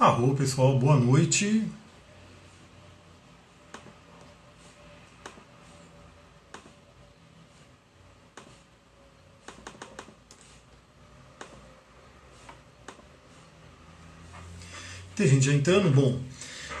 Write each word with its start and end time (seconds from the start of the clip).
Arro, 0.00 0.34
pessoal, 0.34 0.78
boa 0.78 0.96
noite. 0.96 1.62
Tem 15.14 15.28
gente 15.28 15.44
já 15.44 15.52
entrando? 15.52 15.90
Bom, 15.90 16.18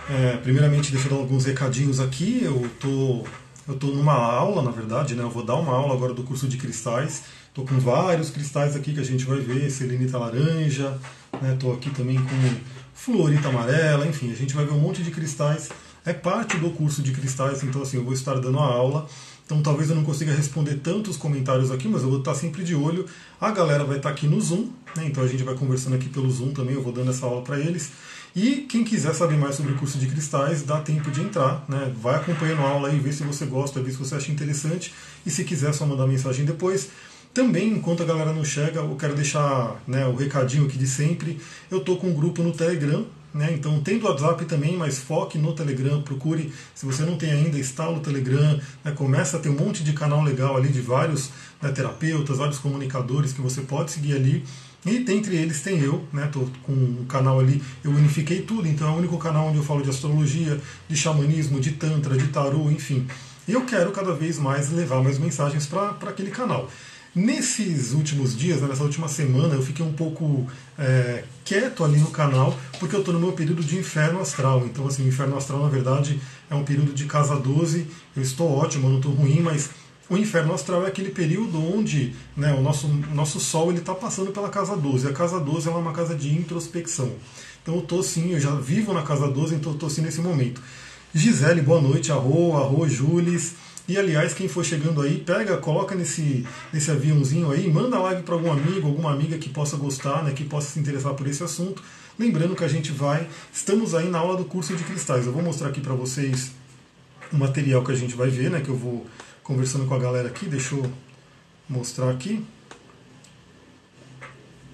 é, 0.08 0.38
primeiramente 0.38 0.90
deixa 0.90 1.06
eu 1.06 1.10
dar 1.10 1.16
alguns 1.18 1.44
recadinhos 1.44 2.00
aqui. 2.00 2.40
Eu 2.42 2.70
tô, 2.80 3.26
eu 3.68 3.78
tô 3.78 3.88
numa 3.88 4.14
aula, 4.14 4.62
na 4.62 4.70
verdade, 4.70 5.14
né? 5.14 5.22
Eu 5.22 5.28
vou 5.28 5.44
dar 5.44 5.56
uma 5.56 5.74
aula 5.74 5.92
agora 5.92 6.14
do 6.14 6.22
curso 6.22 6.48
de 6.48 6.56
cristais. 6.56 7.24
Estou 7.48 7.66
com 7.66 7.78
vários 7.78 8.30
cristais 8.30 8.74
aqui 8.74 8.94
que 8.94 9.00
a 9.00 9.04
gente 9.04 9.26
vai 9.26 9.40
ver, 9.40 9.70
selenita 9.70 10.16
laranja, 10.16 10.98
né? 11.42 11.58
aqui 11.74 11.90
também 11.90 12.16
com 12.16 12.79
fluorita 13.00 13.48
amarela, 13.48 14.06
enfim, 14.06 14.30
a 14.30 14.36
gente 14.36 14.54
vai 14.54 14.64
ver 14.66 14.72
um 14.72 14.78
monte 14.78 15.02
de 15.02 15.10
cristais. 15.10 15.70
É 16.04 16.12
parte 16.12 16.58
do 16.58 16.70
curso 16.70 17.02
de 17.02 17.12
cristais, 17.12 17.62
então 17.62 17.80
assim, 17.80 17.96
eu 17.96 18.04
vou 18.04 18.12
estar 18.12 18.34
dando 18.34 18.58
a 18.58 18.64
aula. 18.64 19.08
Então 19.46 19.62
talvez 19.62 19.88
eu 19.88 19.96
não 19.96 20.04
consiga 20.04 20.32
responder 20.32 20.76
tantos 20.76 21.16
comentários 21.16 21.70
aqui, 21.70 21.88
mas 21.88 22.02
eu 22.02 22.10
vou 22.10 22.18
estar 22.18 22.34
sempre 22.34 22.62
de 22.62 22.74
olho. 22.74 23.06
A 23.40 23.50
galera 23.50 23.84
vai 23.84 23.96
estar 23.96 24.10
aqui 24.10 24.26
no 24.26 24.38
Zoom, 24.38 24.68
né? 24.94 25.06
então 25.06 25.24
a 25.24 25.26
gente 25.26 25.42
vai 25.42 25.54
conversando 25.54 25.96
aqui 25.96 26.10
pelo 26.10 26.30
Zoom 26.30 26.52
também, 26.52 26.74
eu 26.74 26.82
vou 26.82 26.92
dando 26.92 27.10
essa 27.10 27.24
aula 27.24 27.40
para 27.42 27.58
eles. 27.58 27.90
E 28.36 28.66
quem 28.68 28.84
quiser 28.84 29.14
saber 29.14 29.36
mais 29.36 29.56
sobre 29.56 29.72
o 29.72 29.76
curso 29.76 29.98
de 29.98 30.06
cristais, 30.06 30.62
dá 30.62 30.80
tempo 30.80 31.10
de 31.10 31.22
entrar, 31.22 31.64
né? 31.68 31.92
vai 32.00 32.16
acompanhando 32.16 32.60
a 32.60 32.68
aula 32.68 32.88
aí, 32.88 32.98
ver 32.98 33.12
se 33.12 33.24
você 33.24 33.46
gosta, 33.46 33.82
ver 33.82 33.90
se 33.92 33.96
você 33.96 34.14
acha 34.14 34.30
interessante. 34.30 34.94
E 35.24 35.30
se 35.30 35.42
quiser, 35.42 35.72
só 35.72 35.86
mandar 35.86 36.06
mensagem 36.06 36.44
depois. 36.44 36.90
Também, 37.32 37.68
enquanto 37.74 38.02
a 38.02 38.06
galera 38.06 38.32
não 38.32 38.44
chega, 38.44 38.80
eu 38.80 38.96
quero 38.96 39.14
deixar 39.14 39.80
né, 39.86 40.04
o 40.06 40.16
recadinho 40.16 40.66
aqui 40.66 40.76
de 40.76 40.86
sempre. 40.86 41.40
Eu 41.70 41.78
estou 41.78 41.96
com 41.96 42.08
um 42.08 42.12
grupo 42.12 42.42
no 42.42 42.52
Telegram, 42.52 43.06
né, 43.32 43.52
então 43.52 43.80
tem 43.80 44.00
do 44.00 44.06
WhatsApp 44.06 44.44
também, 44.46 44.76
mas 44.76 44.98
foque 44.98 45.38
no 45.38 45.52
Telegram, 45.52 46.02
procure, 46.02 46.52
se 46.74 46.84
você 46.84 47.04
não 47.04 47.16
tem 47.16 47.30
ainda, 47.30 47.56
instala 47.56 47.96
o 47.96 48.00
Telegram, 48.00 48.60
né, 48.84 48.90
começa 48.90 49.36
a 49.36 49.40
ter 49.40 49.48
um 49.48 49.54
monte 49.54 49.84
de 49.84 49.92
canal 49.92 50.22
legal 50.24 50.56
ali 50.56 50.70
de 50.70 50.80
vários 50.80 51.30
né, 51.62 51.70
terapeutas, 51.70 52.38
vários 52.38 52.58
comunicadores 52.58 53.32
que 53.32 53.40
você 53.40 53.60
pode 53.60 53.92
seguir 53.92 54.16
ali. 54.16 54.44
E 54.84 54.98
dentre 54.98 55.36
eles 55.36 55.60
tem 55.60 55.78
eu, 55.78 56.02
né? 56.10 56.26
Tô 56.32 56.48
com 56.62 56.72
um 56.72 57.04
canal 57.06 57.38
ali, 57.38 57.62
eu 57.84 57.90
unifiquei 57.90 58.40
tudo, 58.40 58.66
então 58.66 58.88
é 58.88 58.90
o 58.90 58.96
único 58.96 59.18
canal 59.18 59.48
onde 59.48 59.58
eu 59.58 59.62
falo 59.62 59.82
de 59.82 59.90
astrologia, 59.90 60.58
de 60.88 60.96
xamanismo, 60.96 61.60
de 61.60 61.72
tantra, 61.72 62.16
de 62.16 62.28
tarô, 62.28 62.70
enfim. 62.70 63.06
E 63.46 63.52
eu 63.52 63.66
quero 63.66 63.90
cada 63.92 64.14
vez 64.14 64.38
mais 64.38 64.70
levar 64.70 65.02
mais 65.02 65.18
mensagens 65.18 65.66
para 65.66 65.90
aquele 66.08 66.30
canal. 66.30 66.70
Nesses 67.12 67.92
últimos 67.92 68.36
dias, 68.36 68.60
né, 68.60 68.68
nessa 68.68 68.84
última 68.84 69.08
semana, 69.08 69.56
eu 69.56 69.62
fiquei 69.62 69.84
um 69.84 69.92
pouco 69.92 70.46
é, 70.78 71.24
quieto 71.44 71.82
ali 71.82 71.98
no 71.98 72.10
canal, 72.10 72.56
porque 72.78 72.94
eu 72.94 73.00
estou 73.00 73.12
no 73.12 73.18
meu 73.18 73.32
período 73.32 73.64
de 73.64 73.76
inferno 73.76 74.20
astral. 74.20 74.64
Então, 74.64 74.86
assim, 74.86 75.04
o 75.04 75.08
inferno 75.08 75.36
astral, 75.36 75.60
na 75.64 75.68
verdade, 75.68 76.20
é 76.48 76.54
um 76.54 76.62
período 76.62 76.92
de 76.92 77.06
casa 77.06 77.34
12. 77.34 77.88
Eu 78.14 78.22
estou 78.22 78.56
ótimo, 78.56 78.86
eu 78.86 78.90
não 78.90 78.98
estou 78.98 79.12
ruim, 79.12 79.40
mas 79.40 79.70
o 80.08 80.16
inferno 80.16 80.54
astral 80.54 80.84
é 80.84 80.88
aquele 80.88 81.10
período 81.10 81.60
onde 81.60 82.14
né, 82.36 82.52
o 82.54 82.62
nosso, 82.62 82.86
nosso 82.86 83.40
Sol 83.40 83.72
está 83.72 83.94
passando 83.94 84.30
pela 84.30 84.48
casa 84.48 84.76
12. 84.76 85.08
A 85.08 85.12
casa 85.12 85.40
12 85.40 85.68
é 85.68 85.72
uma 85.72 85.92
casa 85.92 86.14
de 86.14 86.32
introspecção. 86.32 87.12
Então, 87.60 87.74
eu 87.74 87.80
estou 87.80 88.04
sim, 88.04 88.34
eu 88.34 88.40
já 88.40 88.54
vivo 88.54 88.92
na 88.92 89.02
casa 89.02 89.26
12, 89.26 89.56
então 89.56 89.72
eu 89.72 89.74
estou 89.74 89.90
sim 89.90 90.00
nesse 90.00 90.20
momento. 90.20 90.62
Gisele, 91.12 91.60
boa 91.60 91.80
noite. 91.80 92.12
Arro, 92.12 92.56
arro, 92.56 92.88
Jules. 92.88 93.54
E 93.88 93.98
aliás, 93.98 94.32
quem 94.32 94.46
for 94.46 94.64
chegando 94.64 95.02
aí, 95.02 95.18
pega, 95.18 95.56
coloca 95.56 95.96
nesse, 95.96 96.46
nesse 96.72 96.88
aviãozinho 96.92 97.50
aí, 97.50 97.68
manda 97.68 97.98
live 97.98 98.22
para 98.22 98.34
algum 98.34 98.52
amigo, 98.52 98.86
alguma 98.86 99.10
amiga 99.12 99.36
que 99.36 99.48
possa 99.48 99.76
gostar, 99.76 100.22
né, 100.22 100.32
que 100.32 100.44
possa 100.44 100.68
se 100.68 100.78
interessar 100.78 101.14
por 101.14 101.26
esse 101.26 101.42
assunto. 101.42 101.82
Lembrando 102.16 102.54
que 102.54 102.62
a 102.62 102.68
gente 102.68 102.92
vai, 102.92 103.26
estamos 103.52 103.92
aí 103.92 104.08
na 104.08 104.18
aula 104.18 104.36
do 104.36 104.44
curso 104.44 104.76
de 104.76 104.84
cristais. 104.84 105.26
Eu 105.26 105.32
vou 105.32 105.42
mostrar 105.42 105.70
aqui 105.70 105.80
para 105.80 105.94
vocês 105.94 106.52
o 107.32 107.36
material 107.36 107.82
que 107.82 107.90
a 107.90 107.96
gente 107.96 108.14
vai 108.14 108.30
ver, 108.30 108.48
né, 108.48 108.60
que 108.60 108.68
eu 108.68 108.76
vou 108.76 109.04
conversando 109.42 109.86
com 109.86 109.94
a 109.94 109.98
galera 109.98 110.28
aqui. 110.28 110.46
Deixa 110.46 110.76
eu 110.76 110.88
mostrar 111.68 112.10
aqui. 112.10 112.44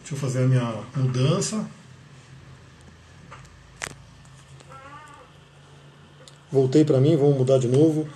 Deixa 0.00 0.14
eu 0.14 0.18
fazer 0.18 0.44
a 0.44 0.46
minha 0.46 0.74
mudança. 0.94 1.66
Voltei 6.50 6.84
para 6.84 7.00
mim, 7.00 7.16
vamos 7.16 7.36
mudar 7.36 7.58
de 7.58 7.68
novo. 7.68 8.06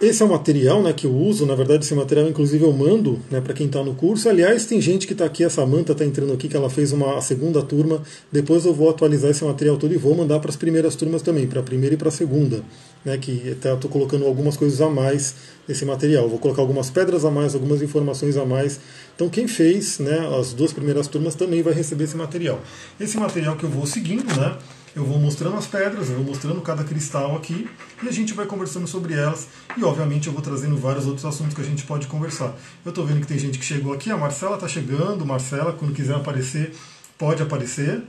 Esse 0.00 0.22
é 0.22 0.26
o 0.26 0.28
material 0.28 0.80
né, 0.80 0.92
que 0.92 1.08
eu 1.08 1.12
uso, 1.12 1.44
na 1.44 1.56
verdade 1.56 1.84
esse 1.84 1.92
material 1.92 2.28
inclusive 2.28 2.62
eu 2.62 2.72
mando 2.72 3.18
né, 3.28 3.40
para 3.40 3.52
quem 3.52 3.66
está 3.66 3.82
no 3.82 3.94
curso. 3.94 4.28
Aliás, 4.28 4.64
tem 4.64 4.80
gente 4.80 5.08
que 5.08 5.12
está 5.12 5.24
aqui, 5.24 5.42
a 5.42 5.50
Samanta 5.50 5.90
está 5.90 6.04
entrando 6.04 6.32
aqui, 6.32 6.46
que 6.46 6.56
ela 6.56 6.70
fez 6.70 6.92
uma 6.92 7.18
a 7.18 7.20
segunda 7.20 7.60
turma. 7.62 8.00
Depois 8.30 8.64
eu 8.64 8.72
vou 8.72 8.88
atualizar 8.88 9.32
esse 9.32 9.44
material 9.44 9.76
todo 9.76 9.92
e 9.92 9.96
vou 9.96 10.14
mandar 10.14 10.38
para 10.38 10.50
as 10.50 10.56
primeiras 10.56 10.94
turmas 10.94 11.20
também, 11.20 11.48
para 11.48 11.58
a 11.58 11.64
primeira 11.64 11.96
e 11.96 11.98
para 11.98 12.10
a 12.10 12.12
segunda. 12.12 12.62
Né, 13.04 13.18
que 13.18 13.48
estou 13.48 13.90
colocando 13.90 14.24
algumas 14.24 14.56
coisas 14.56 14.80
a 14.80 14.88
mais 14.88 15.34
nesse 15.66 15.84
material. 15.84 16.28
Vou 16.28 16.38
colocar 16.38 16.62
algumas 16.62 16.90
pedras 16.90 17.24
a 17.24 17.30
mais, 17.30 17.56
algumas 17.56 17.82
informações 17.82 18.36
a 18.36 18.44
mais. 18.44 18.78
Então 19.16 19.28
quem 19.28 19.48
fez 19.48 19.98
né, 19.98 20.28
as 20.38 20.52
duas 20.52 20.72
primeiras 20.72 21.08
turmas 21.08 21.34
também 21.34 21.60
vai 21.60 21.72
receber 21.72 22.04
esse 22.04 22.16
material. 22.16 22.60
Esse 23.00 23.18
material 23.18 23.56
que 23.56 23.64
eu 23.64 23.70
vou 23.70 23.84
seguindo, 23.84 24.32
né? 24.36 24.56
Eu 24.94 25.04
vou 25.04 25.18
mostrando 25.18 25.56
as 25.56 25.66
pedras, 25.66 26.08
eu 26.08 26.16
vou 26.16 26.24
mostrando 26.24 26.60
cada 26.60 26.82
cristal 26.82 27.36
aqui 27.36 27.68
e 28.02 28.08
a 28.08 28.12
gente 28.12 28.34
vai 28.34 28.46
conversando 28.46 28.86
sobre 28.86 29.14
elas 29.14 29.48
e 29.76 29.84
obviamente 29.84 30.26
eu 30.26 30.32
vou 30.32 30.42
trazendo 30.42 30.76
vários 30.76 31.06
outros 31.06 31.24
assuntos 31.24 31.54
que 31.54 31.60
a 31.60 31.64
gente 31.64 31.84
pode 31.84 32.06
conversar. 32.06 32.54
Eu 32.84 32.90
estou 32.90 33.06
vendo 33.06 33.20
que 33.20 33.26
tem 33.26 33.38
gente 33.38 33.58
que 33.58 33.64
chegou 33.64 33.92
aqui, 33.92 34.10
a 34.10 34.16
Marcela 34.16 34.54
está 34.54 34.66
chegando, 34.66 35.24
Marcela, 35.24 35.72
quando 35.72 35.94
quiser 35.94 36.14
aparecer, 36.14 36.74
pode 37.16 37.42
aparecer. 37.42 38.02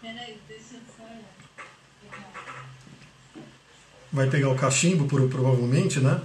Peraí, 0.00 0.38
deixa 0.48 0.74
eu 0.74 0.80
só 0.96 1.04
Vai 4.12 4.28
pegar 4.28 4.48
o 4.48 4.54
cachimbo, 4.54 5.06
provavelmente, 5.06 6.00
né? 6.00 6.20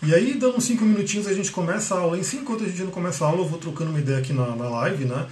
E 0.00 0.14
aí, 0.14 0.34
dando 0.34 0.56
uns 0.56 0.64
5 0.64 0.84
minutinhos, 0.84 1.26
a 1.26 1.34
gente 1.34 1.50
começa 1.50 1.94
a 1.94 1.98
aula. 1.98 2.16
Em 2.16 2.22
5 2.22 2.42
enquanto 2.42 2.62
a 2.62 2.68
gente 2.68 2.82
não 2.84 2.90
começa 2.90 3.24
a 3.24 3.28
aula, 3.28 3.40
eu 3.40 3.48
vou 3.48 3.58
trocando 3.58 3.90
uma 3.90 3.98
ideia 3.98 4.18
aqui 4.18 4.32
na, 4.32 4.54
na 4.54 4.68
live, 4.68 5.04
né? 5.04 5.26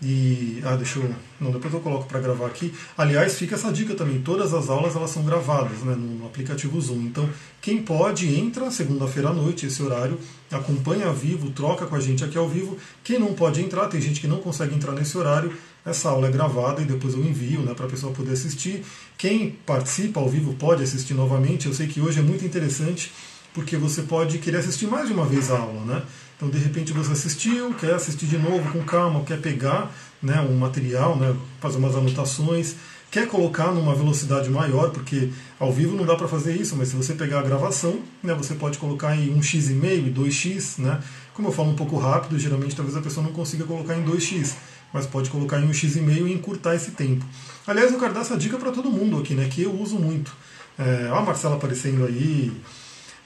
E 0.00 0.60
ah, 0.62 0.76
deixa 0.76 0.98
eu, 0.98 1.10
não, 1.40 1.50
depois 1.50 1.72
eu 1.72 1.80
coloco 1.80 2.06
para 2.06 2.20
gravar 2.20 2.46
aqui. 2.46 2.72
Aliás, 2.98 3.38
fica 3.38 3.54
essa 3.54 3.72
dica 3.72 3.94
também. 3.94 4.20
Todas 4.20 4.52
as 4.52 4.68
aulas 4.68 4.94
elas 4.94 5.10
são 5.10 5.24
gravadas, 5.24 5.78
né, 5.78 5.94
no 5.94 6.26
aplicativo 6.26 6.78
Zoom. 6.80 7.00
Então, 7.02 7.28
quem 7.62 7.82
pode 7.82 8.34
entra 8.34 8.70
segunda-feira 8.70 9.30
à 9.30 9.32
noite 9.32 9.66
esse 9.66 9.82
horário, 9.82 10.18
acompanha 10.50 11.06
ao 11.06 11.14
vivo, 11.14 11.50
troca 11.50 11.86
com 11.86 11.96
a 11.96 12.00
gente 12.00 12.22
aqui 12.22 12.36
ao 12.36 12.48
vivo. 12.48 12.76
Quem 13.02 13.18
não 13.18 13.32
pode 13.32 13.62
entrar, 13.62 13.86
tem 13.86 14.00
gente 14.00 14.20
que 14.20 14.26
não 14.26 14.38
consegue 14.38 14.74
entrar 14.74 14.92
nesse 14.92 15.16
horário. 15.16 15.52
Essa 15.84 16.10
aula 16.10 16.28
é 16.28 16.30
gravada 16.30 16.82
e 16.82 16.84
depois 16.84 17.14
eu 17.14 17.20
envio, 17.20 17.60
né, 17.62 17.72
para 17.72 17.86
a 17.86 17.88
pessoa 17.88 18.12
poder 18.12 18.32
assistir. 18.32 18.84
Quem 19.16 19.56
participa 19.64 20.20
ao 20.20 20.28
vivo 20.28 20.52
pode 20.54 20.82
assistir 20.82 21.14
novamente. 21.14 21.66
Eu 21.66 21.74
sei 21.74 21.86
que 21.86 22.00
hoje 22.00 22.18
é 22.18 22.22
muito 22.22 22.44
interessante 22.44 23.10
porque 23.54 23.78
você 23.78 24.02
pode 24.02 24.36
querer 24.36 24.58
assistir 24.58 24.86
mais 24.86 25.06
de 25.08 25.14
uma 25.14 25.24
vez 25.24 25.50
a 25.50 25.58
aula, 25.58 25.80
né? 25.86 26.02
Então, 26.36 26.50
de 26.50 26.58
repente, 26.58 26.92
você 26.92 27.12
assistiu, 27.12 27.72
quer 27.74 27.94
assistir 27.94 28.26
de 28.26 28.36
novo 28.36 28.70
com 28.70 28.84
calma, 28.84 29.24
quer 29.24 29.40
pegar 29.40 29.90
né, 30.22 30.40
um 30.40 30.54
material, 30.56 31.16
né, 31.16 31.34
fazer 31.60 31.78
umas 31.78 31.96
anotações, 31.96 32.74
quer 33.10 33.26
colocar 33.26 33.72
numa 33.72 33.94
velocidade 33.94 34.50
maior, 34.50 34.90
porque 34.90 35.30
ao 35.58 35.72
vivo 35.72 35.96
não 35.96 36.04
dá 36.04 36.14
para 36.14 36.28
fazer 36.28 36.54
isso, 36.54 36.76
mas 36.76 36.88
se 36.88 36.96
você 36.96 37.14
pegar 37.14 37.40
a 37.40 37.42
gravação, 37.42 38.00
né, 38.22 38.34
você 38.34 38.54
pode 38.54 38.76
colocar 38.76 39.16
em 39.16 39.34
1x 39.34 39.70
e 39.70 40.10
2x, 40.10 40.78
né? 40.78 41.00
Como 41.32 41.48
eu 41.48 41.52
falo 41.52 41.70
um 41.70 41.74
pouco 41.74 41.96
rápido, 41.96 42.38
geralmente 42.38 42.76
talvez 42.76 42.96
a 42.96 43.00
pessoa 43.00 43.24
não 43.24 43.32
consiga 43.32 43.64
colocar 43.64 43.96
em 43.96 44.04
2x, 44.04 44.54
mas 44.92 45.06
pode 45.06 45.30
colocar 45.30 45.58
em 45.58 45.68
1x 45.70 45.96
e 45.96 46.32
encurtar 46.32 46.74
esse 46.74 46.90
tempo. 46.90 47.24
Aliás, 47.66 47.92
eu 47.92 47.98
quero 47.98 48.12
dar 48.12 48.20
essa 48.20 48.36
dica 48.36 48.58
para 48.58 48.72
todo 48.72 48.90
mundo 48.90 49.18
aqui, 49.18 49.34
né, 49.34 49.48
que 49.48 49.62
eu 49.62 49.72
uso 49.72 49.96
muito. 49.96 50.32
É, 50.78 51.08
a 51.10 51.22
Marcela 51.22 51.56
aparecendo 51.56 52.04
aí, 52.04 52.52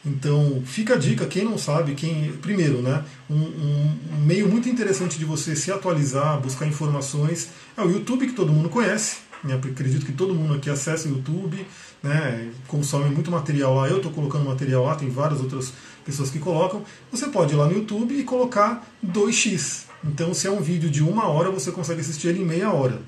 então, 0.05 0.62
fica 0.65 0.94
a 0.94 0.97
dica, 0.97 1.27
quem 1.27 1.44
não 1.44 1.59
sabe, 1.59 1.94
quem 1.94 2.33
primeiro, 2.41 2.81
né, 2.81 3.05
um, 3.28 3.37
um, 3.37 3.99
meio 4.25 4.49
muito 4.49 4.69
interessante 4.69 5.19
de 5.19 5.27
você 5.27 5.55
se 5.55 5.71
atualizar, 5.71 6.41
buscar 6.41 6.66
informações, 6.66 7.51
é 7.77 7.83
o 7.83 7.91
YouTube, 7.91 8.27
que 8.27 8.33
todo 8.33 8.53
mundo 8.53 8.69
conhece. 8.71 9.19
Né, 9.45 9.54
acredito 9.54 10.04
que 10.04 10.13
todo 10.13 10.34
mundo 10.34 10.54
aqui 10.54 10.69
acessa 10.69 11.09
o 11.09 11.13
YouTube, 11.13 11.66
né, 12.03 12.51
consome 12.66 13.10
muito 13.10 13.30
material 13.30 13.75
lá. 13.75 13.89
Eu 13.89 13.98
estou 13.98 14.13
colocando 14.13 14.45
material 14.45 14.84
lá, 14.84 14.95
tem 14.95 15.10
várias 15.10 15.41
outras 15.41 15.72
pessoas 16.04 16.30
que 16.30 16.39
colocam. 16.39 16.83
Você 17.10 17.27
pode 17.28 17.53
ir 17.53 17.57
lá 17.57 17.66
no 17.66 17.72
YouTube 17.72 18.19
e 18.19 18.22
colocar 18.22 18.86
2x. 19.07 19.84
Então, 20.03 20.33
se 20.33 20.47
é 20.47 20.51
um 20.51 20.63
vídeo 20.63 20.89
de 20.89 21.03
uma 21.03 21.28
hora, 21.28 21.51
você 21.51 21.71
consegue 21.71 22.01
assistir 22.01 22.28
ele 22.28 22.41
em 22.41 22.45
meia 22.45 22.71
hora. 22.71 23.03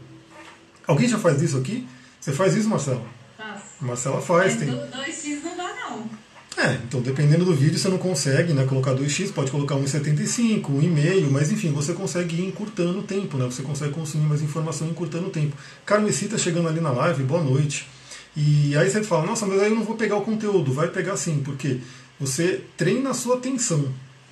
Alguém 0.87 1.09
já 1.09 1.19
faz 1.19 1.41
isso 1.41 1.57
aqui? 1.57 1.87
Você 2.21 2.33
faz 2.33 2.55
isso, 2.55 2.69
Marcela? 2.69 3.03
Faço. 3.37 3.65
Marcela 3.81 4.21
faz. 4.21 4.57
Mas 4.57 4.63
tem... 4.63 4.75
2x 4.75 5.43
não 5.43 5.57
dá, 5.57 5.75
não. 5.75 6.23
É, 6.63 6.79
então 6.87 7.01
dependendo 7.01 7.45
do 7.45 7.53
vídeo 7.53 7.77
você 7.77 7.89
não 7.89 7.99
consegue 7.99 8.53
né, 8.53 8.65
colocar 8.65 8.95
2x, 8.95 9.33
pode 9.33 9.51
colocar 9.51 9.75
1,75, 9.75 10.63
1,5, 10.63 11.29
mas 11.29 11.51
enfim, 11.51 11.73
você 11.73 11.93
consegue 11.93 12.37
ir 12.37 12.47
encurtando 12.47 13.01
o 13.01 13.03
tempo, 13.03 13.37
né? 13.37 13.47
Você 13.47 13.63
consegue 13.63 13.93
consumir 13.93 14.27
mais 14.27 14.43
informação 14.43 14.87
encurtando 14.87 15.27
o 15.27 15.31
tempo. 15.31 15.57
Carmecita 15.85 16.39
chegando 16.39 16.69
ali 16.69 16.81
na 16.81 16.93
live, 16.93 17.25
boa 17.25 17.43
noite. 17.43 17.89
E 18.37 18.77
aí 18.77 18.89
você 18.89 19.03
fala, 19.03 19.27
nossa, 19.27 19.45
mas 19.45 19.61
aí 19.61 19.71
eu 19.71 19.75
não 19.75 19.83
vou 19.83 19.97
pegar 19.97 20.17
o 20.17 20.23
conteúdo. 20.23 20.73
Vai 20.73 20.87
pegar 20.87 21.17
sim, 21.17 21.43
porque 21.45 21.81
você 22.21 22.63
treina 22.77 23.11
a 23.11 23.15
sua 23.15 23.37
atenção. 23.39 23.85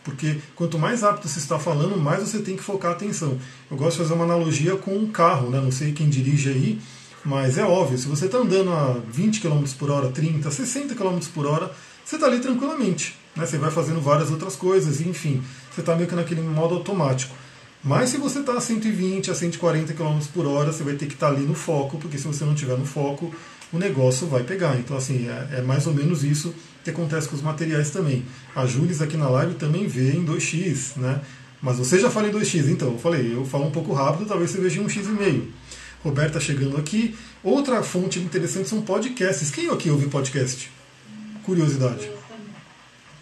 Porque 0.04 0.38
quanto 0.54 0.78
mais 0.78 1.02
rápido 1.02 1.28
você 1.28 1.40
está 1.40 1.58
falando, 1.58 1.96
mais 1.96 2.20
você 2.20 2.38
tem 2.38 2.56
que 2.56 2.62
focar 2.62 2.92
a 2.92 2.94
atenção. 2.94 3.38
Eu 3.68 3.76
gosto 3.76 3.96
de 3.96 4.02
fazer 4.04 4.14
uma 4.14 4.24
analogia 4.24 4.76
com 4.76 4.96
um 4.96 5.08
carro, 5.10 5.50
né? 5.50 5.60
não 5.60 5.72
sei 5.72 5.92
quem 5.92 6.08
dirige 6.08 6.48
aí, 6.48 6.80
mas 7.24 7.58
é 7.58 7.64
óbvio, 7.64 7.98
se 7.98 8.08
você 8.08 8.24
está 8.26 8.38
andando 8.38 8.72
a 8.72 8.98
20 9.10 9.40
km 9.42 9.62
por 9.78 9.90
hora, 9.90 10.08
30, 10.08 10.50
60 10.50 10.94
km 10.94 11.18
por 11.34 11.44
hora, 11.44 11.70
você 12.04 12.16
está 12.16 12.26
ali 12.26 12.40
tranquilamente. 12.40 13.16
Né? 13.36 13.46
Você 13.46 13.58
vai 13.58 13.70
fazendo 13.70 14.00
várias 14.00 14.30
outras 14.30 14.56
coisas, 14.56 15.00
enfim, 15.00 15.42
você 15.72 15.80
está 15.80 15.94
meio 15.94 16.08
que 16.08 16.14
naquele 16.14 16.42
modo 16.42 16.74
automático. 16.74 17.34
Mas 17.82 18.10
se 18.10 18.18
você 18.18 18.40
está 18.40 18.54
a 18.54 18.60
120, 18.60 19.30
a 19.30 19.34
140 19.34 19.94
km 19.94 20.18
por 20.34 20.46
hora, 20.46 20.72
você 20.72 20.84
vai 20.84 20.94
ter 20.94 21.06
que 21.06 21.14
estar 21.14 21.28
tá 21.28 21.34
ali 21.34 21.46
no 21.46 21.54
foco, 21.54 21.96
porque 21.98 22.18
se 22.18 22.26
você 22.26 22.44
não 22.44 22.52
estiver 22.52 22.76
no 22.76 22.84
foco, 22.84 23.34
o 23.72 23.78
negócio 23.78 24.26
vai 24.26 24.42
pegar. 24.42 24.76
Então, 24.76 24.96
assim, 24.96 25.28
é, 25.28 25.58
é, 25.58 25.62
mais 25.62 25.86
ou 25.86 25.94
menos 25.94 26.22
isso 26.22 26.54
que 26.84 26.90
acontece 26.90 27.28
com 27.28 27.36
os 27.36 27.42
materiais 27.42 27.90
também. 27.90 28.24
A 28.54 28.66
Jules 28.66 29.00
aqui 29.00 29.16
na 29.16 29.30
live 29.30 29.54
também 29.54 29.86
vê 29.86 30.12
em 30.12 30.24
2x, 30.24 30.96
né? 30.96 31.22
Mas 31.62 31.78
você 31.78 31.98
já 31.98 32.10
fala 32.10 32.28
em 32.28 32.32
2x, 32.32 32.68
então, 32.68 32.92
eu 32.92 32.98
falei, 32.98 33.34
eu 33.34 33.44
falo 33.44 33.66
um 33.66 33.70
pouco 33.70 33.92
rápido, 33.92 34.26
talvez 34.26 34.50
você 34.50 34.60
veja 34.60 34.80
em 34.80 34.84
1x 34.84 35.04
e 35.04 35.52
Roberta 36.02 36.40
chegando 36.40 36.76
aqui. 36.76 37.14
Outra 37.42 37.82
fonte 37.82 38.18
interessante 38.18 38.68
são 38.68 38.82
podcasts. 38.82 39.50
Quem 39.50 39.68
aqui 39.68 39.90
ouve 39.90 40.06
podcast? 40.08 40.70
Curiosidade. 41.50 42.08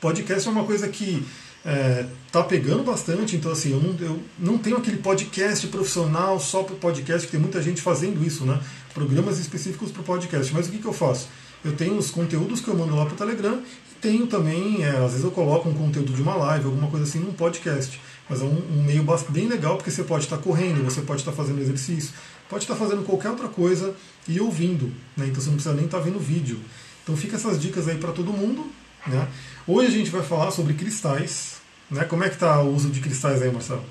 Podcast 0.03 0.47
é 0.47 0.51
uma 0.51 0.65
coisa 0.65 0.87
que 0.87 1.27
é, 1.65 2.05
tá 2.31 2.45
pegando 2.45 2.83
bastante, 2.83 3.37
então 3.37 3.51
assim, 3.51 3.73
eu 3.73 3.81
não, 3.81 3.97
eu 4.07 4.23
não 4.39 4.59
tenho 4.59 4.77
aquele 4.77 4.99
podcast 4.99 5.67
profissional 5.69 6.39
só 6.39 6.63
para 6.63 6.77
podcast, 6.77 7.27
que 7.27 7.33
tem 7.33 7.41
muita 7.41 7.63
gente 7.63 7.81
fazendo 7.81 8.23
isso, 8.23 8.45
né? 8.45 8.61
Programas 8.93 9.39
específicos 9.39 9.91
para 9.91 10.03
podcast. 10.03 10.53
Mas 10.53 10.69
o 10.69 10.71
que, 10.71 10.77
que 10.77 10.85
eu 10.85 10.93
faço? 10.93 11.29
Eu 11.65 11.73
tenho 11.73 11.97
os 11.97 12.11
conteúdos 12.11 12.61
que 12.61 12.69
eu 12.69 12.77
mando 12.77 12.95
lá 12.95 13.07
para 13.07 13.15
o 13.15 13.17
Telegram 13.17 13.63
e 13.91 13.95
tenho 13.95 14.27
também, 14.27 14.85
é, 14.85 14.91
às 14.99 15.13
vezes 15.13 15.25
eu 15.25 15.31
coloco 15.31 15.67
um 15.67 15.73
conteúdo 15.73 16.13
de 16.13 16.21
uma 16.21 16.35
live, 16.35 16.67
alguma 16.67 16.91
coisa 16.91 17.07
assim, 17.07 17.21
num 17.21 17.33
podcast. 17.33 17.99
Mas 18.29 18.43
é 18.43 18.45
um, 18.45 18.63
um 18.73 18.85
meio 18.85 19.07
bem 19.31 19.49
legal 19.49 19.79
porque 19.79 19.91
você 19.91 20.05
pode 20.05 20.25
estar 20.25 20.37
tá 20.37 20.43
correndo, 20.43 20.85
você 20.85 21.01
pode 21.01 21.23
estar 21.23 21.31
tá 21.31 21.37
fazendo 21.39 21.63
exercício, 21.63 22.13
pode 22.47 22.65
estar 22.65 22.75
tá 22.75 22.79
fazendo 22.79 23.07
qualquer 23.07 23.31
outra 23.31 23.49
coisa 23.49 23.95
e 24.29 24.39
ouvindo, 24.39 24.93
né? 25.17 25.29
Então 25.29 25.41
você 25.41 25.47
não 25.47 25.55
precisa 25.55 25.75
nem 25.75 25.87
estar 25.87 26.01
vendo 26.01 26.21
vídeo. 26.21 26.61
Então 27.09 27.17
fica 27.17 27.37
essas 27.37 27.59
dicas 27.59 27.89
aí 27.89 27.97
para 27.97 28.13
todo 28.13 28.35
mundo. 28.35 28.71
Né? 29.07 29.27
Hoje 29.67 29.87
a 29.87 29.91
gente 29.91 30.11
vai 30.11 30.23
falar 30.23 30.51
sobre 30.51 30.75
cristais. 30.75 31.57
Né? 31.91 32.05
Como 32.05 32.23
é 32.23 32.29
que 32.29 32.35
está 32.35 32.61
o 32.61 32.75
uso 32.75 32.91
de 32.91 33.01
cristais 33.01 33.41
aí, 33.41 33.51
Marcelo? 33.51 33.83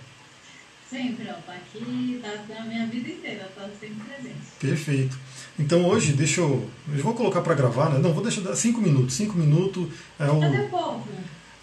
Sempre, 0.87 1.27
ó, 1.27 1.33
tá 1.33 1.53
aqui, 1.53 2.21
tá 2.21 2.53
na 2.53 2.65
minha 2.65 2.85
vida 2.85 3.09
inteira, 3.09 3.49
tá 3.55 3.67
sempre 3.79 4.03
presente. 4.07 4.37
Perfeito. 4.59 5.17
Então 5.57 5.83
hoje, 5.87 6.13
deixa 6.13 6.41
eu. 6.41 6.69
Eu 6.93 7.03
vou 7.03 7.15
colocar 7.15 7.41
para 7.41 7.55
gravar, 7.55 7.89
né? 7.89 7.97
Não, 7.97 8.13
vou 8.13 8.21
deixar 8.21 8.55
cinco 8.55 8.79
minutos. 8.79 9.15
Cinco 9.15 9.35
minutos 9.35 9.87
é 10.19 10.29
o. 10.29 10.39
Cadê 10.39 10.59
o 10.59 10.69
povo? 10.69 11.07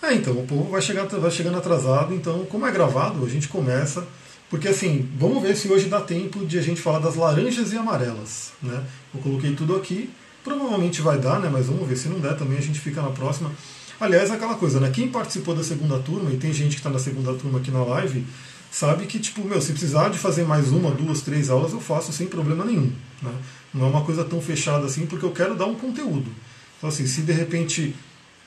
É, 0.03 0.12
então, 0.12 0.33
o 0.37 0.45
povo 0.45 0.65
vai, 0.73 0.83
chegar, 0.83 1.07
vai 1.07 1.31
chegando 1.31 1.57
atrasado, 1.57 2.12
então, 2.12 2.45
como 2.47 2.67
é 2.67 2.73
gravado, 2.73 3.25
a 3.25 3.29
gente 3.29 3.47
começa. 3.47 4.05
Porque 4.50 4.67
assim, 4.67 5.09
vamos 5.17 5.41
ver 5.41 5.57
se 5.57 5.69
hoje 5.69 5.89
dá 5.89 6.00
tempo 6.00 6.45
de 6.45 6.59
a 6.59 6.62
gente 6.62 6.81
falar 6.81 6.99
das 6.99 7.15
laranjas 7.15 7.73
e 7.73 7.77
amarelas. 7.79 8.53
Né? 8.61 8.85
Eu 9.15 9.21
coloquei 9.21 9.55
tudo 9.55 9.77
aqui. 9.77 10.11
Provavelmente 10.44 11.00
vai 11.00 11.19
dar, 11.19 11.41
né? 11.41 11.49
Mas 11.50 11.67
vamos 11.67 11.88
ver. 11.88 11.96
Se 11.96 12.08
não 12.08 12.20
der 12.20 12.37
também, 12.37 12.58
a 12.58 12.62
gente 12.62 12.79
fica 12.79 13.00
na 13.00 13.08
próxima. 13.08 13.50
Aliás, 13.99 14.31
aquela 14.31 14.55
coisa, 14.55 14.79
né? 14.79 14.91
Quem 14.91 15.08
participou 15.08 15.55
da 15.55 15.64
segunda 15.64 15.99
turma, 15.99 16.31
e 16.31 16.37
tem 16.37 16.52
gente 16.52 16.73
que 16.73 16.81
está 16.81 16.91
na 16.91 16.99
segunda 16.99 17.32
turma 17.32 17.58
aqui 17.58 17.70
na 17.70 17.82
live, 17.82 18.26
sabe 18.70 19.06
que, 19.06 19.19
tipo, 19.19 19.43
meu, 19.43 19.61
se 19.61 19.73
precisar 19.73 20.11
de 20.11 20.19
fazer 20.19 20.44
mais 20.44 20.70
uma, 20.70 20.91
duas, 20.91 21.23
três 21.23 21.49
aulas, 21.49 21.73
eu 21.73 21.81
faço 21.81 22.12
sem 22.12 22.26
problema 22.26 22.64
nenhum. 22.64 22.93
Né? 23.23 23.32
Não 23.73 23.87
é 23.87 23.88
uma 23.88 24.05
coisa 24.05 24.23
tão 24.23 24.41
fechada 24.41 24.85
assim, 24.85 25.06
porque 25.06 25.25
eu 25.25 25.32
quero 25.32 25.55
dar 25.55 25.67
um 25.67 25.75
conteúdo. 25.75 26.31
Então, 26.76 26.88
assim, 26.88 27.06
se 27.06 27.23
de 27.23 27.32
repente 27.32 27.94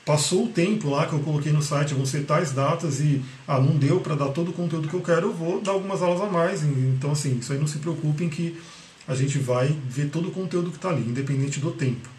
passou 0.06 0.46
o 0.46 0.48
tempo 0.48 0.90
lá 0.90 1.06
que 1.06 1.14
eu 1.14 1.20
coloquei 1.20 1.52
no 1.52 1.62
site, 1.62 1.94
vão 1.94 2.06
ser 2.06 2.26
tais 2.26 2.52
datas 2.52 3.00
e 3.00 3.22
ah, 3.48 3.60
não 3.60 3.76
deu 3.76 4.00
para 4.00 4.16
dar 4.16 4.28
todo 4.28 4.52
o 4.52 4.54
conteúdo 4.54 4.88
que 4.88 4.94
eu 4.94 5.02
quero, 5.02 5.28
eu 5.28 5.34
vou 5.34 5.60
dar 5.60 5.72
algumas 5.72 6.02
aulas 6.02 6.22
a 6.22 6.28
mais. 6.28 6.64
Então, 6.64 7.12
assim, 7.12 7.38
isso 7.40 7.52
aí 7.52 7.60
não 7.60 7.68
se 7.68 7.80
preocupem 7.80 8.30
que 8.30 8.58
a 9.08 9.16
gente 9.16 9.38
vai 9.38 9.76
ver 9.88 10.10
todo 10.10 10.28
o 10.28 10.32
conteúdo 10.32 10.70
que 10.70 10.78
está 10.78 10.90
ali, 10.90 11.02
independente 11.02 11.60
do 11.60 11.72
tempo. 11.72 12.10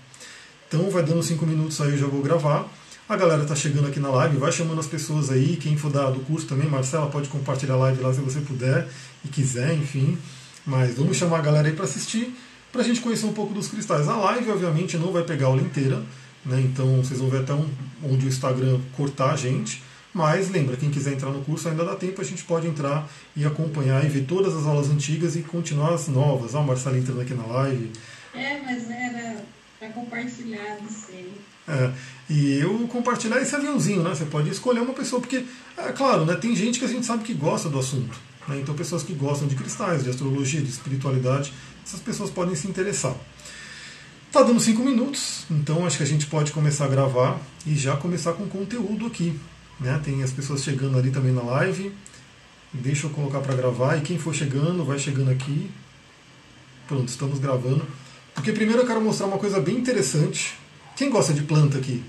Então 0.67 0.91
vai 0.91 1.03
dando 1.03 1.23
cinco 1.23 1.47
minutos 1.47 1.81
aí, 1.81 1.93
eu 1.93 1.99
já 1.99 2.07
vou 2.07 2.23
gravar. 2.23 2.69
A 3.09 3.17
galera 3.17 3.43
está 3.43 3.55
chegando 3.55 3.89
aqui 3.89 3.99
na 3.99 4.11
live, 4.11 4.37
vai 4.37 4.53
chamando 4.53 4.81
as 4.81 4.87
pessoas 4.87 5.31
aí. 5.31 5.57
Quem 5.57 5.77
for 5.77 5.91
da, 5.91 6.11
do 6.11 6.21
curso 6.21 6.47
também, 6.47 6.69
Marcela, 6.69 7.07
pode 7.07 7.29
compartilhar 7.29 7.75
a 7.75 7.79
live 7.79 8.03
lá 8.03 8.13
se 8.13 8.21
você 8.21 8.41
puder 8.41 8.87
e 9.25 9.29
quiser, 9.29 9.73
enfim. 9.75 10.19
Mas 10.67 10.97
vamos 10.97 11.17
chamar 11.17 11.39
a 11.39 11.43
galera 11.43 11.69
aí 11.69 11.75
para 11.75 11.87
assistir, 11.87 12.35
para 12.71 12.83
a 12.83 12.85
gente 12.85 13.01
conhecer 13.01 13.25
um 13.25 13.33
pouco 13.33 13.55
dos 13.55 13.69
cristais. 13.69 14.07
A 14.09 14.17
live, 14.17 14.51
obviamente, 14.51 14.99
não 14.99 15.11
vai 15.11 15.23
pegar 15.23 15.47
a 15.47 15.49
aula 15.49 15.63
inteira, 15.63 16.03
né? 16.45 16.61
então 16.61 17.03
vocês 17.03 17.19
vão 17.19 17.31
ver 17.31 17.41
até 17.41 17.55
um, 17.55 17.67
onde 18.05 18.27
o 18.27 18.29
Instagram 18.29 18.79
cortar 18.95 19.33
a 19.33 19.37
gente. 19.37 19.83
Mas 20.19 20.51
lembra, 20.51 20.77
quem 20.77 20.91
quiser 20.91 21.13
entrar 21.13 21.31
no 21.31 21.45
curso 21.45 21.69
ainda 21.69 21.85
dá 21.85 21.95
tempo, 21.95 22.21
a 22.21 22.25
gente 22.25 22.43
pode 22.43 22.67
entrar 22.67 23.09
e 23.37 23.47
acompanhar 23.47 24.05
e 24.05 24.09
ver 24.09 24.25
todas 24.25 24.53
as 24.53 24.67
aulas 24.67 24.91
antigas 24.91 25.37
e 25.37 25.43
continuar 25.43 25.95
as 25.95 26.09
novas. 26.09 26.57
Olha 26.57 26.65
o 26.65 26.67
Marcelo 26.67 26.97
entrando 26.97 27.21
aqui 27.21 27.35
na 27.35 27.47
live. 27.47 27.93
É, 28.35 28.61
mas 28.61 28.91
era 28.91 29.45
para 29.79 29.91
compartilhar, 29.91 30.77
não 30.83 30.91
sei. 30.91 31.33
É, 31.69 31.93
e 32.29 32.59
eu 32.59 32.89
compartilhar 32.89 33.41
esse 33.41 33.55
aviãozinho, 33.55 34.03
né? 34.03 34.13
Você 34.13 34.25
pode 34.25 34.51
escolher 34.51 34.81
uma 34.81 34.93
pessoa, 34.93 35.21
porque, 35.21 35.45
é 35.77 35.93
claro, 35.93 36.25
né, 36.25 36.35
tem 36.35 36.57
gente 36.57 36.81
que 36.81 36.85
a 36.85 36.89
gente 36.89 37.07
sabe 37.07 37.23
que 37.23 37.33
gosta 37.33 37.69
do 37.69 37.79
assunto. 37.79 38.19
Né? 38.49 38.59
Então, 38.59 38.75
pessoas 38.75 39.05
que 39.05 39.15
gostam 39.15 39.47
de 39.47 39.55
cristais, 39.55 40.03
de 40.03 40.11
astrologia, 40.11 40.61
de 40.61 40.69
espiritualidade, 40.69 41.53
essas 41.87 42.01
pessoas 42.01 42.29
podem 42.29 42.57
se 42.57 42.67
interessar. 42.67 43.15
Tá 44.33 44.43
dando 44.43 44.59
cinco 44.59 44.83
minutos, 44.83 45.47
então 45.49 45.87
acho 45.87 45.97
que 45.97 46.03
a 46.03 46.07
gente 46.07 46.27
pode 46.27 46.51
começar 46.51 46.87
a 46.87 46.89
gravar 46.89 47.41
e 47.65 47.77
já 47.77 47.97
começar 47.97 48.33
com 48.33 48.49
conteúdo 48.49 49.07
aqui. 49.07 49.39
Né? 49.81 50.01
Tem 50.05 50.23
as 50.23 50.33
pessoas 50.33 50.63
chegando 50.63 50.99
ali 50.99 51.11
também 51.11 51.33
na 51.33 51.43
live. 51.43 51.93
Deixa 52.73 53.07
eu 53.07 53.11
colocar 53.11 53.41
para 53.41 53.55
gravar. 53.55 53.97
E 53.97 54.03
quem 54.03 54.19
for 54.19 54.35
chegando, 54.35 54.85
vai 54.85 54.99
chegando 54.99 55.31
aqui. 55.31 55.71
Pronto, 56.87 57.09
estamos 57.09 57.39
gravando. 57.39 57.87
Porque 58.35 58.53
primeiro 58.53 58.83
eu 58.83 58.87
quero 58.87 59.01
mostrar 59.01 59.27
uma 59.27 59.39
coisa 59.39 59.61
bem 59.61 59.77
interessante. 59.77 60.57
Quem 60.97 61.11
gosta 61.11 61.33
de 61.33 61.43
planta 61.43 61.79
aqui? 61.79 62.03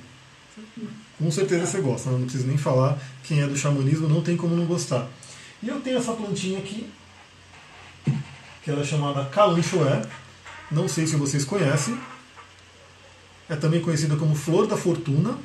Com 1.18 1.30
certeza 1.30 1.66
você 1.66 1.82
gosta, 1.82 2.10
né? 2.10 2.18
não 2.18 2.24
preciso 2.24 2.48
nem 2.48 2.58
falar. 2.58 2.98
Quem 3.24 3.42
é 3.42 3.48
do 3.48 3.58
xamanismo 3.58 4.08
não 4.08 4.22
tem 4.22 4.38
como 4.38 4.56
não 4.56 4.66
gostar. 4.66 5.08
E 5.62 5.68
eu 5.68 5.82
tenho 5.82 5.98
essa 5.98 6.14
plantinha 6.14 6.60
aqui, 6.60 6.90
que 8.64 8.72
ela 8.72 8.82
é 8.82 8.86
chamada 8.86 9.26
calanchoé. 9.26 10.02
Não 10.72 10.88
sei 10.88 11.06
se 11.06 11.18
vocês 11.18 11.44
conhecem. 11.44 12.00
É 13.50 13.56
também 13.56 13.82
conhecida 13.82 14.16
como 14.16 14.36
flor 14.36 14.68
da 14.68 14.78
fortuna. 14.78 15.38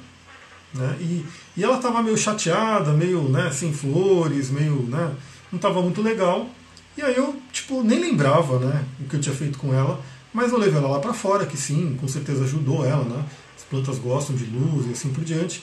Né? 0.75 0.97
E, 1.00 1.25
e 1.56 1.65
ela 1.65 1.76
estava 1.76 2.03
meio 2.03 2.17
chateada, 2.17 2.93
meio 2.93 3.23
né, 3.29 3.50
sem 3.53 3.73
flores, 3.73 4.50
meio. 4.50 4.82
Né, 4.82 5.15
não 5.50 5.56
estava 5.56 5.81
muito 5.81 6.03
legal. 6.03 6.49
E 6.97 7.03
aí 7.03 7.17
eu 7.17 7.41
tipo, 7.53 7.82
nem 7.82 8.00
lembrava 8.00 8.58
né, 8.58 8.84
o 9.01 9.05
que 9.05 9.17
eu 9.17 9.20
tinha 9.20 9.34
feito 9.34 9.58
com 9.58 9.72
ela, 9.72 10.01
mas 10.32 10.53
eu 10.53 10.58
levei 10.58 10.79
ela 10.79 10.89
lá 10.89 10.99
para 10.99 11.13
fora, 11.13 11.46
que 11.46 11.56
sim, 11.56 11.96
com 12.01 12.08
certeza 12.08 12.44
ajudou 12.44 12.84
ela. 12.84 13.05
Né? 13.05 13.25
As 13.56 13.63
plantas 13.65 13.99
gostam 13.99 14.34
de 14.34 14.44
luz 14.44 14.87
e 14.87 14.93
assim 14.93 15.10
por 15.10 15.25
diante. 15.25 15.63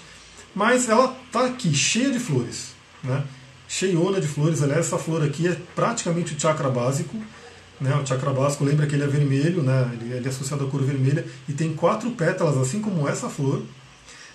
Mas 0.56 0.90
ela 0.90 1.16
está 1.26 1.46
aqui, 1.46 1.74
cheia 1.74 2.12
de 2.12 2.20
flores. 2.20 2.72
Né? 3.04 3.24
Cheiona 3.68 4.20
de 4.20 4.28
flores. 4.28 4.62
Aliás, 4.62 4.88
essa 4.88 4.98
flor 4.98 5.24
aqui 5.24 5.48
é 5.48 5.58
praticamente 5.76 6.34
o 6.34 6.40
chakra 6.40 6.70
básico. 6.70 7.18
Né? 7.80 7.94
O 7.96 8.06
chakra 8.06 8.32
básico 8.32 8.64
lembra 8.64 8.86
que 8.86 8.96
ele 8.96 9.04
é 9.04 9.08
vermelho, 9.08 9.64
né? 9.64 9.90
ele, 10.00 10.26
é 10.26 10.30
associado 10.30 10.66
à 10.66 10.70
cor 10.70 10.84
vermelha, 10.84 11.26
e 11.50 11.54
tem 11.54 11.74
quatro 11.74 12.12
pétalas, 12.12 12.58
assim 12.58 12.80
como 12.80 13.08
essa 13.08 13.28
flor. 13.28 13.64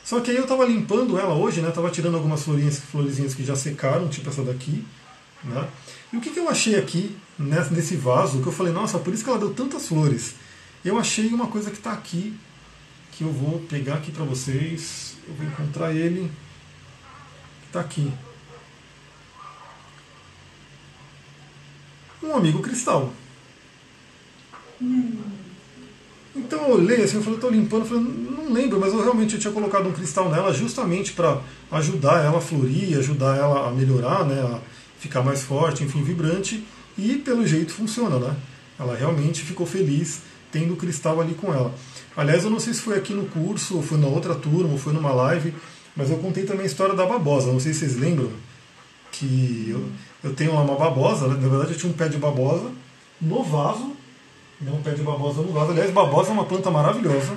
Só 0.06 0.20
que 0.20 0.30
aí 0.30 0.36
eu 0.36 0.44
estava 0.44 0.64
limpando 0.64 1.18
ela 1.18 1.34
hoje, 1.34 1.60
né? 1.60 1.68
Tava 1.72 1.90
tirando 1.90 2.14
algumas 2.14 2.44
florinhas, 2.44 2.78
florezinhas 2.78 3.34
que 3.34 3.44
já 3.44 3.56
secaram, 3.56 4.08
tipo 4.08 4.30
essa 4.30 4.40
daqui, 4.44 4.86
né? 5.42 5.68
E 6.12 6.16
o 6.16 6.20
que, 6.20 6.30
que 6.30 6.38
eu 6.38 6.48
achei 6.48 6.76
aqui 6.76 7.18
nesse 7.36 7.96
vaso? 7.96 8.40
Que 8.40 8.46
eu 8.46 8.52
falei, 8.52 8.72
nossa, 8.72 9.00
por 9.00 9.12
isso 9.12 9.25
que 9.25 9.30
ela 9.30 9.40
deu 9.40 9.52
tantas 9.52 9.88
flores. 9.88 10.36
Eu 10.84 10.96
achei 10.96 11.26
uma 11.34 11.48
coisa 11.48 11.72
que 11.72 11.78
está 11.78 11.92
aqui, 11.92 12.38
que 13.10 13.25
eu 13.25 13.32
vou 13.32 13.58
pegar 13.68 13.94
aqui 13.94 14.12
para 14.12 14.25
vocês. 14.25 15.16
Eu 15.26 15.34
vou 15.34 15.44
encontrar 15.44 15.92
ele. 15.92 16.30
Está 17.66 17.80
aqui. 17.80 18.12
Um 22.22 22.36
amigo 22.36 22.62
cristal. 22.62 23.12
Hum. 24.80 25.35
Então 26.36 26.68
eu 26.68 26.74
olhei 26.74 27.02
assim, 27.02 27.16
eu 27.16 27.22
falei, 27.22 27.36
estou 27.36 27.50
limpando, 27.50 27.82
eu 27.82 27.86
falei, 27.86 28.02
não 28.02 28.52
lembro, 28.52 28.78
mas 28.78 28.92
eu 28.92 29.02
realmente 29.02 29.34
eu 29.34 29.40
tinha 29.40 29.52
colocado 29.52 29.88
um 29.88 29.92
cristal 29.92 30.30
nela 30.30 30.52
justamente 30.52 31.12
para 31.12 31.40
ajudar 31.72 32.22
ela 32.22 32.38
a 32.38 32.40
florir, 32.40 32.98
ajudar 32.98 33.36
ela 33.36 33.68
a 33.68 33.70
melhorar, 33.72 34.24
né, 34.24 34.40
a 34.42 34.60
ficar 35.00 35.22
mais 35.22 35.42
forte, 35.42 35.82
enfim, 35.82 36.02
vibrante, 36.02 36.62
e 36.98 37.16
pelo 37.16 37.46
jeito 37.46 37.72
funciona, 37.72 38.18
né? 38.18 38.36
Ela 38.78 38.94
realmente 38.94 39.42
ficou 39.42 39.66
feliz 39.66 40.20
tendo 40.52 40.74
o 40.74 40.76
cristal 40.76 41.20
ali 41.20 41.34
com 41.34 41.52
ela. 41.52 41.74
Aliás, 42.16 42.44
eu 42.44 42.50
não 42.50 42.60
sei 42.60 42.74
se 42.74 42.80
foi 42.80 42.96
aqui 42.96 43.14
no 43.14 43.26
curso, 43.26 43.76
ou 43.76 43.82
foi 43.82 43.98
na 43.98 44.06
outra 44.06 44.34
turma, 44.34 44.70
ou 44.72 44.78
foi 44.78 44.92
numa 44.92 45.12
live, 45.12 45.54
mas 45.94 46.10
eu 46.10 46.18
contei 46.18 46.44
também 46.44 46.64
a 46.64 46.66
história 46.66 46.94
da 46.94 47.06
babosa, 47.06 47.50
não 47.50 47.60
sei 47.60 47.72
se 47.72 47.80
vocês 47.80 47.96
lembram, 47.96 48.30
que 49.10 49.68
eu, 49.70 49.84
eu 50.22 50.34
tenho 50.34 50.52
uma 50.52 50.76
babosa, 50.76 51.26
na 51.28 51.34
verdade 51.34 51.72
eu 51.72 51.78
tinha 51.78 51.90
um 51.90 51.96
pé 51.96 52.08
de 52.08 52.18
babosa 52.18 52.70
no 53.20 53.42
vaso, 53.42 53.96
né, 54.60 54.72
um 54.72 54.82
pé 54.82 54.92
de 54.92 55.02
babosa 55.02 55.42
no 55.42 55.52
vaso. 55.52 55.72
Aliás, 55.72 55.90
babosa 55.90 56.30
é 56.30 56.32
uma 56.32 56.44
planta 56.44 56.70
maravilhosa. 56.70 57.36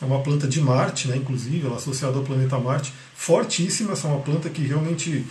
é 0.00 0.04
uma 0.04 0.20
planta 0.20 0.46
de 0.46 0.60
Marte, 0.60 1.08
né, 1.08 1.16
inclusive, 1.16 1.66
ela 1.66 1.74
é 1.74 1.78
associada 1.78 2.16
ao 2.16 2.22
planeta 2.22 2.58
Marte, 2.58 2.92
fortíssima, 3.14 3.92
essa 3.92 4.08
é 4.08 4.10
uma 4.10 4.20
planta 4.20 4.48
que 4.50 4.62
realmente. 4.62 5.24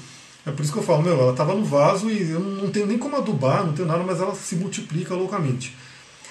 É 0.46 0.52
por 0.52 0.62
isso 0.62 0.72
que 0.72 0.78
eu 0.78 0.84
falo, 0.84 1.02
meu, 1.02 1.20
ela 1.20 1.32
estava 1.32 1.56
no 1.56 1.66
vaso 1.66 2.08
e 2.08 2.30
eu 2.30 2.40
não 2.40 2.70
tenho 2.70 2.86
nem 2.86 3.00
como 3.00 3.16
adubar, 3.16 3.66
não 3.66 3.74
tenho 3.74 3.88
nada, 3.88 4.04
mas 4.04 4.20
ela 4.20 4.36
se 4.36 4.56
multiplica 4.56 5.16
loucamente. 5.16 5.76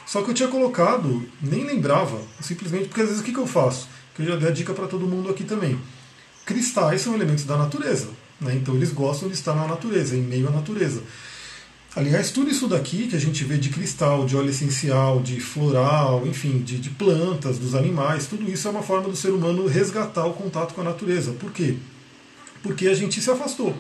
Só 0.07 0.23
que 0.23 0.31
eu 0.31 0.35
tinha 0.35 0.49
colocado, 0.49 1.27
nem 1.43 1.65
lembrava, 1.65 2.21
simplesmente 2.41 2.89
porque 2.89 3.01
às 3.01 3.09
vezes 3.09 3.23
o 3.23 3.25
que, 3.25 3.33
que 3.33 3.39
eu 3.39 3.47
faço? 3.47 3.89
Que 4.15 4.23
eu 4.23 4.27
já 4.27 4.37
dei 4.37 4.49
a 4.49 4.53
dica 4.53 4.73
para 4.73 4.87
todo 4.87 5.07
mundo 5.07 5.31
aqui 5.31 5.43
também. 5.43 5.81
Cristais 6.45 7.01
são 7.01 7.15
elementos 7.15 7.45
da 7.45 7.57
natureza, 7.57 8.09
né? 8.41 8.55
então 8.55 8.75
eles 8.75 8.93
gostam 8.93 9.29
de 9.29 9.35
estar 9.35 9.55
na 9.55 9.67
natureza, 9.67 10.15
em 10.15 10.21
meio 10.21 10.47
à 10.47 10.51
natureza. 10.51 11.03
Aliás, 11.97 12.33
tudo 12.33 12.51
isso 12.51 12.67
daqui 12.67 13.07
que 13.07 13.15
a 13.15 13.21
gente 13.21 13.45
vê 13.45 13.57
de 13.57 13.69
cristal, 13.69 14.27
de 14.27 14.37
óleo 14.37 14.51
essencial, 14.51 15.21
de 15.21 15.39
floral, 15.39 16.27
enfim, 16.27 16.59
de, 16.59 16.77
de, 16.77 16.91
plantas, 16.91 17.57
dos 17.57 17.73
animais, 17.77 18.27
tudo 18.27 18.51
isso 18.51 18.67
é 18.67 18.71
uma 18.73 18.83
forma 18.83 19.09
do 19.09 19.15
ser 19.15 19.29
humano 19.29 19.69
resgatar 19.69 20.27
o 20.27 20.33
contato 20.33 20.75
com 20.75 20.81
a 20.81 20.85
natureza. 20.85 21.31
Por 21.35 21.53
quê? 21.53 21.77
Porque 22.65 22.89
a 22.89 22.95
gente 22.95 23.23
se 23.23 23.31
afastou. 23.31 23.77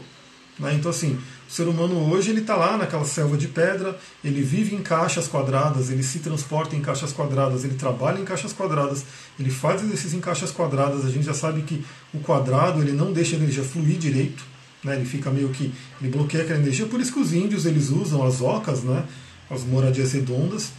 Né? 0.61 0.75
Então, 0.75 0.93
assim, 0.93 1.19
o 1.49 1.53
ser 1.53 1.67
humano 1.67 2.09
hoje 2.09 2.31
ele 2.31 2.43
está 2.43 2.55
lá 2.55 2.77
naquela 2.77 3.05
selva 3.05 3.37
de 3.37 3.49
pedra, 3.49 3.99
ele 4.23 4.43
vive 4.43 4.77
em 4.77 4.81
caixas 4.81 5.27
quadradas, 5.27 5.91
ele 5.91 6.05
se 6.05 6.21
transporta 6.21 6.77
em 6.77 6.81
caixas 6.81 7.13
quadradas, 7.13 7.65
ele 7.65 7.75
trabalha 7.75 8.21
em 8.21 8.25
caixas 8.25 8.53
quadradas, 8.53 9.05
ele 9.41 9.51
faz 9.51 9.83
exercício 9.83 10.17
em 10.17 10.21
caixas 10.21 10.53
quadradas. 10.53 11.05
A 11.05 11.11
gente 11.11 11.27
já 11.27 11.35
sabe 11.35 11.63
que 11.63 11.85
o 12.13 12.21
quadrado 12.21 12.81
ele 12.81 12.93
não 12.93 13.13
deixa 13.13 13.35
a 13.35 13.41
energia 13.41 13.65
fluir 13.65 13.99
direito 13.99 14.54
né, 14.85 14.97
ele 14.97 15.05
fica 15.05 15.31
meio 15.31 15.49
que 15.49 15.73
ele 16.01 16.11
bloqueia 16.11 16.45
aquela 16.45 16.59
energia. 16.59 16.87
Por 16.87 17.01
isso 17.01 17.13
que 17.13 17.19
os 17.19 17.33
índios 17.33 17.67
eles 17.67 17.91
usam 17.91 18.25
as 18.25 18.41
ocas, 18.41 18.83
né, 18.83 19.05
as 19.51 19.65
moradias 19.65 20.13
redondas. 20.13 20.73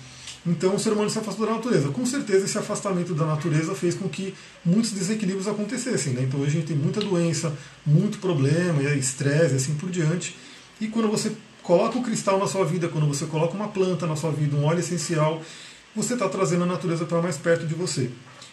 Então 0.45 0.75
o 0.75 0.79
ser 0.79 0.93
humano 0.93 1.09
se 1.09 1.17
afastou 1.17 1.47
da 1.47 1.53
natureza. 1.53 1.89
Com 1.89 2.05
certeza 2.05 2.45
esse 2.45 2.57
afastamento 2.57 3.15
da 3.15 3.25
natureza 3.25 3.73
fez 3.73 3.95
com 3.95 4.07
que 4.07 4.33
muitos 4.63 4.91
desequilíbrios 4.91 5.47
acontecessem. 5.47 6.13
Né? 6.13 6.21
Então 6.23 6.39
hoje 6.39 6.49
a 6.49 6.59
gente 6.59 6.67
tem 6.67 6.77
muita 6.77 6.99
doença, 6.99 7.51
muito 7.85 8.19
problema, 8.19 8.83
estresse, 8.83 9.55
assim 9.55 9.73
por 9.73 9.89
diante. 9.89 10.37
E 10.79 10.87
quando 10.87 11.09
você 11.09 11.31
coloca 11.63 11.97
o 11.97 12.03
cristal 12.03 12.37
na 12.37 12.45
sua 12.45 12.63
vida, 12.63 12.87
quando 12.87 13.07
você 13.07 13.25
coloca 13.25 13.55
uma 13.55 13.69
planta 13.69 14.05
na 14.05 14.15
sua 14.15 14.31
vida, 14.31 14.55
um 14.55 14.65
óleo 14.65 14.79
essencial, 14.79 15.41
você 15.95 16.13
está 16.13 16.29
trazendo 16.29 16.63
a 16.63 16.67
natureza 16.67 17.05
para 17.05 17.21
mais 17.21 17.37
perto 17.37 17.65
de 17.65 17.73
você. 17.73 18.11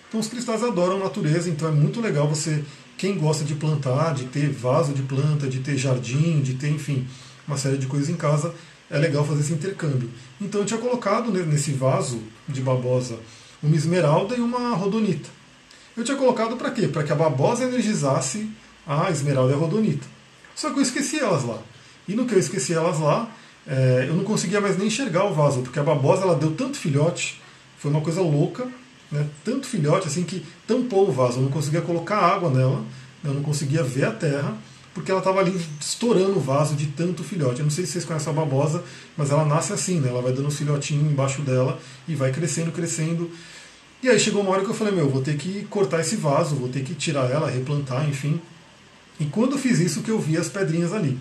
Então 0.09 0.19
os 0.19 0.29
cristais 0.29 0.63
adoram 0.63 0.97
a 0.97 1.05
natureza, 1.05 1.51
então 1.51 1.69
é 1.69 1.71
muito 1.71 2.01
legal 2.01 2.27
você 2.27 2.65
quem 3.03 3.19
gosta 3.19 3.45
de 3.45 3.57
plantar, 3.57 4.15
de 4.15 4.27
ter 4.27 4.49
vaso 4.49 4.93
de 4.93 5.03
planta, 5.03 5.49
de 5.49 5.59
ter 5.59 5.77
jardim, 5.77 6.41
de 6.41 6.55
ter, 6.55 6.69
enfim, 6.69 7.05
uma 7.49 7.59
série 7.59 7.77
de 7.77 7.89
coisas 7.89 8.09
em 8.09 8.15
casa, 8.15 8.55
é 8.89 8.97
legal 8.97 9.25
fazer 9.25 9.41
esse 9.41 9.53
intercâmbio. 9.53 10.09
Então 10.41 10.61
eu 10.61 10.65
tinha 10.65 10.79
colocado 10.79 11.33
nesse 11.33 11.73
vaso 11.73 12.23
de 12.49 12.61
babosa 12.61 13.19
uma 13.61 13.75
esmeralda 13.75 14.37
e 14.37 14.41
uma 14.41 14.77
rodonita. 14.77 15.29
Eu 15.97 16.05
tinha 16.05 16.17
colocado 16.17 16.57
para 16.57 16.71
quê? 16.71 16.87
Para 16.87 17.03
que 17.03 17.11
a 17.11 17.17
babosa 17.17 17.65
energizasse 17.65 18.49
a 18.87 19.11
esmeralda 19.11 19.51
e 19.51 19.57
a 19.57 19.59
rodonita. 19.59 20.07
Só 20.55 20.71
que 20.71 20.79
eu 20.79 20.83
esqueci 20.83 21.19
elas 21.19 21.43
lá. 21.43 21.59
E 22.07 22.15
no 22.15 22.25
que 22.25 22.37
eu 22.37 22.39
esqueci 22.39 22.73
elas 22.73 23.01
lá, 23.01 23.29
é, 23.67 24.07
eu 24.09 24.15
não 24.15 24.23
conseguia 24.23 24.61
mais 24.61 24.79
nem 24.79 24.87
enxergar 24.87 25.25
o 25.25 25.35
vaso, 25.35 25.63
porque 25.63 25.81
a 25.81 25.83
babosa 25.83 26.23
ela 26.23 26.37
deu 26.37 26.53
tanto 26.53 26.79
filhote, 26.79 27.43
foi 27.79 27.91
uma 27.91 28.01
coisa 28.01 28.21
louca, 28.21 28.69
né, 29.13 29.29
tanto 29.45 29.67
filhote 29.67 30.09
assim 30.09 30.25
que 30.25 30.45
tampou 30.67 31.09
o 31.09 31.13
vaso, 31.13 31.39
eu 31.39 31.43
não 31.43 31.51
conseguia 31.51 31.83
colocar 31.83 32.17
água 32.17 32.51
nela, 32.51 32.81
né, 33.23 33.31
eu 33.31 33.35
não 33.35 33.43
conseguia 33.43 33.83
ver 33.83 34.07
a 34.07 34.11
terra, 34.11 34.57
porque 34.95 35.11
ela 35.11 35.21
estava 35.21 35.41
ali 35.41 35.59
estourando 35.81 36.37
o 36.37 36.41
vaso 36.41 36.75
de 36.75 36.87
tanto 36.87 37.23
filhote. 37.23 37.61
Eu 37.61 37.65
não 37.65 37.71
sei 37.71 37.87
se 37.87 37.93
vocês 37.93 38.05
conhecem 38.05 38.31
a 38.31 38.37
babosa, 38.37 38.83
mas 39.17 39.31
ela 39.31 39.45
nasce 39.45 39.73
assim, 39.73 40.01
né, 40.01 40.09
ela 40.09 40.23
vai 40.23 40.33
dando 40.33 40.49
um 40.49 40.51
filhotinho 40.51 41.11
embaixo 41.11 41.43
dela 41.43 41.79
e 42.09 42.15
vai 42.15 42.33
crescendo, 42.33 42.73
crescendo. 42.73 43.31
E 44.03 44.09
aí 44.09 44.19
chegou 44.19 44.43
uma 44.43 44.51
hora 44.51 44.65
que 44.65 44.71
eu 44.71 44.75
falei, 44.75 44.95
meu, 44.95 45.09
vou 45.09 45.23
ter 45.23 45.37
que 45.37 45.65
cortar 45.71 46.01
esse 46.01 46.17
vaso, 46.17 46.57
vou 46.57 46.69
ter 46.69 46.83
que 46.83 46.95
tirar 46.95 47.31
ela, 47.31 47.49
replantar, 47.49 48.09
enfim. 48.09 48.41
E 49.21 49.27
quando 49.27 49.53
eu 49.53 49.59
fiz 49.59 49.79
isso, 49.79 50.03
que 50.03 50.11
eu 50.11 50.19
vi 50.19 50.37
as 50.37 50.49
pedrinhas 50.49 50.93
ali. 50.93 51.19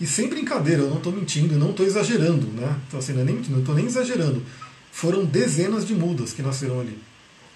E 0.00 0.06
sem 0.06 0.28
brincadeira, 0.28 0.82
eu 0.82 0.90
não 0.90 0.98
estou 0.98 1.12
mentindo, 1.12 1.56
não 1.56 1.70
estou 1.70 1.86
exagerando, 1.86 2.46
né? 2.48 2.76
Então 2.86 2.98
assim, 2.98 3.12
não 3.12 3.22
é 3.22 3.24
nem 3.24 3.36
não 3.48 3.60
estou 3.60 3.74
nem 3.74 3.86
exagerando. 3.86 4.42
Foram 4.92 5.24
dezenas 5.24 5.86
de 5.86 5.94
mudas 5.94 6.32
que 6.32 6.42
nasceram 6.42 6.80
ali. 6.80 6.98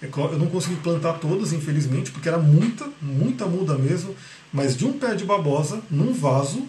É 0.01 0.07
eu 0.07 0.39
não 0.39 0.47
consegui 0.47 0.75
plantar 0.77 1.13
todas, 1.13 1.53
infelizmente, 1.53 2.11
porque 2.11 2.27
era 2.27 2.37
muita, 2.37 2.87
muita 3.01 3.45
muda 3.45 3.77
mesmo, 3.77 4.15
mas 4.51 4.75
de 4.75 4.85
um 4.85 4.93
pé 4.93 5.15
de 5.15 5.23
babosa, 5.23 5.81
num 5.89 6.13
vaso, 6.13 6.67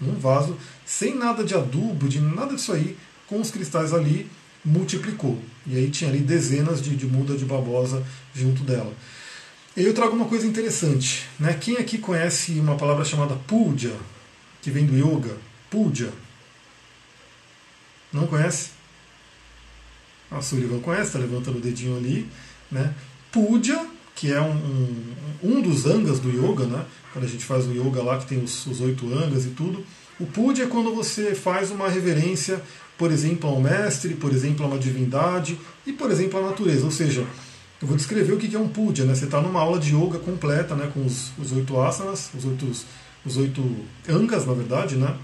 num 0.00 0.18
vaso, 0.18 0.56
sem 0.84 1.14
nada 1.14 1.44
de 1.44 1.54
adubo, 1.54 2.08
de 2.08 2.20
nada 2.20 2.54
disso 2.54 2.72
aí, 2.72 2.96
com 3.26 3.40
os 3.40 3.50
cristais 3.50 3.94
ali, 3.94 4.28
multiplicou. 4.64 5.40
E 5.66 5.76
aí 5.76 5.90
tinha 5.90 6.10
ali 6.10 6.18
dezenas 6.18 6.82
de, 6.82 6.96
de 6.96 7.06
muda 7.06 7.36
de 7.36 7.44
babosa 7.44 8.04
junto 8.34 8.62
dela. 8.62 8.92
E 9.76 9.84
eu 9.84 9.94
trago 9.94 10.16
uma 10.16 10.26
coisa 10.26 10.46
interessante. 10.46 11.28
Né? 11.38 11.54
Quem 11.54 11.76
aqui 11.76 11.98
conhece 11.98 12.52
uma 12.58 12.76
palavra 12.76 13.04
chamada 13.04 13.36
puja, 13.46 13.94
que 14.62 14.70
vem 14.70 14.86
do 14.86 14.96
yoga? 14.96 15.36
Puja. 15.70 16.12
Não 18.12 18.26
conhece? 18.26 18.70
A 20.30 20.40
Sullivan 20.40 20.80
conhece, 20.80 21.08
está 21.08 21.18
levantando 21.18 21.58
o 21.58 21.60
dedinho 21.60 21.96
ali. 21.96 22.28
Né? 22.70 22.94
Puja, 23.30 23.86
que 24.14 24.32
é 24.32 24.40
um, 24.40 24.52
um, 24.52 25.14
um, 25.42 25.60
dos 25.60 25.86
angas 25.86 26.18
do 26.18 26.30
yoga, 26.30 26.64
né? 26.64 26.84
quando 27.12 27.24
a 27.24 27.28
gente 27.28 27.44
faz 27.44 27.66
o 27.66 27.72
yoga 27.72 28.02
lá, 28.02 28.18
que 28.18 28.26
tem 28.26 28.42
os, 28.42 28.66
os 28.66 28.80
oito 28.80 29.06
angas 29.12 29.44
e 29.44 29.50
tudo. 29.50 29.84
O 30.18 30.26
puja 30.26 30.64
é 30.64 30.66
quando 30.66 30.94
você 30.94 31.34
faz 31.34 31.70
uma 31.70 31.88
reverência, 31.88 32.62
por 32.96 33.12
exemplo, 33.12 33.50
a 33.50 33.52
um 33.52 33.60
mestre, 33.60 34.14
por 34.14 34.32
exemplo, 34.32 34.64
a 34.64 34.68
uma 34.68 34.78
divindade 34.78 35.58
e, 35.86 35.92
por 35.92 36.10
exemplo, 36.10 36.38
à 36.38 36.42
natureza. 36.50 36.84
Ou 36.84 36.90
seja, 36.90 37.26
eu 37.80 37.86
vou 37.86 37.96
descrever 37.96 38.32
o 38.32 38.38
que 38.38 38.54
é 38.54 38.58
um 38.58 38.68
puja. 38.68 39.04
Né? 39.04 39.14
Você 39.14 39.26
está 39.26 39.40
numa 39.40 39.60
aula 39.60 39.78
de 39.78 39.94
yoga 39.94 40.18
completa, 40.18 40.74
né? 40.74 40.90
com 40.92 41.04
os, 41.04 41.32
os 41.38 41.52
oito 41.52 41.78
asanas, 41.78 42.30
os 42.34 42.44
oito, 42.46 42.66
os 43.24 43.36
oito 43.36 43.62
angas, 44.08 44.46
na 44.46 44.54
verdade, 44.54 44.96
né? 44.96 45.14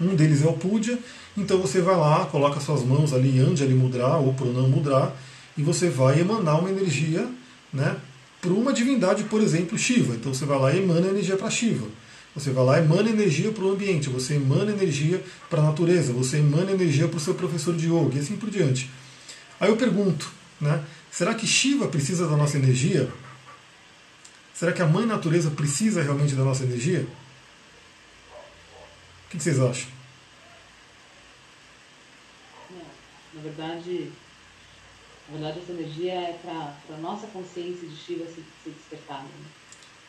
Um 0.00 0.14
deles 0.14 0.42
é 0.42 0.46
o 0.46 0.52
puja, 0.52 0.98
então 1.36 1.58
você 1.58 1.80
vai 1.80 1.96
lá, 1.96 2.26
coloca 2.26 2.60
suas 2.60 2.82
mãos 2.82 3.14
ali, 3.14 3.40
Anjali 3.40 3.72
Mudra 3.72 4.16
ou 4.16 4.34
Pranam 4.34 4.68
Mudra, 4.68 5.14
e 5.56 5.62
você 5.62 5.88
vai 5.88 6.20
emanar 6.20 6.60
uma 6.60 6.70
energia 6.70 7.28
né, 7.72 7.96
para 8.40 8.50
uma 8.50 8.72
divindade, 8.72 9.24
por 9.24 9.40
exemplo, 9.40 9.78
Shiva. 9.78 10.14
Então 10.14 10.32
você 10.32 10.44
vai 10.44 10.58
lá 10.58 10.72
e 10.72 10.78
emana 10.78 11.08
energia 11.08 11.36
para 11.36 11.50
Shiva. 11.50 11.86
Você 12.34 12.50
vai 12.50 12.64
lá 12.64 12.78
e 12.78 12.82
emana 12.82 13.08
energia 13.08 13.50
para 13.50 13.64
o 13.64 13.72
ambiente, 13.72 14.10
você 14.10 14.34
emana 14.34 14.70
energia 14.70 15.24
para 15.48 15.60
a 15.60 15.64
natureza, 15.64 16.12
você 16.12 16.38
emana 16.38 16.72
energia 16.72 17.08
para 17.08 17.16
o 17.16 17.20
seu 17.20 17.34
professor 17.34 17.74
de 17.74 17.86
yoga 17.86 18.16
e 18.16 18.18
assim 18.18 18.36
por 18.36 18.50
diante. 18.50 18.90
Aí 19.58 19.70
eu 19.70 19.76
pergunto, 19.76 20.30
né, 20.60 20.84
será 21.10 21.34
que 21.34 21.46
Shiva 21.46 21.88
precisa 21.88 22.28
da 22.28 22.36
nossa 22.36 22.58
energia? 22.58 23.10
Será 24.52 24.72
que 24.72 24.82
a 24.82 24.86
mãe 24.86 25.06
natureza 25.06 25.50
precisa 25.50 26.02
realmente 26.02 26.34
da 26.34 26.44
nossa 26.44 26.64
energia? 26.64 27.06
O 29.26 29.30
que 29.30 29.42
vocês 29.42 29.58
acham? 29.58 29.88
Na 33.34 33.42
verdade, 33.42 34.10
na 35.28 35.38
verdade, 35.38 35.60
essa 35.60 35.72
energia 35.72 36.12
é 36.12 36.38
para 36.42 36.74
a 36.94 37.00
nossa 37.00 37.26
consciência 37.28 37.88
de 37.88 37.96
Shiva 37.96 38.24
se, 38.26 38.42
se 38.62 38.70
despertar. 38.70 39.22
Né? 39.22 39.30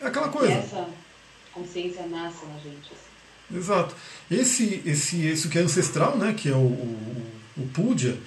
É 0.01 0.07
aquela 0.07 0.29
coisa. 0.29 0.53
E 0.53 0.57
essa 0.57 0.87
consciência 1.51 2.05
nasce 2.05 2.45
na 2.45 2.59
gente. 2.59 2.91
Assim. 2.91 3.57
Exato. 3.57 3.95
Esse, 4.29 4.83
esse, 4.85 5.25
esse 5.25 5.49
que 5.49 5.57
é 5.57 5.61
ancestral, 5.61 6.17
né, 6.17 6.33
que 6.37 6.49
é 6.49 6.53
o, 6.53 6.57
o, 6.57 7.25
o 7.57 7.67
Puja, 7.73 8.17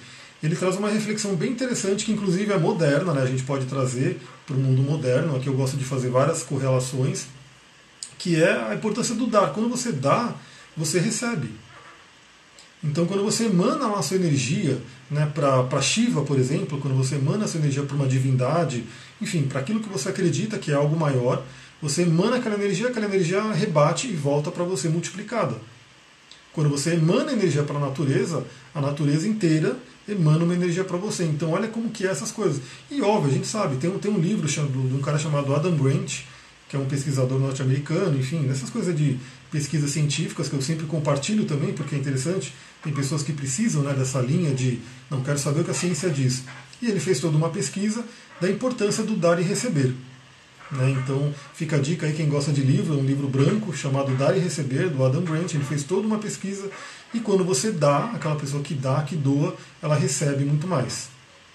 ele 0.43 0.55
traz 0.55 0.75
uma 0.75 0.89
reflexão 0.89 1.35
bem 1.35 1.51
interessante, 1.51 2.05
que 2.05 2.11
inclusive 2.11 2.51
é 2.51 2.57
moderna, 2.57 3.13
né, 3.13 3.21
a 3.21 3.27
gente 3.27 3.43
pode 3.43 3.65
trazer 3.67 4.19
para 4.45 4.55
o 4.55 4.59
mundo 4.59 4.81
moderno. 4.81 5.35
Aqui 5.35 5.47
eu 5.47 5.53
gosto 5.53 5.77
de 5.77 5.85
fazer 5.85 6.09
várias 6.09 6.43
correlações, 6.43 7.27
que 8.17 8.41
é 8.41 8.51
a 8.51 8.75
importância 8.75 9.15
do 9.15 9.27
dar. 9.27 9.53
Quando 9.53 9.69
você 9.69 9.91
dá, 9.91 10.35
você 10.75 10.99
recebe. 10.99 11.49
Então, 12.83 13.05
quando 13.05 13.23
você 13.23 13.45
emana 13.45 13.95
a 13.95 14.01
sua 14.01 14.17
energia 14.17 14.81
né, 15.09 15.31
para 15.33 15.81
Shiva, 15.81 16.23
por 16.23 16.39
exemplo, 16.39 16.79
quando 16.79 16.95
você 16.95 17.15
emana 17.15 17.45
a 17.45 17.47
sua 17.47 17.59
energia 17.59 17.83
para 17.83 17.95
uma 17.95 18.07
divindade, 18.07 18.83
enfim, 19.21 19.43
para 19.43 19.59
aquilo 19.59 19.79
que 19.79 19.89
você 19.89 20.09
acredita 20.09 20.57
que 20.57 20.71
é 20.71 20.73
algo 20.73 20.97
maior, 20.97 21.43
você 21.79 22.01
emana 22.03 22.37
aquela 22.37 22.55
energia, 22.55 22.87
aquela 22.87 23.05
energia 23.05 23.43
rebate 23.51 24.07
e 24.07 24.15
volta 24.15 24.49
para 24.49 24.63
você 24.63 24.89
multiplicada. 24.89 25.55
Quando 26.53 26.69
você 26.69 26.93
emana 26.93 27.31
energia 27.31 27.63
para 27.63 27.77
a 27.77 27.79
natureza, 27.79 28.45
a 28.73 28.81
natureza 28.81 29.27
inteira 29.27 29.77
emana 30.07 30.43
uma 30.43 30.53
energia 30.53 30.83
para 30.83 30.97
você. 30.97 31.23
Então, 31.23 31.51
olha 31.51 31.67
como 31.67 31.89
que 31.89 32.05
é 32.05 32.09
essas 32.09 32.31
coisas. 32.31 32.61
E 32.89 33.01
óbvio, 33.01 33.31
a 33.31 33.33
gente 33.33 33.47
sabe, 33.47 33.77
tem 33.77 33.89
um, 33.89 33.99
tem 33.99 34.11
um 34.11 34.19
livro 34.19 34.47
de 34.47 34.59
um 34.59 35.01
cara 35.01 35.17
chamado 35.17 35.55
Adam 35.55 35.75
Grant, 35.75 36.21
que 36.67 36.75
é 36.75 36.79
um 36.79 36.85
pesquisador 36.85 37.39
norte-americano, 37.39 38.17
enfim, 38.17 38.49
essas 38.49 38.69
coisas 38.69 38.95
de 38.95 39.17
pesquisas 39.51 39.91
científicas 39.91 40.47
que 40.47 40.55
eu 40.55 40.61
sempre 40.61 40.85
compartilho 40.85 41.45
também, 41.45 41.73
porque 41.73 41.95
é 41.95 41.97
interessante. 41.97 42.53
Tem 42.81 42.93
pessoas 42.93 43.21
que 43.21 43.33
precisam 43.33 43.83
né, 43.83 43.93
dessa 43.93 44.19
linha 44.19 44.53
de 44.53 44.79
não 45.09 45.21
quero 45.21 45.37
saber 45.37 45.61
o 45.61 45.63
que 45.63 45.71
a 45.71 45.73
ciência 45.73 46.09
diz. 46.09 46.43
E 46.81 46.87
ele 46.87 46.99
fez 46.99 47.19
toda 47.19 47.37
uma 47.37 47.49
pesquisa 47.49 48.03
da 48.39 48.49
importância 48.49 49.03
do 49.03 49.15
dar 49.15 49.39
e 49.39 49.43
receber. 49.43 49.93
Né? 50.71 50.91
Então 50.91 51.33
fica 51.53 51.75
a 51.75 51.79
dica 51.79 52.05
aí, 52.05 52.13
quem 52.13 52.29
gosta 52.29 52.51
de 52.51 52.61
livro, 52.61 52.93
é 52.93 52.97
um 52.97 53.05
livro 53.05 53.27
branco 53.27 53.75
chamado 53.75 54.15
Dar 54.15 54.35
e 54.35 54.39
Receber, 54.39 54.89
do 54.89 55.03
Adam 55.03 55.21
Grant. 55.21 55.53
Ele 55.53 55.65
fez 55.65 55.83
toda 55.83 56.07
uma 56.07 56.17
pesquisa 56.17 56.71
e 57.13 57.19
quando 57.19 57.43
você 57.43 57.71
dá, 57.71 58.05
aquela 58.13 58.35
pessoa 58.35 58.63
que 58.63 58.73
dá, 58.73 59.01
que 59.03 59.15
doa, 59.15 59.55
ela 59.81 59.95
recebe 59.95 60.45
muito 60.45 60.65
mais. 60.65 61.09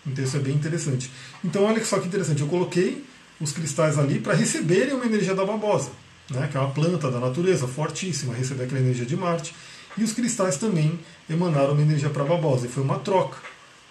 Então 0.07 0.23
isso 0.23 0.37
é 0.37 0.41
bem 0.41 0.55
interessante. 0.55 1.11
Então 1.43 1.65
olha 1.65 1.83
só 1.85 1.99
que 1.99 2.07
interessante, 2.07 2.43
eu 2.43 2.47
coloquei 2.47 3.05
os 3.41 3.53
cristais 3.53 3.99
ali 3.99 4.19
para 4.19 4.35
receberem 4.35 4.95
uma 4.95 5.07
energia 5.07 5.35
da 5.35 5.45
babosa, 5.45 5.91
né, 6.30 6.49
que 6.50 6.56
é 6.56 6.61
uma 6.61 6.71
planta 6.71 7.11
da 7.11 7.21
natureza 7.21 7.66
fortíssima, 7.66 8.35
receber 8.35 8.64
aquela 8.64 8.80
energia 8.80 9.06
de 9.06 9.16
Marte. 9.16 9.54
E 9.97 10.04
os 10.04 10.12
cristais 10.12 10.56
também 10.56 10.99
emanaram 11.28 11.73
uma 11.73 11.83
energia 11.83 12.11
para 12.11 12.25
babosa, 12.25 12.66
e 12.66 12.68
foi 12.68 12.83
uma 12.83 12.99
troca, 12.99 13.38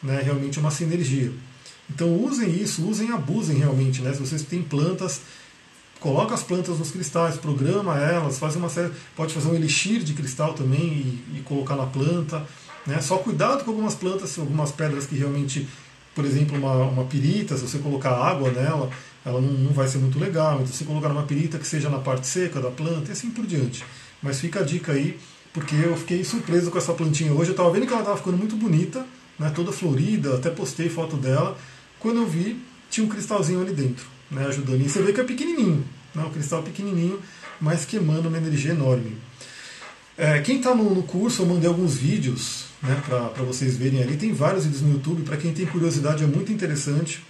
né, 0.02 0.22
realmente 0.24 0.60
uma 0.60 0.72
sinergia. 0.72 1.32
Então 1.90 2.14
usem 2.16 2.50
isso, 2.50 2.88
usem 2.88 3.10
e 3.10 3.12
abusem 3.12 3.58
realmente. 3.58 4.02
Né, 4.02 4.14
se 4.14 4.20
vocês 4.20 4.42
têm 4.44 4.62
plantas, 4.62 5.22
coloca 6.00 6.34
as 6.34 6.44
plantas 6.44 6.80
nos 6.80 6.92
cristais, 6.92 7.38
programa 7.38 7.98
elas, 8.00 8.38
faz 8.38 8.56
uma 8.56 8.70
série, 8.70 8.92
pode 9.16 9.34
fazer 9.34 9.48
um 9.48 9.56
elixir 9.56 10.04
de 10.04 10.14
cristal 10.14 10.54
também 10.54 10.82
e, 10.82 11.38
e 11.38 11.42
colocar 11.44 11.76
na 11.76 11.86
planta. 11.86 12.46
Né, 12.86 13.02
só 13.02 13.18
cuidado 13.18 13.64
com 13.64 13.72
algumas 13.72 13.96
plantas, 13.96 14.38
algumas 14.38 14.72
pedras 14.72 15.08
que 15.08 15.16
realmente 15.16 15.68
por 16.16 16.24
exemplo, 16.24 16.58
uma, 16.58 16.76
uma 16.78 17.04
pirita, 17.04 17.58
se 17.58 17.68
você 17.68 17.78
colocar 17.78 18.12
água 18.12 18.50
nela, 18.50 18.90
ela 19.26 19.42
não, 19.42 19.52
não 19.52 19.72
vai 19.72 19.88
ser 19.88 19.98
muito 19.98 20.20
legal. 20.20 20.56
Então, 20.56 20.68
se 20.68 20.84
colocar 20.84 21.10
uma 21.10 21.24
pirita 21.24 21.58
que 21.58 21.68
seja 21.68 21.90
na 21.90 22.00
parte 22.00 22.28
seca 22.28 22.62
da 22.62 22.70
planta 22.70 23.10
e 23.10 23.12
assim 23.12 23.32
por 23.32 23.46
diante. 23.46 23.84
Mas 24.22 24.40
fica 24.40 24.60
a 24.60 24.64
dica 24.64 24.92
aí, 24.92 25.20
porque 25.52 25.76
eu 25.76 25.98
fiquei 25.98 26.24
surpreso 26.24 26.70
com 26.70 26.78
essa 26.78 26.94
plantinha 26.94 27.34
hoje. 27.34 27.50
Eu 27.50 27.54
estava 27.54 27.72
vendo 27.72 27.88
que 27.88 27.92
ela 27.92 28.02
estava 28.02 28.18
ficando 28.18 28.38
muito 28.38 28.56
bonita, 28.56 29.06
né, 29.40 29.52
toda 29.54 29.72
florida, 29.72 30.36
até 30.36 30.50
postei 30.50 30.90
foto 30.90 31.18
dela. 31.18 31.58
Quando 32.00 32.18
eu 32.18 32.28
vi, 32.28 32.62
tinha 32.90 33.06
um 33.06 33.10
cristalzinho 33.10 33.62
ali 33.62 33.74
dentro, 33.74 34.06
né, 34.30 34.46
ajudando. 34.46 34.82
E 34.82 34.90
você 34.90 35.02
vê 35.02 35.12
que 35.12 35.20
é 35.20 35.24
pequenininho, 35.24 35.84
né, 36.14 36.24
um 36.24 36.30
cristal 36.30 36.62
pequenininho, 36.62 37.20
mas 37.60 37.84
queimando 37.84 38.28
uma 38.28 38.38
energia 38.38 38.72
enorme. 38.72 39.18
É, 40.18 40.40
quem 40.40 40.58
está 40.58 40.74
no, 40.74 40.96
no, 40.96 41.04
curso, 41.04 41.42
eu 41.42 41.46
mandei 41.46 41.68
alguns 41.68 41.96
vídeos 41.96 42.66
né, 42.82 43.02
para 43.06 43.44
vocês 43.44 43.76
verem 43.76 44.02
ali. 44.02 44.16
Tem 44.16 44.32
vários 44.32 44.64
vídeos 44.64 44.82
no 44.82 44.94
YouTube, 44.94 45.24
para 45.24 45.36
quem 45.36 45.54
tem 45.54 45.66
curiosidade 45.66 46.24
é 46.24 46.28
muito 46.28 46.54
interessante. 46.54 47.22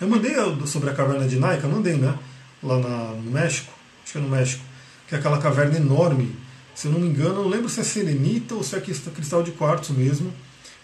Eu 0.00 0.08
mandei 0.08 0.34
sobre 0.66 0.90
a 0.90 0.94
caverna 0.94 1.26
de 1.26 1.36
Naica, 1.36 1.68
mandei, 1.68 1.94
né? 1.94 2.18
Lá 2.62 2.78
na, 2.78 2.98
no 3.14 3.30
México, 3.30 3.72
acho 4.02 4.12
que 4.12 4.18
é 4.18 4.20
no 4.20 4.28
México, 4.28 4.64
que 5.08 5.14
é 5.14 5.18
aquela 5.18 5.38
caverna 5.38 5.76
enorme. 5.76 6.34
Se 6.74 6.88
eu 6.88 6.92
não 6.92 7.00
me 7.00 7.06
engano, 7.06 7.42
não 7.42 7.48
lembro 7.48 7.68
se 7.68 7.80
é 7.80 7.84
selenita 7.84 8.54
ou 8.54 8.62
se 8.62 8.74
é 8.74 8.80
cristal 8.80 9.42
de 9.42 9.52
quartzo 9.52 9.92
mesmo, 9.92 10.32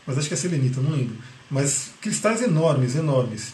mas 0.07 0.17
acho 0.17 0.29
que 0.29 0.35
é 0.35 0.37
selenita, 0.37 0.81
não 0.81 0.93
lembro. 0.93 1.17
Mas 1.51 1.91
cristais 2.01 2.43
enormes, 2.43 2.95
enormes. 2.95 3.53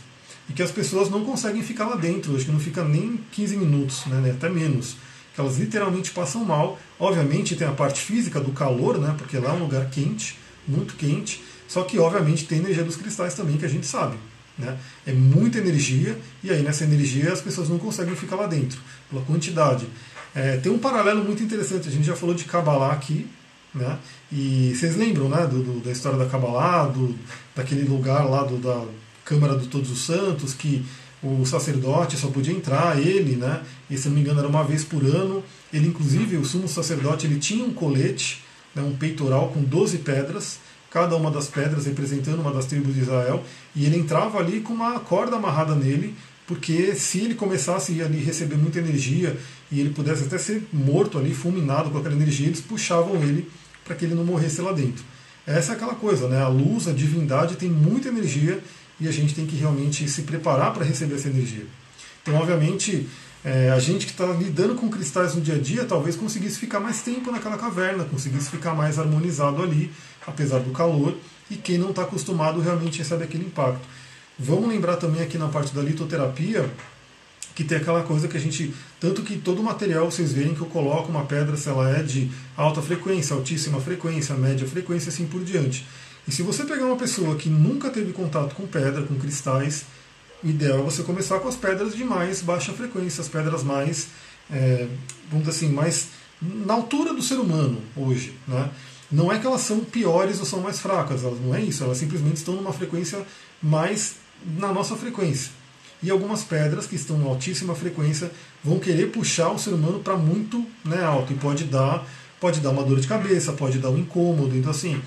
E 0.48 0.52
que 0.52 0.62
as 0.62 0.70
pessoas 0.70 1.08
não 1.10 1.25
conseguem 1.25 1.62
ficar 1.62 1.86
lá 1.86 1.96
dentro, 1.96 2.36
acho 2.36 2.44
que 2.44 2.52
não 2.52 2.60
fica 2.60 2.84
nem 2.84 3.18
15 3.32 3.56
minutos, 3.56 4.06
né, 4.06 4.30
até 4.30 4.48
menos 4.48 4.96
que 5.36 5.40
elas 5.40 5.58
literalmente 5.58 6.10
passam 6.12 6.42
mal. 6.42 6.78
Obviamente 6.98 7.54
tem 7.56 7.68
a 7.68 7.72
parte 7.72 8.00
física 8.00 8.40
do 8.40 8.52
calor, 8.52 8.98
né, 8.98 9.14
porque 9.18 9.38
lá 9.38 9.50
é 9.50 9.52
um 9.52 9.58
lugar 9.58 9.88
quente, 9.90 10.38
muito 10.66 10.94
quente, 10.94 11.44
só 11.68 11.82
que 11.82 11.98
obviamente 11.98 12.46
tem 12.46 12.58
energia 12.58 12.82
dos 12.82 12.96
cristais 12.96 13.34
também, 13.34 13.58
que 13.58 13.66
a 13.66 13.68
gente 13.68 13.86
sabe. 13.86 14.16
Né? 14.58 14.76
É 15.06 15.12
muita 15.12 15.58
energia, 15.58 16.18
e 16.42 16.50
aí 16.50 16.62
nessa 16.62 16.84
energia 16.84 17.32
as 17.32 17.40
pessoas 17.40 17.68
não 17.68 17.78
conseguem 17.78 18.16
ficar 18.16 18.36
lá 18.36 18.46
dentro, 18.46 18.80
pela 19.10 19.22
quantidade. 19.22 19.86
É, 20.34 20.56
tem 20.56 20.70
um 20.72 20.78
paralelo 20.78 21.25
muito 21.25 21.42
interessante, 21.42 21.88
a 21.88 21.90
gente 21.90 22.04
já 22.04 22.16
falou 22.16 22.34
de 22.34 22.44
Kabbalah 22.44 22.92
aqui, 22.92 23.26
né? 23.75 23.98
e 24.32 24.75
vocês 24.75 24.96
lembram 24.96 25.28
né, 25.28 25.46
do, 25.46 25.62
do, 25.62 25.80
da 25.80 25.90
história 25.90 26.18
da 26.18 26.26
Kabbalah, 26.26 26.86
do, 26.86 27.14
daquele 27.54 27.86
lugar 27.86 28.25
lá 28.28 28.42
do, 28.42 28.56
da 28.56 28.84
Câmara 29.25 29.58
de 29.58 29.68
Todos 29.68 29.90
os 29.90 30.04
Santos, 30.04 30.54
que 30.54 30.84
o 31.22 31.44
sacerdote 31.44 32.16
só 32.16 32.28
podia 32.28 32.52
entrar, 32.52 32.98
ele, 32.98 33.36
né? 33.36 33.62
E 33.90 33.96
se 33.96 34.08
não 34.08 34.14
me 34.14 34.20
engano 34.20 34.38
era 34.38 34.48
uma 34.48 34.62
vez 34.62 34.84
por 34.84 35.02
ano. 35.04 35.42
Ele, 35.72 35.88
inclusive, 35.88 36.36
o 36.36 36.44
sumo 36.44 36.68
sacerdote, 36.68 37.26
ele 37.26 37.38
tinha 37.38 37.64
um 37.64 37.72
colete, 37.72 38.44
né, 38.75 38.82
um 38.82 38.94
peitoral 38.94 39.48
com 39.48 39.62
12 39.62 39.98
pedras, 39.98 40.58
cada 40.96 41.14
uma 41.14 41.30
das 41.30 41.46
pedras 41.46 41.84
representando 41.84 42.40
uma 42.40 42.50
das 42.50 42.64
tribos 42.64 42.94
de 42.94 43.02
Israel, 43.02 43.44
e 43.74 43.84
ele 43.84 43.98
entrava 43.98 44.38
ali 44.38 44.60
com 44.60 44.72
uma 44.72 44.98
corda 44.98 45.36
amarrada 45.36 45.74
nele, 45.74 46.14
porque 46.46 46.94
se 46.94 47.18
ele 47.18 47.34
começasse 47.34 48.00
a 48.00 48.06
receber 48.06 48.56
muita 48.56 48.78
energia 48.78 49.36
e 49.70 49.78
ele 49.78 49.90
pudesse 49.90 50.24
até 50.24 50.38
ser 50.38 50.66
morto 50.72 51.18
ali, 51.18 51.34
fulminado 51.34 51.90
com 51.90 51.98
aquela 51.98 52.14
energia, 52.14 52.46
eles 52.46 52.62
puxavam 52.62 53.16
ele 53.16 53.46
para 53.84 53.94
que 53.94 54.06
ele 54.06 54.14
não 54.14 54.24
morresse 54.24 54.62
lá 54.62 54.72
dentro. 54.72 55.04
Essa 55.46 55.72
é 55.72 55.76
aquela 55.76 55.94
coisa, 55.94 56.28
né? 56.28 56.40
A 56.40 56.48
luz, 56.48 56.88
a 56.88 56.92
divindade 56.92 57.56
tem 57.56 57.68
muita 57.68 58.08
energia 58.08 58.58
e 58.98 59.06
a 59.06 59.12
gente 59.12 59.35
tem 59.35 59.44
que 59.44 59.54
realmente 59.54 60.09
se 60.09 60.22
preparar 60.22 60.72
para 60.72 60.82
receber 60.82 61.16
essa 61.16 61.28
energia. 61.28 61.66
Então, 62.22 62.37
obviamente, 62.37 63.06
é, 63.46 63.70
a 63.70 63.78
gente 63.78 64.06
que 64.06 64.11
está 64.11 64.26
lidando 64.26 64.74
com 64.74 64.90
cristais 64.90 65.37
no 65.37 65.40
dia 65.40 65.54
a 65.54 65.59
dia 65.59 65.85
talvez 65.85 66.16
conseguisse 66.16 66.59
ficar 66.59 66.80
mais 66.80 67.00
tempo 67.02 67.30
naquela 67.30 67.56
caverna, 67.56 68.02
conseguisse 68.02 68.50
ficar 68.50 68.74
mais 68.74 68.98
harmonizado 68.98 69.62
ali, 69.62 69.92
apesar 70.26 70.59
do 70.59 70.72
calor, 70.72 71.16
e 71.48 71.54
quem 71.54 71.78
não 71.78 71.90
está 71.90 72.02
acostumado 72.02 72.61
realmente 72.61 72.98
recebe 72.98 73.22
aquele 73.22 73.44
impacto. 73.44 73.87
Vamos 74.37 74.68
lembrar 74.68 74.96
também 74.96 75.22
aqui 75.22 75.38
na 75.38 75.46
parte 75.46 75.72
da 75.72 75.80
litoterapia 75.80 76.68
que 77.54 77.62
tem 77.62 77.78
aquela 77.78 78.02
coisa 78.02 78.26
que 78.26 78.37
a 78.37 78.40
gente. 78.40 78.74
Tanto 78.98 79.22
que 79.22 79.38
todo 79.38 79.62
material 79.62 80.11
vocês 80.11 80.32
verem 80.32 80.52
que 80.52 80.61
eu 80.61 80.66
coloco 80.66 81.09
uma 81.09 81.24
pedra, 81.24 81.56
se 81.56 81.68
ela 81.68 81.88
é 81.88 82.02
de 82.02 82.28
alta 82.56 82.82
frequência, 82.82 83.37
altíssima 83.37 83.80
frequência, 83.80 84.35
média 84.35 84.66
frequência, 84.66 85.09
assim 85.09 85.24
por 85.24 85.44
diante. 85.44 85.87
E 86.26 86.32
se 86.32 86.42
você 86.42 86.64
pegar 86.64 86.85
uma 86.85 86.96
pessoa 86.96 87.37
que 87.37 87.48
nunca 87.48 87.90
teve 87.90 88.12
contato 88.12 88.56
com 88.56 88.66
pedra, 88.66 89.02
com 89.02 89.14
cristais, 89.14 89.85
ideal 90.44 90.81
é 90.81 90.83
você 90.83 91.03
começar 91.03 91.40
com 91.40 91.49
as 91.49 91.57
pedras 91.57 91.94
de 91.94 92.05
mais 92.05 92.42
baixa 92.42 92.72
frequência, 92.72 93.20
as 93.20 93.29
pedras 93.29 93.62
mais, 93.62 94.09
é, 94.51 94.87
vamos 95.31 95.46
dizer 95.46 95.51
assim, 95.51 95.75
mais 95.75 96.09
na 96.40 96.75
altura 96.75 97.14
do 97.14 97.22
ser 97.22 97.37
humano 97.37 97.81
hoje. 97.96 98.35
Né? 98.46 98.70
Não 99.11 99.33
é 99.33 99.38
que 99.38 99.46
elas 99.46 99.61
são 99.62 99.81
piores 99.81 100.38
ou 100.40 100.46
são 100.46 100.61
mais 100.61 100.81
fracas, 100.81 101.25
elas 101.25 101.40
não 101.40 101.55
é 101.55 101.61
isso, 101.61 101.85
elas 101.85 101.99
simplesmente 101.99 102.37
estão 102.37 102.55
numa 102.55 102.72
frequência 102.72 103.25
mais 103.62 104.16
na 104.59 104.72
nossa 104.72 104.96
frequência. 104.96 105.51
E 106.03 106.11
algumas 106.11 106.44
pedras 106.44 106.87
que 106.87 106.94
estão 106.94 107.18
em 107.20 107.25
altíssima 107.25 107.75
frequência 107.75 108.31
vão 108.62 108.79
querer 108.79 109.11
puxar 109.11 109.51
o 109.51 109.59
ser 109.59 109.70
humano 109.70 110.01
para 110.01 110.16
muito 110.16 110.64
né, 110.85 111.03
alto 111.03 111.33
e 111.33 111.37
pode 111.37 111.64
dar, 111.64 112.07
pode 112.38 112.61
dar 112.61 112.70
uma 112.70 112.83
dor 112.83 113.01
de 113.01 113.09
cabeça, 113.09 113.53
pode 113.53 113.79
dar 113.79 113.90
um 113.90 113.99
incômodo. 113.99 114.57
Então 114.57 114.70
assim, 114.70 115.01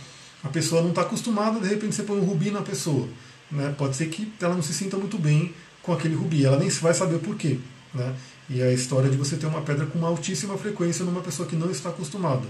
a 0.43 0.47
pessoa 0.47 0.81
não 0.81 0.89
está 0.89 1.01
acostumada, 1.01 1.59
de 1.59 1.67
repente 1.67 1.93
você 1.93 2.03
põe 2.03 2.17
um 2.17 2.23
rubi 2.23 2.49
na 2.49 2.61
pessoa. 2.61 3.07
Né? 3.51 3.73
Pode 3.77 3.95
ser 3.95 4.07
que 4.07 4.31
ela 4.41 4.55
não 4.55 4.61
se 4.61 4.73
sinta 4.73 4.97
muito 4.97 5.17
bem 5.17 5.53
com 5.81 5.93
aquele 5.93 6.15
rubi, 6.15 6.45
ela 6.45 6.57
nem 6.57 6.69
vai 6.69 6.93
saber 6.93 7.19
por 7.19 7.35
quê. 7.35 7.57
Né? 7.93 8.15
E 8.49 8.61
é 8.61 8.65
a 8.65 8.73
história 8.73 9.09
de 9.09 9.17
você 9.17 9.37
ter 9.37 9.45
uma 9.45 9.61
pedra 9.61 9.85
com 9.85 9.97
uma 9.97 10.07
altíssima 10.07 10.57
frequência 10.57 11.05
numa 11.05 11.21
pessoa 11.21 11.47
que 11.47 11.55
não 11.55 11.69
está 11.69 11.89
acostumada. 11.89 12.47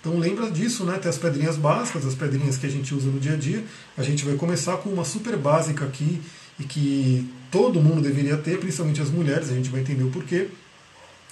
Então 0.00 0.18
lembra 0.18 0.50
disso, 0.50 0.84
né? 0.84 0.98
Tem 0.98 1.10
as 1.10 1.18
pedrinhas 1.18 1.56
básicas, 1.56 2.06
as 2.06 2.14
pedrinhas 2.14 2.56
que 2.56 2.66
a 2.66 2.70
gente 2.70 2.94
usa 2.94 3.10
no 3.10 3.20
dia 3.20 3.34
a 3.34 3.36
dia. 3.36 3.62
A 3.98 4.02
gente 4.02 4.24
vai 4.24 4.34
começar 4.34 4.78
com 4.78 4.88
uma 4.88 5.04
super 5.04 5.36
básica 5.36 5.84
aqui 5.84 6.22
e 6.58 6.64
que 6.64 7.30
todo 7.50 7.82
mundo 7.82 8.00
deveria 8.00 8.36
ter, 8.38 8.58
principalmente 8.58 9.02
as 9.02 9.10
mulheres, 9.10 9.50
a 9.50 9.54
gente 9.54 9.68
vai 9.68 9.80
entender 9.80 10.04
o 10.04 10.10
porquê. 10.10 10.48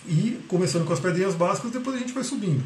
E 0.07 0.39
começando 0.49 0.85
com 0.85 0.93
as 0.93 1.01
pedrinhas 1.01 1.35
básicas, 1.35 1.71
depois 1.71 1.97
a 1.97 1.99
gente 1.99 2.13
vai 2.13 2.23
subindo. 2.23 2.63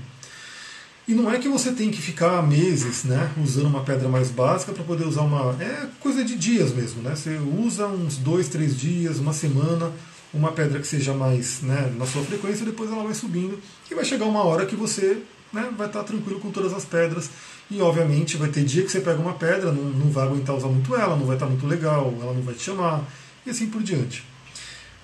E 1.06 1.14
não 1.14 1.30
é 1.30 1.38
que 1.38 1.48
você 1.48 1.72
tem 1.72 1.90
que 1.90 2.00
ficar 2.00 2.42
meses 2.42 3.02
né, 3.02 3.32
usando 3.42 3.66
uma 3.66 3.82
pedra 3.82 4.08
mais 4.08 4.30
básica 4.30 4.72
para 4.72 4.84
poder 4.84 5.04
usar 5.04 5.22
uma. 5.22 5.56
É 5.60 5.88
coisa 5.98 6.24
de 6.24 6.36
dias 6.36 6.72
mesmo, 6.72 7.02
né? 7.02 7.14
Você 7.16 7.36
usa 7.58 7.86
uns 7.88 8.16
dois, 8.16 8.48
três 8.48 8.78
dias, 8.78 9.18
uma 9.18 9.32
semana, 9.32 9.90
uma 10.32 10.52
pedra 10.52 10.78
que 10.78 10.86
seja 10.86 11.12
mais 11.12 11.60
né, 11.60 11.92
na 11.98 12.06
sua 12.06 12.22
frequência, 12.22 12.64
depois 12.64 12.90
ela 12.90 13.02
vai 13.02 13.14
subindo 13.14 13.60
e 13.90 13.94
vai 13.94 14.04
chegar 14.04 14.26
uma 14.26 14.44
hora 14.44 14.64
que 14.64 14.76
você 14.76 15.20
né, 15.52 15.70
vai 15.76 15.88
estar 15.88 16.04
tranquilo 16.04 16.38
com 16.38 16.52
todas 16.52 16.72
as 16.72 16.84
pedras. 16.84 17.30
E 17.68 17.80
obviamente 17.80 18.36
vai 18.36 18.48
ter 18.48 18.64
dia 18.64 18.82
que 18.82 18.90
você 18.90 19.00
pega 19.00 19.20
uma 19.20 19.34
pedra, 19.34 19.72
não, 19.72 19.84
não 19.84 20.10
vai 20.10 20.26
aguentar 20.26 20.54
usar 20.54 20.68
muito 20.68 20.94
ela, 20.94 21.16
não 21.16 21.26
vai 21.26 21.36
estar 21.36 21.46
muito 21.46 21.66
legal, 21.66 22.14
ela 22.20 22.32
não 22.32 22.42
vai 22.42 22.54
te 22.54 22.62
chamar, 22.62 23.02
e 23.44 23.50
assim 23.50 23.66
por 23.66 23.82
diante. 23.82 24.24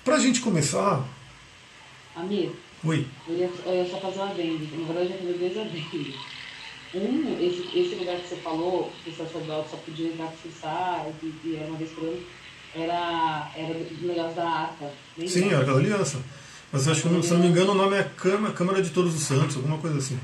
Para 0.05 0.17
a 0.17 0.21
gente 0.21 0.41
começar. 0.41 1.03
Amir, 2.15 2.53
Oi. 2.85 3.07
Eu 3.27 3.37
ia, 3.37 3.51
eu 3.67 3.75
ia 3.75 3.91
só 3.91 3.99
fazer 3.99 4.19
uma 4.21 4.35
venda. 4.35 4.65
Na 4.77 4.93
verdade, 4.93 5.21
eu 5.21 5.31
ia 5.31 5.39
dois 5.39 5.59
adendos. 5.59 6.15
Um, 6.95 7.37
esse, 7.39 7.79
esse 7.79 7.95
lugar 7.97 8.17
que 8.17 8.29
você 8.29 8.37
falou, 8.37 8.91
que 9.05 9.11
o 9.11 9.17
sacerdote 9.17 9.71
só 9.71 9.77
podia 9.77 10.09
entrar 10.09 10.29
com 10.29 10.49
e, 11.23 11.35
e 11.45 11.57
era 11.57 11.67
uma 11.67 11.77
vez 11.77 11.91
por 11.91 12.05
ano, 12.05 12.23
era, 12.75 13.51
era 13.55 13.75
do 13.75 14.07
negócio 14.07 14.37
da 14.37 14.49
arca. 14.49 14.91
Sim, 15.27 15.53
a 15.53 15.59
Arca 15.59 15.73
da 15.73 15.79
Aliança. 15.79 16.23
Mas 16.73 16.87
eu 16.87 16.93
acho 16.93 17.03
que, 17.03 17.23
se 17.23 17.33
não 17.35 17.41
me 17.41 17.49
engano, 17.49 17.73
o 17.73 17.75
nome 17.75 17.97
é 17.97 18.05
Câmara, 18.05 18.55
Câmara 18.55 18.83
de 18.83 18.91
Todos 18.91 19.15
os 19.15 19.23
Santos, 19.23 19.57
alguma 19.57 19.79
coisa 19.79 19.99
assim. 19.99 20.19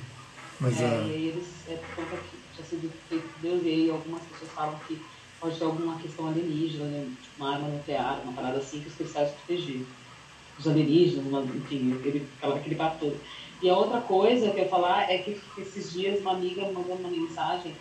Mas, 0.61 0.81
é, 0.81 0.85
é... 0.85 1.07
e 1.07 1.29
eles, 1.29 1.47
é 1.69 1.75
por 1.75 1.97
conta 1.97 2.17
que 2.17 2.37
tinha 2.55 2.67
sido 2.67 2.93
feito 3.09 3.29
Deus, 3.43 3.62
e 3.64 3.69
aí 3.69 3.90
algumas 3.90 4.23
pessoas 4.23 4.51
falam 4.53 4.79
que 4.87 5.01
pode 5.40 5.59
ter 5.59 5.64
alguma 5.64 5.99
questão 5.99 6.29
alienígena, 6.29 6.85
né? 6.85 7.09
tipo 7.21 7.35
uma 7.38 7.55
arma 7.55 7.69
nuclear, 7.69 8.21
uma 8.23 8.33
parada 8.33 8.59
assim, 8.59 8.81
que 8.81 8.88
os 8.88 8.95
cristais 8.95 9.31
protegiam 9.33 9.85
os 10.59 10.67
alienígenas, 10.67 11.27
uma, 11.27 11.43
enfim, 11.43 11.95
aquele, 11.99 12.27
aquele 12.43 12.75
papo 12.75 12.99
todo. 13.01 13.17
E 13.62 13.69
a 13.69 13.77
outra 13.77 14.01
coisa 14.01 14.51
que 14.51 14.59
eu 14.59 14.64
ia 14.64 14.69
falar 14.69 15.11
é 15.11 15.19
que 15.19 15.40
esses 15.59 15.93
dias 15.93 16.21
uma 16.21 16.33
amiga 16.33 16.62
mandou 16.71 16.97
uma 16.97 17.09
mensagem 17.09 17.73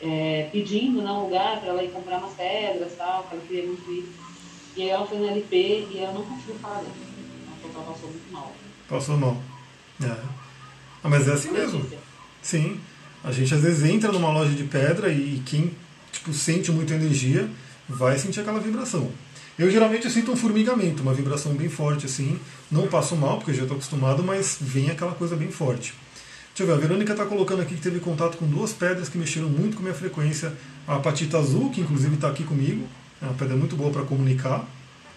é, 0.00 0.48
pedindo 0.52 1.02
né, 1.02 1.10
um 1.10 1.24
lugar 1.24 1.60
para 1.60 1.70
ela 1.70 1.82
ir 1.82 1.90
comprar 1.90 2.18
umas 2.18 2.34
pedras 2.34 2.92
tal, 2.96 3.24
que 3.24 3.34
ela 3.34 3.44
queria 3.46 3.66
muito 3.66 3.90
ir. 3.90 4.08
E 4.76 4.82
aí 4.82 4.88
ela 4.90 5.06
foi 5.06 5.18
na 5.18 5.32
LP 5.32 5.88
e 5.90 5.98
ela 5.98 6.12
não 6.12 6.22
conseguiu 6.22 6.54
falar 6.56 6.76
dela. 6.76 6.94
Ela 7.74 7.84
passou 7.84 8.10
muito 8.10 8.32
mal. 8.32 8.52
Passou 8.88 9.16
mal. 9.16 9.36
É. 10.02 10.16
Ah, 11.02 11.08
mas 11.08 11.26
é 11.28 11.32
assim 11.32 11.50
mesmo. 11.50 11.84
Sim. 12.42 12.80
A 13.24 13.32
gente 13.32 13.52
às 13.52 13.62
vezes 13.62 13.84
entra 13.88 14.12
numa 14.12 14.30
loja 14.30 14.52
de 14.52 14.64
pedra 14.64 15.12
e 15.12 15.42
quem 15.44 15.74
tipo, 16.12 16.32
sente 16.32 16.70
muita 16.70 16.94
energia 16.94 17.48
vai 17.88 18.18
sentir 18.18 18.40
aquela 18.40 18.60
vibração. 18.60 19.10
Eu 19.58 19.68
geralmente 19.68 20.04
eu 20.04 20.10
sinto 20.10 20.30
um 20.30 20.36
formigamento, 20.36 21.02
uma 21.02 21.12
vibração 21.12 21.52
bem 21.52 21.68
forte 21.68 22.06
assim. 22.06 22.38
Não 22.70 22.86
passo 22.86 23.16
mal, 23.16 23.38
porque 23.38 23.52
já 23.52 23.62
estou 23.62 23.76
acostumado, 23.76 24.22
mas 24.22 24.56
vem 24.60 24.88
aquela 24.88 25.12
coisa 25.12 25.34
bem 25.34 25.50
forte. 25.50 25.94
Deixa 26.48 26.62
eu 26.62 26.66
ver, 26.66 26.72
a 26.72 26.86
Verônica 26.86 27.12
está 27.12 27.24
colocando 27.24 27.62
aqui 27.62 27.74
que 27.74 27.80
teve 27.80 27.98
contato 27.98 28.36
com 28.36 28.46
duas 28.46 28.72
pedras 28.72 29.08
que 29.08 29.18
mexeram 29.18 29.48
muito 29.48 29.76
com 29.76 29.82
minha 29.82 29.94
frequência. 29.94 30.52
A 30.86 30.96
apatita 30.96 31.38
azul, 31.38 31.70
que 31.70 31.80
inclusive 31.80 32.14
está 32.14 32.28
aqui 32.28 32.44
comigo, 32.44 32.86
é 33.20 33.24
uma 33.24 33.34
pedra 33.34 33.56
muito 33.56 33.74
boa 33.74 33.90
para 33.90 34.02
comunicar, 34.02 34.64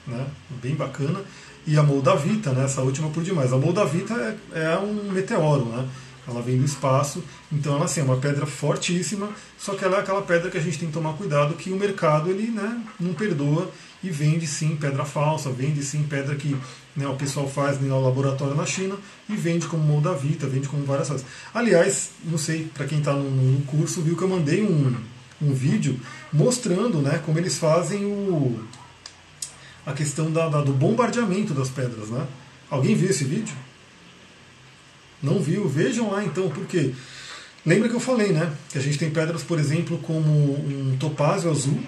né? 0.07 0.25
bem 0.61 0.73
bacana. 0.73 1.21
E 1.67 1.77
a 1.77 1.83
Moldavita, 1.83 2.51
né? 2.51 2.65
essa 2.65 2.81
última 2.81 3.09
por 3.09 3.23
demais. 3.23 3.53
A 3.53 3.57
Moldavita 3.57 4.37
é, 4.53 4.63
é 4.73 4.77
um 4.79 5.11
meteoro, 5.11 5.65
né? 5.65 5.87
ela 6.27 6.41
vem 6.41 6.57
do 6.57 6.65
espaço, 6.65 7.23
então 7.51 7.75
ela 7.75 7.85
assim, 7.85 8.01
é 8.01 8.03
uma 8.03 8.17
pedra 8.17 8.45
fortíssima, 8.45 9.29
só 9.57 9.73
que 9.73 9.83
ela 9.83 9.97
é 9.97 9.99
aquela 10.01 10.21
pedra 10.21 10.49
que 10.49 10.57
a 10.57 10.61
gente 10.61 10.77
tem 10.77 10.87
que 10.87 10.93
tomar 10.93 11.13
cuidado 11.13 11.55
que 11.55 11.71
o 11.71 11.75
mercado 11.75 12.29
ele 12.29 12.51
né, 12.51 12.79
não 12.99 13.13
perdoa 13.13 13.71
e 14.03 14.09
vende 14.09 14.47
sim 14.47 14.75
pedra 14.75 15.05
falsa, 15.05 15.49
vende 15.51 15.83
sim 15.83 16.03
pedra 16.03 16.35
que 16.35 16.55
né, 16.95 17.07
o 17.07 17.15
pessoal 17.15 17.47
faz 17.47 17.79
no 17.79 18.03
laboratório 18.03 18.55
na 18.55 18.65
China 18.65 18.95
e 19.29 19.35
vende 19.35 19.67
como 19.67 19.83
Moldavita, 19.83 20.47
vende 20.47 20.67
como 20.67 20.83
várias 20.85 21.07
coisas. 21.07 21.25
Aliás, 21.53 22.11
não 22.25 22.37
sei, 22.37 22.69
para 22.73 22.85
quem 22.85 22.99
está 22.99 23.13
no, 23.13 23.29
no, 23.29 23.61
curso, 23.65 24.01
viu 24.01 24.17
que 24.17 24.23
eu 24.23 24.27
mandei 24.27 24.63
um, 24.63 24.95
um 25.41 25.53
vídeo 25.53 25.99
mostrando 26.33 26.99
né, 26.99 27.21
como 27.25 27.37
eles 27.37 27.57
fazem 27.57 28.05
o, 28.05 28.63
a 29.85 29.93
questão 29.93 30.31
da, 30.31 30.49
da, 30.49 30.61
do 30.61 30.73
bombardeamento 30.73 31.53
das 31.53 31.69
pedras. 31.69 32.09
Né? 32.09 32.25
Alguém 32.69 32.95
viu 32.95 33.09
esse 33.09 33.23
vídeo? 33.23 33.55
Não 35.21 35.39
viu? 35.39 35.67
Vejam 35.67 36.11
lá 36.11 36.23
então, 36.23 36.49
porque 36.49 36.93
lembra 37.63 37.87
que 37.87 37.95
eu 37.95 37.99
falei, 37.99 38.31
né? 38.31 38.51
Que 38.71 38.79
a 38.79 38.81
gente 38.81 38.97
tem 38.97 39.11
pedras, 39.11 39.43
por 39.43 39.59
exemplo, 39.59 39.99
como 39.99 40.31
um 40.31 40.97
topázio 40.99 41.51
azul. 41.51 41.79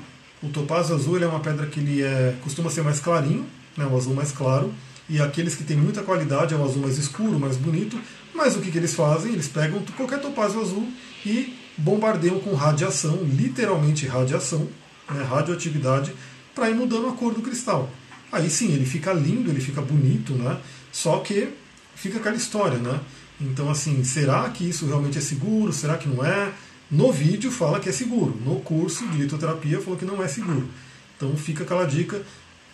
O 0.43 0.49
topázio 0.49 0.93
azul 0.95 1.23
é 1.23 1.25
uma 1.25 1.39
pedra 1.39 1.65
que 1.67 1.79
ele 1.79 2.03
é, 2.03 2.35
costuma 2.43 2.69
ser 2.69 2.83
mais 2.83 2.99
clarinho, 2.99 3.45
né, 3.77 3.85
um 3.85 3.95
azul 3.95 4.13
mais 4.13 4.33
claro, 4.33 4.73
e 5.09 5.21
aqueles 5.21 5.55
que 5.55 5.63
têm 5.63 5.77
muita 5.77 6.03
qualidade 6.03 6.53
é 6.53 6.57
um 6.57 6.65
azul 6.65 6.81
mais 6.81 6.97
escuro, 6.97 7.39
mais 7.39 7.55
bonito. 7.55 7.97
Mas 8.35 8.55
o 8.55 8.59
que, 8.59 8.69
que 8.69 8.77
eles 8.77 8.93
fazem? 8.93 9.31
Eles 9.31 9.47
pegam 9.47 9.81
qualquer 9.95 10.19
topázio 10.19 10.61
azul 10.61 10.87
e 11.25 11.57
bombardeiam 11.77 12.39
com 12.39 12.53
radiação, 12.55 13.23
literalmente 13.23 14.05
radiação, 14.05 14.67
né, 15.09 15.23
radioatividade, 15.23 16.13
para 16.53 16.69
ir 16.69 16.75
mudando 16.75 17.07
a 17.07 17.13
cor 17.13 17.33
do 17.33 17.41
cristal. 17.41 17.89
Aí 18.29 18.49
sim, 18.49 18.73
ele 18.73 18.85
fica 18.85 19.13
lindo, 19.13 19.49
ele 19.49 19.61
fica 19.61 19.81
bonito, 19.81 20.33
né? 20.33 20.57
Só 20.91 21.19
que 21.19 21.49
fica 21.95 22.17
aquela 22.17 22.35
história, 22.35 22.77
né? 22.79 22.99
Então, 23.39 23.69
assim, 23.69 24.03
será 24.03 24.49
que 24.49 24.67
isso 24.67 24.85
realmente 24.85 25.17
é 25.17 25.21
seguro? 25.21 25.71
Será 25.71 25.97
que 25.97 26.09
não 26.09 26.25
é? 26.25 26.51
No 26.93 27.11
vídeo 27.11 27.51
fala 27.51 27.79
que 27.79 27.89
é 27.89 27.91
seguro. 27.91 28.39
No 28.45 28.59
curso 28.59 29.07
de 29.07 29.17
litoterapia 29.17 29.81
falou 29.81 29.97
que 29.97 30.05
não 30.05 30.23
é 30.23 30.27
seguro. 30.27 30.69
Então 31.17 31.35
fica 31.35 31.63
aquela 31.63 31.85
dica. 31.85 32.21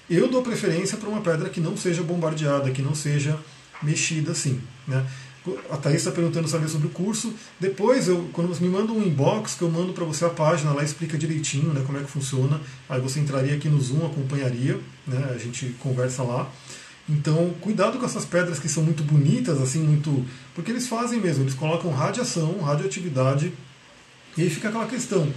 Eu 0.10 0.28
dou 0.28 0.42
preferência 0.42 0.98
para 0.98 1.08
uma 1.08 1.22
pedra 1.22 1.50
que 1.50 1.62
não 1.62 1.78
seja 1.78 2.04
bombardeada, 2.04 2.70
que 2.70 2.82
não 2.82 2.94
seja 2.94 3.40
mexida 3.82 4.34
assim. 4.34 4.60
Né? 4.86 5.06
A 5.72 5.78
Thaís 5.78 6.00
está 6.00 6.12
perguntando 6.12 6.50
saber 6.50 6.68
sobre 6.68 6.88
o 6.88 6.90
curso. 6.90 7.34
Depois, 7.62 8.10
eu, 8.10 8.30
quando 8.34 8.50
você 8.50 8.62
me 8.62 8.70
manda 8.70 8.92
um 8.92 9.02
inbox, 9.02 9.56
que 9.56 9.62
eu 9.62 9.72
mando 9.72 9.94
para 9.94 10.04
você 10.04 10.26
a 10.26 10.30
página, 10.30 10.74
lá 10.74 10.84
explica 10.84 11.18
direitinho 11.18 11.72
né, 11.72 11.82
como 11.86 11.98
é 11.98 12.02
que 12.02 12.12
funciona. 12.12 12.60
Aí 12.90 13.00
você 13.00 13.22
entraria 13.22 13.56
aqui 13.56 13.70
no 13.70 13.80
Zoom, 13.80 14.06
acompanharia, 14.06 14.78
né, 15.08 15.32
a 15.34 15.38
gente 15.38 15.78
conversa 15.80 16.24
lá. 16.24 16.52
Então, 17.08 17.54
cuidado 17.62 17.98
com 17.98 18.06
essas 18.06 18.26
pedras 18.26 18.60
que 18.60 18.68
são 18.68 18.84
muito 18.84 19.02
bonitas, 19.02 19.62
assim, 19.62 19.80
muito. 19.80 20.26
Porque 20.54 20.72
eles 20.72 20.90
fazem 20.90 21.22
mesmo, 21.22 21.46
eles 21.46 21.56
colocam 21.56 21.90
radiação, 21.90 22.60
radioatividade, 22.60 23.54
e 24.40 24.44
aí 24.44 24.50
fica 24.50 24.70
aquela 24.70 24.88
questão: 24.88 25.28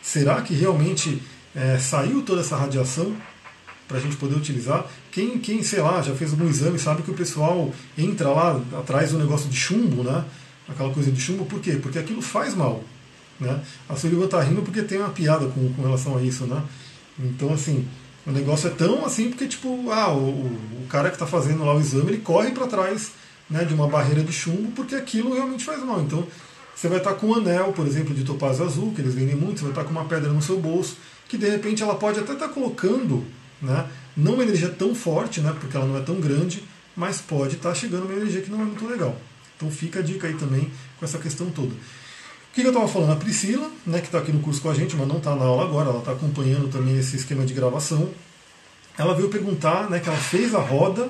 será 0.00 0.40
que 0.40 0.54
realmente 0.54 1.20
é, 1.52 1.78
saiu 1.78 2.22
toda 2.22 2.42
essa 2.42 2.56
radiação 2.56 3.12
para 3.88 3.98
a 3.98 4.00
gente 4.00 4.16
poder 4.16 4.36
utilizar? 4.36 4.86
Quem, 5.10 5.36
quem, 5.38 5.64
sei 5.64 5.80
lá, 5.80 6.00
já 6.00 6.14
fez 6.14 6.30
algum 6.30 6.48
exame 6.48 6.78
sabe 6.78 7.02
que 7.02 7.10
o 7.10 7.14
pessoal 7.14 7.74
entra 7.98 8.28
lá 8.28 8.60
atrás 8.78 9.10
do 9.10 9.18
negócio 9.18 9.50
de 9.50 9.56
chumbo, 9.56 10.04
né? 10.04 10.24
Aquela 10.68 10.92
coisa 10.94 11.10
de 11.10 11.20
chumbo, 11.20 11.44
por 11.44 11.60
quê? 11.60 11.72
Porque 11.82 11.98
aquilo 11.98 12.22
faz 12.22 12.54
mal. 12.54 12.84
Né? 13.40 13.60
A 13.88 13.96
Sullivan 13.96 14.26
está 14.26 14.40
rindo 14.40 14.62
porque 14.62 14.82
tem 14.82 14.98
uma 14.98 15.10
piada 15.10 15.46
com, 15.48 15.72
com 15.72 15.82
relação 15.82 16.16
a 16.16 16.22
isso, 16.22 16.46
né? 16.46 16.62
Então, 17.18 17.52
assim, 17.52 17.86
o 18.24 18.30
negócio 18.30 18.68
é 18.68 18.70
tão 18.70 19.04
assim 19.04 19.28
porque, 19.28 19.48
tipo, 19.48 19.90
ah, 19.90 20.12
o, 20.12 20.46
o 20.46 20.86
cara 20.88 21.08
que 21.08 21.16
está 21.16 21.26
fazendo 21.26 21.64
lá 21.64 21.74
o 21.74 21.80
exame, 21.80 22.12
ele 22.12 22.22
corre 22.22 22.52
para 22.52 22.66
trás 22.68 23.10
né, 23.50 23.64
de 23.64 23.74
uma 23.74 23.88
barreira 23.88 24.22
de 24.22 24.32
chumbo 24.32 24.70
porque 24.72 24.94
aquilo 24.94 25.34
realmente 25.34 25.64
faz 25.64 25.82
mal. 25.82 26.00
Então, 26.00 26.26
você 26.76 26.88
vai 26.88 26.98
estar 26.98 27.14
com 27.14 27.28
um 27.28 27.34
anel, 27.34 27.72
por 27.72 27.86
exemplo, 27.86 28.14
de 28.14 28.22
topázio 28.22 28.64
azul, 28.64 28.92
que 28.94 29.00
eles 29.00 29.14
vendem 29.14 29.34
muito, 29.34 29.58
você 29.58 29.64
vai 29.64 29.72
estar 29.72 29.84
com 29.84 29.90
uma 29.90 30.04
pedra 30.04 30.30
no 30.30 30.40
seu 30.42 30.60
bolso, 30.60 30.96
que 31.28 31.36
de 31.36 31.48
repente 31.48 31.82
ela 31.82 31.96
pode 31.96 32.20
até 32.20 32.34
estar 32.34 32.48
colocando, 32.50 33.24
né, 33.60 33.88
não 34.16 34.34
uma 34.34 34.44
energia 34.44 34.68
tão 34.68 34.94
forte, 34.94 35.40
né, 35.40 35.56
porque 35.58 35.76
ela 35.76 35.86
não 35.86 35.96
é 35.96 36.02
tão 36.02 36.20
grande, 36.20 36.62
mas 36.94 37.20
pode 37.20 37.56
estar 37.56 37.74
chegando 37.74 38.04
uma 38.04 38.14
energia 38.14 38.42
que 38.42 38.50
não 38.50 38.60
é 38.60 38.64
muito 38.64 38.86
legal. 38.86 39.16
Então 39.56 39.70
fica 39.70 40.00
a 40.00 40.02
dica 40.02 40.26
aí 40.26 40.34
também 40.34 40.70
com 40.98 41.04
essa 41.04 41.18
questão 41.18 41.50
toda 41.50 41.72
que, 42.56 42.62
que 42.62 42.68
eu 42.68 42.72
estava 42.72 42.88
falando? 42.88 43.12
A 43.12 43.16
Priscila, 43.16 43.70
né, 43.86 44.00
que 44.00 44.06
está 44.06 44.16
aqui 44.16 44.32
no 44.32 44.40
curso 44.40 44.62
com 44.62 44.70
a 44.70 44.74
gente, 44.74 44.96
mas 44.96 45.06
não 45.06 45.18
está 45.18 45.36
na 45.36 45.44
aula 45.44 45.64
agora, 45.64 45.90
ela 45.90 45.98
está 45.98 46.12
acompanhando 46.12 46.68
também 46.68 46.98
esse 46.98 47.14
esquema 47.14 47.44
de 47.44 47.52
gravação. 47.52 48.08
Ela 48.96 49.14
veio 49.14 49.28
perguntar, 49.28 49.90
né, 49.90 50.00
que 50.00 50.08
ela 50.08 50.16
fez 50.16 50.54
a 50.54 50.58
roda, 50.58 51.06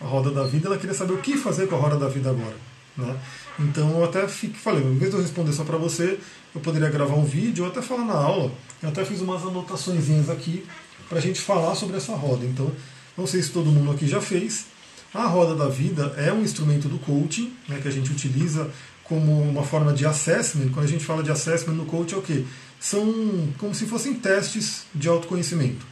a 0.00 0.06
roda 0.06 0.30
da 0.30 0.44
vida, 0.44 0.68
ela 0.68 0.78
queria 0.78 0.94
saber 0.94 1.12
o 1.12 1.18
que 1.18 1.36
fazer 1.36 1.68
com 1.68 1.76
a 1.76 1.78
roda 1.78 1.96
da 1.96 2.08
vida 2.08 2.30
agora. 2.30 2.56
Né? 2.96 3.16
Então 3.58 3.98
eu 3.98 4.04
até 4.04 4.26
falei, 4.28 4.82
em 4.82 4.96
vez 4.96 5.10
de 5.10 5.16
eu 5.16 5.22
responder 5.22 5.52
só 5.52 5.64
para 5.64 5.76
você, 5.76 6.18
eu 6.54 6.60
poderia 6.60 6.88
gravar 6.88 7.14
um 7.14 7.24
vídeo 7.24 7.64
ou 7.64 7.70
até 7.70 7.82
falar 7.82 8.04
na 8.04 8.14
aula. 8.14 8.52
Eu 8.82 8.88
até 8.88 9.04
fiz 9.04 9.20
umas 9.20 9.42
anotações 9.42 10.08
aqui 10.30 10.64
para 11.08 11.18
a 11.18 11.20
gente 11.20 11.40
falar 11.40 11.74
sobre 11.74 11.96
essa 11.96 12.14
roda. 12.14 12.44
Então, 12.44 12.70
não 13.16 13.26
sei 13.26 13.42
se 13.42 13.50
todo 13.50 13.70
mundo 13.70 13.90
aqui 13.90 14.06
já 14.06 14.20
fez. 14.20 14.66
A 15.14 15.26
roda 15.26 15.54
da 15.54 15.68
vida 15.68 16.14
é 16.16 16.32
um 16.32 16.42
instrumento 16.42 16.88
do 16.88 16.98
coaching, 16.98 17.52
né, 17.68 17.78
que 17.80 17.88
a 17.88 17.90
gente 17.90 18.10
utiliza 18.10 18.70
como 19.04 19.40
uma 19.40 19.62
forma 19.62 19.92
de 19.92 20.04
assessment, 20.04 20.70
quando 20.70 20.84
a 20.84 20.88
gente 20.88 21.04
fala 21.04 21.22
de 21.22 21.30
assessment 21.30 21.74
no 21.74 21.86
coach 21.86 22.12
é 22.12 22.16
o 22.16 22.22
quê? 22.22 22.44
São 22.80 23.52
como 23.56 23.74
se 23.74 23.86
fossem 23.86 24.14
testes 24.14 24.82
de 24.94 25.08
autoconhecimento. 25.08 25.86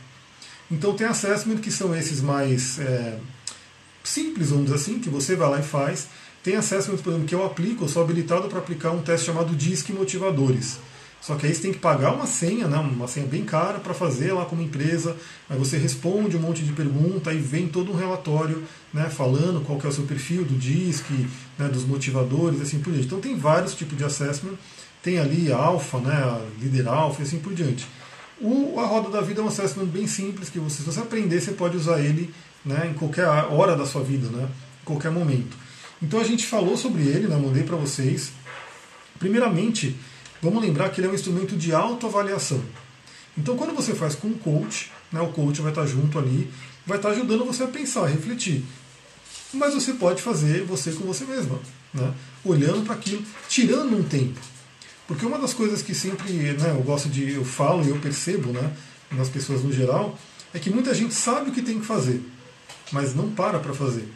Então 0.70 0.94
tem 0.94 1.06
assessment 1.06 1.58
que 1.58 1.70
são 1.70 1.94
esses 1.94 2.20
mais 2.20 2.78
é, 2.80 3.18
simples, 4.02 4.50
vamos 4.50 4.64
dizer 4.64 4.76
assim, 4.76 4.98
que 4.98 5.08
você 5.08 5.36
vai 5.36 5.48
lá 5.48 5.60
e 5.60 5.62
faz. 5.62 6.08
Tem 6.44 6.56
assessment, 6.56 6.98
por 6.98 7.08
exemplo, 7.08 7.26
que 7.26 7.34
eu 7.34 7.42
aplico, 7.42 7.84
eu 7.84 7.88
sou 7.88 8.02
habilitado 8.02 8.48
para 8.48 8.58
aplicar 8.58 8.90
um 8.90 9.00
teste 9.00 9.24
chamado 9.24 9.56
DISC 9.56 9.88
Motivadores. 9.94 10.78
Só 11.18 11.36
que 11.36 11.46
aí 11.46 11.54
você 11.54 11.62
tem 11.62 11.72
que 11.72 11.78
pagar 11.78 12.12
uma 12.12 12.26
senha, 12.26 12.68
né, 12.68 12.76
uma 12.76 13.08
senha 13.08 13.26
bem 13.26 13.46
cara 13.46 13.78
para 13.78 13.94
fazer 13.94 14.30
lá 14.30 14.44
como 14.44 14.60
empresa. 14.60 15.16
Aí 15.48 15.58
você 15.58 15.78
responde 15.78 16.36
um 16.36 16.40
monte 16.40 16.62
de 16.62 16.74
pergunta, 16.74 17.30
aí 17.30 17.38
vem 17.38 17.66
todo 17.66 17.90
um 17.90 17.96
relatório 17.96 18.62
né, 18.92 19.08
falando 19.08 19.64
qual 19.64 19.80
é 19.82 19.86
o 19.86 19.92
seu 19.92 20.04
perfil 20.04 20.44
do 20.44 20.54
DISC, 20.54 21.10
né, 21.58 21.66
dos 21.66 21.86
motivadores, 21.86 22.60
assim 22.60 22.78
por 22.78 22.92
diante. 22.92 23.06
Então 23.06 23.20
tem 23.20 23.38
vários 23.38 23.74
tipos 23.74 23.96
de 23.96 24.04
assessment. 24.04 24.52
Tem 25.02 25.18
ali 25.18 25.50
alfa, 25.50 25.98
né, 25.98 26.46
líder 26.60 26.86
alfa 26.86 27.22
e 27.22 27.24
assim 27.24 27.38
por 27.38 27.54
diante. 27.54 27.88
O, 28.38 28.78
a 28.78 28.84
roda 28.84 29.08
da 29.08 29.22
vida 29.22 29.40
é 29.40 29.44
um 29.44 29.48
assessment 29.48 29.86
bem 29.86 30.06
simples 30.06 30.50
que 30.50 30.58
você, 30.58 30.82
se 30.82 30.82
você 30.82 31.00
aprender, 31.00 31.40
você 31.40 31.52
pode 31.52 31.74
usar 31.74 32.00
ele 32.00 32.34
né, 32.62 32.88
em 32.90 32.92
qualquer 32.92 33.26
hora 33.26 33.74
da 33.74 33.86
sua 33.86 34.02
vida, 34.02 34.28
né, 34.28 34.46
em 34.82 34.84
qualquer 34.84 35.10
momento. 35.10 35.63
Então 36.04 36.20
a 36.20 36.24
gente 36.24 36.46
falou 36.46 36.76
sobre 36.76 37.02
ele, 37.02 37.26
né, 37.26 37.36
mandei 37.36 37.62
para 37.62 37.76
vocês. 37.76 38.30
Primeiramente, 39.18 39.96
Vamos 40.44 40.62
lembrar 40.62 40.90
que 40.90 41.00
ele 41.00 41.08
é 41.08 41.10
um 41.10 41.14
instrumento 41.14 41.56
de 41.56 41.74
autoavaliação. 41.74 42.62
Então, 43.36 43.56
quando 43.56 43.74
você 43.74 43.94
faz 43.94 44.14
com 44.14 44.28
um 44.28 44.34
coach, 44.34 44.92
né, 45.10 45.18
o 45.22 45.28
coach 45.28 45.62
vai 45.62 45.72
estar 45.72 45.86
junto 45.86 46.18
ali, 46.18 46.50
vai 46.86 46.98
estar 46.98 47.12
ajudando 47.12 47.46
você 47.46 47.62
a 47.62 47.66
pensar, 47.66 48.04
a 48.04 48.08
refletir. 48.08 48.62
Mas 49.54 49.72
você 49.72 49.94
pode 49.94 50.20
fazer 50.20 50.62
você 50.64 50.92
com 50.92 51.04
você 51.04 51.24
mesma, 51.24 51.58
né, 51.94 52.12
olhando 52.44 52.84
para 52.84 52.94
aquilo, 52.94 53.22
tirando 53.48 53.96
um 53.96 54.02
tempo. 54.02 54.38
Porque 55.08 55.24
uma 55.24 55.38
das 55.38 55.54
coisas 55.54 55.80
que 55.80 55.94
sempre 55.94 56.30
né, 56.34 56.72
eu 56.72 56.82
gosto 56.82 57.08
de, 57.08 57.32
eu 57.32 57.44
falo 57.44 57.82
e 57.82 57.88
eu 57.88 57.98
percebo 57.98 58.52
né, 58.52 58.70
nas 59.12 59.30
pessoas 59.30 59.64
no 59.64 59.72
geral, 59.72 60.18
é 60.52 60.58
que 60.58 60.68
muita 60.68 60.92
gente 60.92 61.14
sabe 61.14 61.48
o 61.48 61.54
que 61.54 61.62
tem 61.62 61.80
que 61.80 61.86
fazer, 61.86 62.20
mas 62.92 63.14
não 63.14 63.30
para 63.30 63.58
para 63.58 63.72
fazer. 63.72 64.06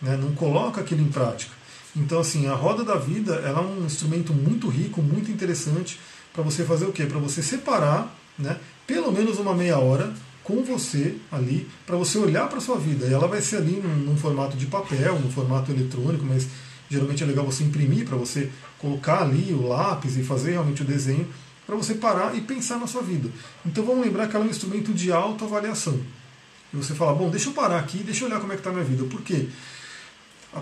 Né, 0.00 0.16
não 0.16 0.32
coloca 0.32 0.80
aquilo 0.80 1.02
em 1.02 1.08
prática. 1.08 1.52
Então, 1.96 2.20
assim, 2.20 2.46
a 2.46 2.54
roda 2.54 2.84
da 2.84 2.96
vida 2.96 3.34
ela 3.36 3.60
é 3.60 3.64
um 3.64 3.84
instrumento 3.84 4.32
muito 4.32 4.68
rico, 4.68 5.02
muito 5.02 5.30
interessante 5.30 5.98
para 6.32 6.42
você 6.42 6.64
fazer 6.64 6.84
o 6.84 6.92
quê? 6.92 7.04
Para 7.04 7.18
você 7.18 7.42
separar, 7.42 8.14
né, 8.38 8.56
pelo 8.86 9.10
menos 9.10 9.38
uma 9.38 9.54
meia 9.54 9.78
hora 9.78 10.12
com 10.44 10.62
você 10.62 11.16
ali, 11.30 11.68
para 11.84 11.96
você 11.96 12.16
olhar 12.16 12.48
para 12.48 12.58
a 12.58 12.60
sua 12.60 12.78
vida. 12.78 13.06
E 13.06 13.12
ela 13.12 13.28
vai 13.28 13.42
ser 13.42 13.56
ali 13.56 13.72
num, 13.72 13.96
num, 13.96 14.16
formato 14.16 14.56
de 14.56 14.66
papel, 14.66 15.18
num 15.18 15.30
formato 15.30 15.70
eletrônico, 15.70 16.24
mas 16.24 16.46
geralmente 16.88 17.22
é 17.22 17.26
legal 17.26 17.44
você 17.44 17.64
imprimir 17.64 18.06
para 18.06 18.16
você 18.16 18.50
colocar 18.78 19.22
ali 19.22 19.52
o 19.52 19.66
lápis 19.66 20.16
e 20.16 20.22
fazer 20.22 20.52
realmente 20.52 20.82
o 20.82 20.86
desenho, 20.86 21.28
para 21.66 21.76
você 21.76 21.94
parar 21.94 22.34
e 22.34 22.40
pensar 22.40 22.78
na 22.78 22.86
sua 22.86 23.02
vida. 23.02 23.28
Então 23.66 23.84
vamos 23.84 24.06
lembrar 24.06 24.26
que 24.26 24.36
ela 24.36 24.44
é 24.46 24.48
um 24.48 24.50
instrumento 24.50 24.94
de 24.94 25.12
autoavaliação. 25.12 26.00
E 26.72 26.76
você 26.76 26.94
fala, 26.94 27.12
bom, 27.12 27.28
deixa 27.28 27.50
eu 27.50 27.52
parar 27.52 27.78
aqui, 27.78 27.98
deixa 27.98 28.24
eu 28.24 28.28
olhar 28.28 28.40
como 28.40 28.52
é 28.52 28.56
que 28.56 28.60
está 28.60 28.70
a 28.70 28.72
minha 28.72 28.84
vida. 28.84 29.04
Por 29.04 29.20
quê? 29.20 29.48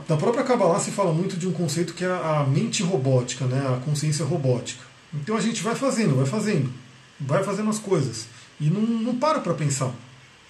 Na 0.09 0.17
própria 0.17 0.45
Kabbalah 0.45 0.81
se 0.81 0.91
fala 0.91 1.13
muito 1.13 1.37
de 1.37 1.47
um 1.47 1.53
conceito 1.53 1.95
que 1.95 2.05
é 2.05 2.09
a 2.09 2.45
mente 2.49 2.83
robótica, 2.83 3.45
né? 3.47 3.59
a 3.75 3.81
consciência 3.85 4.25
robótica. 4.25 4.85
Então 5.15 5.37
a 5.37 5.41
gente 5.41 5.63
vai 5.63 5.75
fazendo, 5.75 6.17
vai 6.17 6.27
fazendo, 6.27 6.71
vai 7.21 7.43
fazendo 7.43 7.71
as 7.71 7.79
coisas. 7.79 8.27
e 8.61 8.69
não, 8.71 8.81
não 8.81 9.17
para 9.17 9.41
para 9.41 9.55
pensar. 9.55 9.93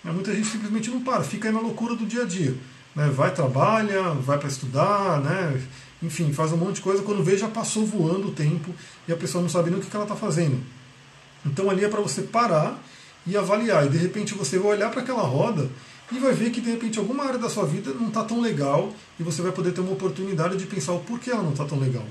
Né? 0.03 0.13
Muita 0.13 0.35
gente 0.35 0.47
simplesmente 0.47 0.91
não 0.91 1.01
para, 1.03 1.23
fica 1.23 1.49
aí 1.49 1.55
na 1.55 1.61
loucura 1.61 1.95
do 1.95 2.07
dia 2.07 2.23
a 2.23 2.27
dia. 2.27 2.55
Né? 2.95 3.09
Vai, 3.09 3.33
trabalha, 3.33 4.11
vai 4.15 4.39
para 4.39 4.49
estudar, 4.49 5.21
né? 5.21 5.61
enfim, 6.03 6.33
faz 6.33 6.53
um 6.53 6.57
monte 6.57 6.77
de 6.77 6.83
coisa. 6.83 7.03
Quando 7.03 7.23
vê, 7.23 7.37
já 7.37 7.49
passou 7.49 7.85
voando 7.85 8.29
o 8.29 8.33
tempo 8.33 8.75
e 9.07 9.13
a 9.13 9.17
pessoa 9.17 9.43
não 9.43 9.49
sabe 9.49 9.71
nem 9.71 9.79
o 9.79 9.83
que 9.83 9.95
ela 9.95 10.05
está 10.05 10.17
fazendo. 10.17 10.59
Então 11.45 11.71
ali 11.71 11.85
é 11.85 11.89
para 11.89 12.01
você 12.01 12.23
parar 12.23 12.83
e 13.27 13.37
avaliar. 13.37 13.87
E 13.87 13.89
de 13.89 13.99
repente 13.99 14.35
você 14.35 14.59
vai 14.59 14.73
olhar 14.73 14.91
para 14.91 15.03
aquela 15.03 15.23
roda 15.23 15.69
e 16.13 16.19
vai 16.19 16.33
ver 16.33 16.51
que 16.51 16.61
de 16.61 16.71
repente 16.71 16.99
alguma 16.99 17.25
área 17.25 17.39
da 17.39 17.49
sua 17.49 17.65
vida 17.67 17.93
não 17.93 18.09
está 18.09 18.23
tão 18.23 18.41
legal 18.41 18.93
e 19.19 19.23
você 19.23 19.43
vai 19.43 19.53
poder 19.53 19.73
ter 19.73 19.81
uma 19.81 19.93
oportunidade 19.93 20.57
de 20.57 20.67
pensar 20.67 20.93
o 20.93 21.01
porquê 21.01 21.31
ela 21.31 21.43
não 21.43 21.51
está 21.51 21.65
tão 21.65 21.79
legal. 21.79 22.05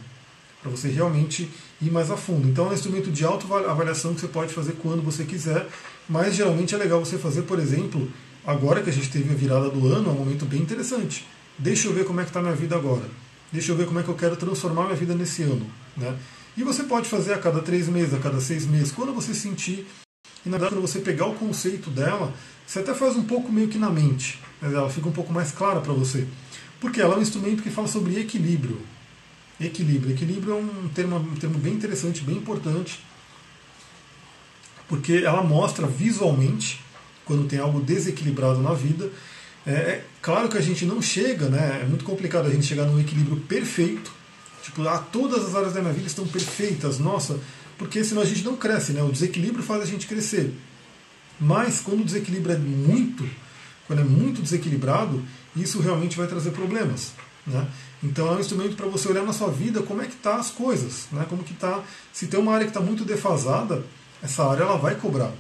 Para 0.61 0.71
você 0.71 0.89
realmente 0.89 1.49
ir 1.81 1.91
mais 1.91 2.09
a 2.09 2.17
fundo. 2.17 2.47
Então 2.47 2.65
é 2.65 2.69
um 2.71 2.73
instrumento 2.73 3.11
de 3.11 3.23
autoavaliação 3.23 4.13
que 4.13 4.21
você 4.21 4.27
pode 4.27 4.53
fazer 4.53 4.73
quando 4.73 5.01
você 5.01 5.23
quiser, 5.23 5.67
mas 6.09 6.35
geralmente 6.35 6.73
é 6.73 6.77
legal 6.77 6.99
você 7.03 7.17
fazer, 7.17 7.43
por 7.43 7.59
exemplo, 7.59 8.11
agora 8.45 8.81
que 8.81 8.89
a 8.89 8.93
gente 8.93 9.09
teve 9.09 9.31
a 9.31 9.35
virada 9.35 9.69
do 9.69 9.87
ano, 9.87 10.09
é 10.09 10.11
um 10.11 10.15
momento 10.15 10.45
bem 10.45 10.61
interessante. 10.61 11.25
Deixa 11.57 11.87
eu 11.87 11.93
ver 11.93 12.05
como 12.05 12.19
é 12.19 12.23
que 12.23 12.29
está 12.31 12.41
minha 12.41 12.55
vida 12.55 12.75
agora. 12.75 13.05
Deixa 13.51 13.71
eu 13.71 13.75
ver 13.75 13.85
como 13.85 13.99
é 13.99 14.03
que 14.03 14.09
eu 14.09 14.15
quero 14.15 14.35
transformar 14.35 14.85
minha 14.85 14.95
vida 14.95 15.15
nesse 15.15 15.43
ano. 15.43 15.65
Né? 15.95 16.15
E 16.57 16.63
você 16.63 16.83
pode 16.83 17.07
fazer 17.07 17.33
a 17.33 17.37
cada 17.37 17.61
três 17.61 17.87
meses, 17.87 18.13
a 18.13 18.19
cada 18.19 18.41
seis 18.41 18.65
meses, 18.65 18.91
quando 18.91 19.13
você 19.13 19.33
sentir. 19.33 19.85
E 20.45 20.49
na 20.49 20.57
verdade, 20.57 20.75
quando 20.75 20.87
você 20.87 20.99
pegar 20.99 21.27
o 21.27 21.35
conceito 21.35 21.89
dela, 21.89 22.33
você 22.65 22.79
até 22.79 22.93
faz 22.93 23.15
um 23.15 23.23
pouco 23.23 23.51
meio 23.51 23.67
que 23.67 23.77
na 23.77 23.89
mente. 23.89 24.39
Né? 24.61 24.73
Ela 24.73 24.89
fica 24.89 25.07
um 25.07 25.11
pouco 25.11 25.31
mais 25.31 25.51
clara 25.51 25.81
para 25.81 25.93
você. 25.93 26.27
Porque 26.79 27.01
ela 27.01 27.15
é 27.15 27.17
um 27.17 27.21
instrumento 27.21 27.63
que 27.63 27.69
fala 27.69 27.87
sobre 27.87 28.19
equilíbrio. 28.19 28.81
Equilíbrio. 29.59 30.13
Equilíbrio 30.13 30.53
é 30.53 30.57
um 30.57 30.89
termo, 30.89 31.17
um 31.17 31.35
termo 31.35 31.57
bem 31.57 31.73
interessante, 31.73 32.21
bem 32.21 32.37
importante. 32.37 32.99
Porque 34.87 35.13
ela 35.13 35.43
mostra 35.43 35.87
visualmente, 35.87 36.81
quando 37.23 37.47
tem 37.47 37.59
algo 37.59 37.79
desequilibrado 37.79 38.61
na 38.61 38.73
vida, 38.73 39.09
é, 39.65 39.71
é 39.71 40.05
claro 40.21 40.49
que 40.49 40.57
a 40.57 40.61
gente 40.61 40.85
não 40.85 41.01
chega, 41.01 41.49
né? 41.49 41.81
É 41.81 41.85
muito 41.85 42.05
complicado 42.05 42.47
a 42.47 42.51
gente 42.51 42.65
chegar 42.65 42.85
num 42.85 42.99
equilíbrio 42.99 43.37
perfeito. 43.37 44.11
Tipo, 44.61 44.87
ah, 44.87 44.97
todas 44.97 45.45
as 45.45 45.55
áreas 45.55 45.73
da 45.73 45.81
minha 45.81 45.93
vida 45.93 46.07
estão 46.07 46.27
perfeitas, 46.27 46.99
nossa, 46.99 47.39
porque 47.77 48.03
senão 48.03 48.21
a 48.21 48.25
gente 48.25 48.43
não 48.43 48.55
cresce, 48.55 48.93
né? 48.93 49.01
O 49.03 49.11
desequilíbrio 49.11 49.63
faz 49.63 49.81
a 49.81 49.85
gente 49.85 50.07
crescer. 50.07 50.53
Mas 51.39 51.81
quando 51.81 52.01
o 52.01 52.05
desequilíbrio 52.05 52.55
é 52.55 52.57
muito, 52.57 53.27
quando 53.87 53.99
é 53.99 54.05
muito 54.05 54.41
desequilibrado, 54.41 55.23
isso 55.55 55.79
realmente 55.79 56.17
vai 56.17 56.27
trazer 56.27 56.51
problemas. 56.51 57.13
Né? 57.45 57.67
Então 58.03 58.27
é 58.27 58.31
um 58.31 58.39
instrumento 58.39 58.75
para 58.75 58.87
você 58.87 59.07
olhar 59.07 59.23
na 59.23 59.33
sua 59.33 59.49
vida 59.49 59.81
como 59.81 60.01
é 60.01 60.07
que 60.07 60.15
tá 60.15 60.35
as 60.35 60.49
coisas, 60.51 61.07
né? 61.11 61.25
Como 61.29 61.43
que 61.43 61.53
tá, 61.53 61.83
se 62.11 62.27
tem 62.27 62.39
uma 62.39 62.53
área 62.53 62.65
que 62.65 62.71
está 62.71 62.81
muito 62.81 63.05
defasada, 63.05 63.83
essa 64.21 64.43
área 64.43 64.63
ela 64.63 64.77
vai 64.77 64.95
cobrar. 64.95 65.31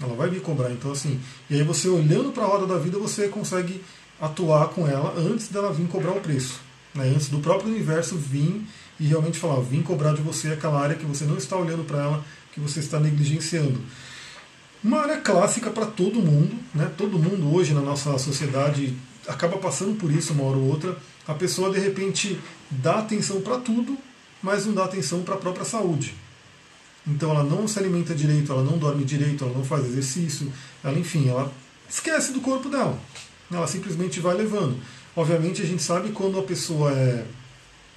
Ela 0.00 0.14
vai 0.14 0.28
vir 0.28 0.40
cobrar. 0.40 0.70
Então, 0.70 0.92
assim, 0.92 1.20
e 1.48 1.54
aí 1.54 1.62
você 1.62 1.88
olhando 1.88 2.32
para 2.32 2.44
a 2.44 2.46
roda 2.46 2.66
da 2.66 2.78
vida, 2.78 2.98
você 2.98 3.28
consegue 3.28 3.82
atuar 4.20 4.68
com 4.68 4.86
ela 4.86 5.14
antes 5.16 5.48
dela 5.48 5.72
vir 5.72 5.86
cobrar 5.88 6.12
o 6.12 6.20
preço. 6.20 6.60
Né? 6.94 7.12
Antes 7.14 7.28
do 7.28 7.38
próprio 7.38 7.70
universo 7.70 8.16
vir 8.16 8.66
e 8.98 9.06
realmente 9.06 9.38
falar, 9.38 9.60
vir 9.60 9.82
cobrar 9.82 10.14
de 10.14 10.22
você 10.22 10.48
aquela 10.48 10.80
área 10.80 10.96
que 10.96 11.04
você 11.04 11.24
não 11.24 11.36
está 11.36 11.56
olhando 11.56 11.84
para 11.84 11.98
ela, 11.98 12.24
que 12.52 12.60
você 12.60 12.80
está 12.80 12.98
negligenciando. 12.98 13.78
Uma 14.86 15.00
área 15.00 15.16
clássica 15.16 15.68
para 15.68 15.84
todo 15.84 16.20
mundo, 16.20 16.56
né? 16.72 16.88
todo 16.96 17.18
mundo 17.18 17.52
hoje 17.52 17.74
na 17.74 17.80
nossa 17.80 18.16
sociedade 18.18 18.94
acaba 19.26 19.58
passando 19.58 19.96
por 19.96 20.12
isso 20.12 20.32
uma 20.32 20.44
hora 20.44 20.56
ou 20.56 20.68
outra. 20.68 20.96
A 21.26 21.34
pessoa 21.34 21.72
de 21.72 21.80
repente 21.80 22.38
dá 22.70 23.00
atenção 23.00 23.40
para 23.40 23.58
tudo, 23.58 23.98
mas 24.40 24.64
não 24.64 24.74
dá 24.74 24.84
atenção 24.84 25.22
para 25.22 25.34
a 25.34 25.38
própria 25.38 25.64
saúde. 25.64 26.14
Então 27.04 27.32
ela 27.32 27.42
não 27.42 27.66
se 27.66 27.76
alimenta 27.80 28.14
direito, 28.14 28.52
ela 28.52 28.62
não 28.62 28.78
dorme 28.78 29.04
direito, 29.04 29.42
ela 29.42 29.52
não 29.52 29.64
faz 29.64 29.84
exercício, 29.86 30.52
ela 30.84 30.96
enfim, 30.96 31.28
ela 31.28 31.52
esquece 31.90 32.32
do 32.32 32.40
corpo 32.40 32.68
dela. 32.68 32.96
Ela 33.50 33.66
simplesmente 33.66 34.20
vai 34.20 34.36
levando. 34.36 34.78
Obviamente 35.16 35.62
a 35.62 35.66
gente 35.66 35.82
sabe 35.82 36.10
quando 36.10 36.38
a 36.38 36.44
pessoa 36.44 36.92
é. 36.92 37.26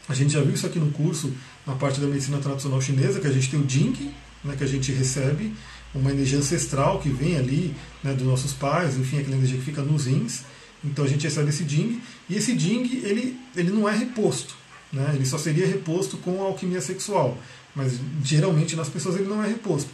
A 0.07 0.15
gente 0.15 0.33
já 0.33 0.41
viu 0.41 0.55
isso 0.55 0.65
aqui 0.65 0.79
no 0.79 0.89
curso, 0.89 1.31
na 1.67 1.75
parte 1.75 1.99
da 1.99 2.07
medicina 2.07 2.39
tradicional 2.39 2.81
chinesa, 2.81 3.19
que 3.19 3.27
a 3.27 3.31
gente 3.31 3.47
tem 3.47 3.59
o 3.59 3.69
Jing, 3.69 4.11
né, 4.43 4.55
que 4.57 4.63
a 4.63 4.67
gente 4.67 4.91
recebe, 4.91 5.53
uma 5.93 6.11
energia 6.11 6.37
ancestral 6.37 6.99
que 6.99 7.09
vem 7.09 7.37
ali 7.37 7.75
né, 8.03 8.13
dos 8.13 8.25
nossos 8.25 8.53
pais, 8.53 8.97
enfim, 8.97 9.19
aquela 9.19 9.35
energia 9.35 9.57
que 9.57 9.65
fica 9.65 9.81
nos 9.81 10.05
rins. 10.05 10.41
Então 10.83 11.03
a 11.03 11.07
gente 11.07 11.23
recebe 11.23 11.49
esse 11.49 11.67
Jing, 11.67 12.01
e 12.29 12.35
esse 12.35 12.57
Jing 12.57 13.01
ele, 13.03 13.37
ele 13.55 13.71
não 13.71 13.87
é 13.87 13.95
reposto. 13.95 14.55
Né, 14.91 15.11
ele 15.13 15.25
só 15.25 15.37
seria 15.37 15.67
reposto 15.67 16.17
com 16.17 16.41
a 16.41 16.45
alquimia 16.45 16.81
sexual 16.81 17.37
mas 17.75 17.99
geralmente 18.23 18.75
nas 18.75 18.89
pessoas 18.89 19.15
ele 19.15 19.27
não 19.27 19.43
é 19.43 19.47
reposto. 19.47 19.89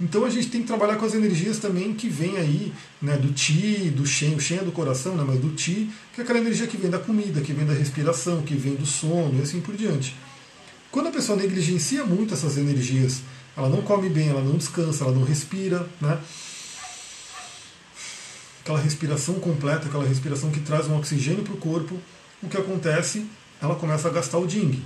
Então 0.00 0.24
a 0.24 0.30
gente 0.30 0.48
tem 0.48 0.62
que 0.62 0.66
trabalhar 0.66 0.96
com 0.96 1.04
as 1.04 1.14
energias 1.14 1.58
também 1.58 1.92
que 1.92 2.08
vem 2.08 2.38
aí, 2.38 2.72
né, 3.02 3.18
do 3.18 3.32
Ti, 3.32 3.92
do 3.94 4.06
Shen, 4.06 4.34
o 4.34 4.40
Shen 4.40 4.58
é 4.58 4.64
do 4.64 4.72
coração, 4.72 5.14
né, 5.14 5.22
mas 5.26 5.38
do 5.38 5.50
Ti, 5.50 5.90
que 6.14 6.20
é 6.20 6.24
aquela 6.24 6.38
energia 6.38 6.66
que 6.66 6.76
vem 6.76 6.90
da 6.90 6.98
comida, 6.98 7.42
que 7.42 7.52
vem 7.52 7.66
da 7.66 7.74
respiração, 7.74 8.40
que 8.40 8.54
vem 8.54 8.74
do 8.74 8.86
sono 8.86 9.38
e 9.38 9.42
assim 9.42 9.60
por 9.60 9.76
diante. 9.76 10.16
Quando 10.90 11.08
a 11.08 11.12
pessoa 11.12 11.36
negligencia 11.36 12.04
muito 12.04 12.32
essas 12.32 12.56
energias, 12.56 13.20
ela 13.56 13.68
não 13.68 13.82
come 13.82 14.08
bem, 14.08 14.28
ela 14.28 14.42
não 14.42 14.56
descansa, 14.56 15.04
ela 15.04 15.12
não 15.12 15.24
respira, 15.24 15.86
né? 16.00 16.18
Aquela 18.62 18.78
respiração 18.78 19.34
completa, 19.34 19.86
aquela 19.86 20.06
respiração 20.06 20.50
que 20.50 20.60
traz 20.60 20.86
um 20.86 20.96
oxigênio 20.96 21.42
para 21.42 21.54
o 21.54 21.58
corpo, 21.58 21.98
o 22.42 22.48
que 22.48 22.56
acontece? 22.56 23.26
Ela 23.60 23.74
começa 23.74 24.08
a 24.08 24.10
gastar 24.10 24.38
o 24.38 24.46
Ding, 24.46 24.82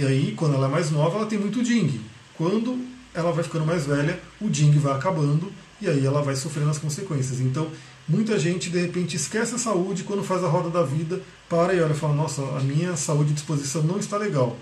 e 0.00 0.06
aí, 0.06 0.32
quando 0.34 0.54
ela 0.54 0.66
é 0.66 0.70
mais 0.70 0.90
nova, 0.90 1.18
ela 1.18 1.26
tem 1.26 1.38
muito 1.38 1.62
ding. 1.62 2.00
Quando 2.36 2.78
ela 3.12 3.32
vai 3.32 3.44
ficando 3.44 3.66
mais 3.66 3.84
velha, 3.84 4.18
o 4.40 4.48
ding 4.48 4.70
vai 4.78 4.94
acabando 4.94 5.52
e 5.78 5.86
aí 5.88 6.06
ela 6.06 6.22
vai 6.22 6.34
sofrendo 6.34 6.70
as 6.70 6.78
consequências. 6.78 7.38
Então, 7.38 7.70
muita 8.08 8.38
gente 8.38 8.70
de 8.70 8.80
repente 8.80 9.16
esquece 9.16 9.54
a 9.54 9.58
saúde 9.58 10.04
quando 10.04 10.22
faz 10.22 10.42
a 10.42 10.48
roda 10.48 10.70
da 10.70 10.82
vida, 10.82 11.20
para 11.50 11.74
e 11.74 11.82
olha 11.82 11.92
e 11.92 11.96
fala: 11.96 12.14
Nossa, 12.14 12.40
a 12.40 12.60
minha 12.60 12.96
saúde 12.96 13.32
e 13.32 13.34
disposição 13.34 13.82
não 13.82 13.98
está 13.98 14.16
legal. 14.16 14.56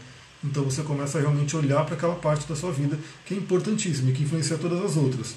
Então 0.45 0.65
você 0.65 0.83
começa 0.83 1.19
a 1.19 1.21
realmente 1.21 1.57
olhar 1.57 1.85
para 1.85 1.95
aquela 1.95 2.15
parte 2.15 2.47
da 2.47 2.55
sua 2.55 2.71
vida 2.71 2.99
que 3.25 3.35
é 3.35 3.37
importantíssima 3.37 4.11
e 4.11 4.13
que 4.13 4.23
influencia 4.23 4.57
todas 4.57 4.85
as 4.85 4.97
outras. 4.97 5.35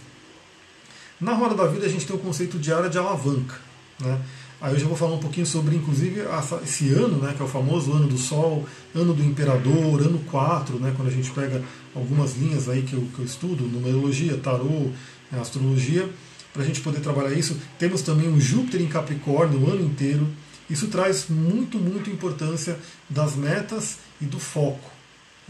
Na 1.19 1.33
roda 1.33 1.55
da 1.55 1.67
vida 1.67 1.85
a 1.85 1.89
gente 1.89 2.05
tem 2.05 2.15
o 2.15 2.19
conceito 2.19 2.59
de 2.59 2.71
área 2.71 2.89
de 2.89 2.97
alavanca. 2.97 3.59
Né? 3.99 4.19
Aí 4.61 4.73
eu 4.73 4.79
já 4.79 4.85
vou 4.85 4.95
falar 4.95 5.15
um 5.15 5.19
pouquinho 5.19 5.45
sobre, 5.45 5.75
inclusive, 5.75 6.21
esse 6.63 6.89
ano, 6.89 7.17
né, 7.17 7.33
que 7.35 7.41
é 7.41 7.45
o 7.45 7.47
famoso 7.47 7.91
ano 7.93 8.07
do 8.07 8.17
Sol, 8.17 8.63
ano 8.93 9.11
do 9.11 9.23
Imperador, 9.23 10.01
ano 10.01 10.19
4, 10.29 10.77
né, 10.77 10.93
quando 10.95 11.07
a 11.07 11.11
gente 11.11 11.31
pega 11.31 11.63
algumas 11.95 12.37
linhas 12.37 12.69
aí 12.69 12.83
que 12.83 12.93
eu, 12.93 13.01
que 13.15 13.19
eu 13.19 13.25
estudo, 13.25 13.63
numerologia, 13.63 14.37
tarô, 14.37 14.91
né, 15.31 15.39
astrologia, 15.41 16.07
para 16.53 16.61
a 16.61 16.65
gente 16.65 16.79
poder 16.81 16.99
trabalhar 16.99 17.33
isso. 17.33 17.57
Temos 17.79 18.03
também 18.03 18.31
o 18.31 18.39
Júpiter 18.39 18.81
em 18.81 18.87
Capricórnio 18.87 19.61
o 19.61 19.71
ano 19.71 19.83
inteiro. 19.83 20.27
Isso 20.69 20.87
traz 20.89 21.25
muito, 21.27 21.79
muito 21.79 22.11
importância 22.11 22.77
das 23.09 23.35
metas 23.35 23.97
e 24.21 24.25
do 24.25 24.39
foco. 24.39 24.90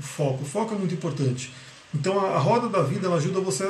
O 0.02 0.04
foco. 0.04 0.44
O 0.44 0.46
foco 0.46 0.74
é 0.74 0.78
muito 0.78 0.96
importante. 0.96 1.54
Então 1.94 2.20
a, 2.20 2.40
roda 2.40 2.68
da 2.68 2.82
vida 2.82 3.06
ela 3.06 3.18
ajuda 3.18 3.40
você 3.40 3.64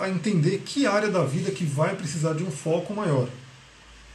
a 0.00 0.08
entender 0.08 0.58
que 0.64 0.86
área 0.86 1.08
da 1.08 1.24
vida 1.24 1.52
que 1.52 1.64
vai 1.64 1.94
precisar 1.94 2.32
de 2.34 2.42
um 2.42 2.50
foco 2.50 2.92
maior. 2.92 3.28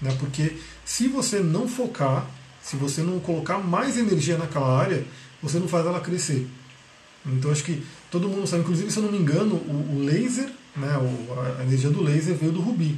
Né? 0.02 0.14
Porque 0.20 0.58
se 0.84 1.08
você 1.08 1.40
não 1.40 1.68
focar, 1.68 2.28
se 2.62 2.76
você 2.76 3.02
não 3.02 3.20
colocar 3.20 3.58
mais 3.58 3.98
energia 3.98 4.38
naquela 4.38 4.78
área, 4.78 5.06
você 5.42 5.60
não 5.60 5.68
faz 5.68 5.86
ela 5.86 6.02
crescer. 6.02 6.46
Então 7.26 7.52
acho 7.52 7.64
que 7.64 7.82
todo 8.10 8.28
mundo 8.28 8.48
sabe, 8.48 8.64
inclusive 8.64 8.92
se 8.92 8.98
eu 8.98 9.04
não 9.04 9.12
me 9.12 9.20
engano, 9.20 9.56
o, 9.56 9.96
o 9.96 10.04
laser, 10.04 10.52
né, 10.76 10.90
a 11.60 11.64
energia 11.64 11.90
do 11.90 12.04
laser 12.04 12.36
veio 12.36 12.52
do 12.52 12.60
rubi. 12.60 12.98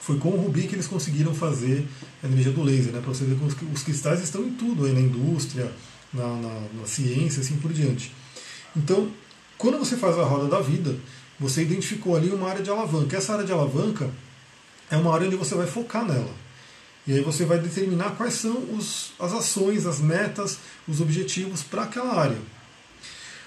Foi 0.00 0.18
com 0.18 0.30
o 0.30 0.36
rubi 0.36 0.66
que 0.66 0.74
eles 0.74 0.86
conseguiram 0.86 1.34
fazer 1.34 1.86
a 2.22 2.26
energia 2.26 2.50
do 2.50 2.62
laser, 2.62 2.92
né, 2.92 3.00
para 3.00 3.14
você 3.14 3.24
ver 3.24 3.36
que 3.36 3.64
os 3.66 3.82
cristais 3.82 4.20
estão 4.20 4.42
em 4.42 4.50
tudo, 4.54 4.84
aí 4.84 4.92
na 4.92 5.00
indústria, 5.00 5.70
na, 6.12 6.26
na, 6.26 6.60
na 6.80 6.86
ciência, 6.86 7.40
assim 7.40 7.56
por 7.56 7.72
diante. 7.72 8.12
Então, 8.76 9.10
quando 9.56 9.78
você 9.78 9.96
faz 9.96 10.18
a 10.18 10.24
roda 10.24 10.48
da 10.48 10.60
vida, 10.60 10.96
você 11.38 11.62
identificou 11.62 12.16
ali 12.16 12.30
uma 12.30 12.48
área 12.48 12.62
de 12.62 12.70
alavanca. 12.70 13.16
Essa 13.16 13.32
área 13.32 13.44
de 13.44 13.52
alavanca 13.52 14.10
é 14.90 14.96
uma 14.96 15.14
área 15.14 15.26
onde 15.26 15.36
você 15.36 15.54
vai 15.54 15.66
focar 15.66 16.04
nela. 16.04 16.34
E 17.06 17.12
aí 17.14 17.20
você 17.22 17.44
vai 17.44 17.58
determinar 17.58 18.10
quais 18.16 18.34
são 18.34 18.56
os, 18.76 19.12
as 19.18 19.32
ações, 19.32 19.86
as 19.86 19.98
metas, 19.98 20.58
os 20.86 21.00
objetivos 21.00 21.62
para 21.62 21.84
aquela 21.84 22.14
área. 22.14 22.38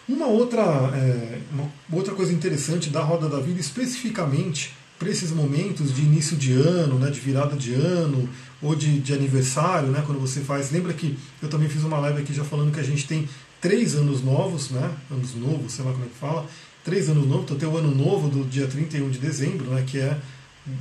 Uma 0.09 0.25
outra, 0.25 0.61
é, 0.61 1.39
uma 1.51 1.71
outra 1.91 2.13
coisa 2.15 2.33
interessante 2.33 2.89
da 2.89 3.01
roda 3.01 3.29
da 3.29 3.39
vida, 3.39 3.59
especificamente 3.59 4.73
para 4.97 5.09
esses 5.09 5.31
momentos 5.31 5.93
de 5.93 6.01
início 6.01 6.35
de 6.35 6.53
ano, 6.53 6.99
né, 6.99 7.09
de 7.09 7.19
virada 7.19 7.55
de 7.55 7.73
ano, 7.73 8.27
ou 8.61 8.75
de, 8.75 8.99
de 8.99 9.13
aniversário, 9.13 9.89
né, 9.89 10.03
quando 10.05 10.19
você 10.19 10.41
faz. 10.41 10.71
Lembra 10.71 10.93
que 10.93 11.17
eu 11.41 11.49
também 11.49 11.67
fiz 11.67 11.83
uma 11.83 11.97
live 11.99 12.21
aqui 12.21 12.33
já 12.33 12.43
falando 12.43 12.71
que 12.71 12.79
a 12.79 12.83
gente 12.83 13.07
tem 13.07 13.27
três 13.59 13.95
anos 13.95 14.23
novos, 14.23 14.69
né, 14.69 14.91
anos 15.09 15.35
novos, 15.35 15.73
sei 15.73 15.85
lá 15.85 15.91
como 15.91 16.05
é 16.05 16.07
que 16.07 16.15
fala, 16.15 16.47
três 16.83 17.09
anos 17.09 17.27
novos, 17.27 17.43
então 17.43 17.57
tem 17.57 17.69
o 17.69 17.77
ano 17.77 17.93
novo 17.93 18.27
do 18.27 18.43
dia 18.47 18.67
31 18.67 19.09
de 19.09 19.19
dezembro, 19.19 19.65
né, 19.71 19.83
que 19.85 19.99
é 19.99 20.17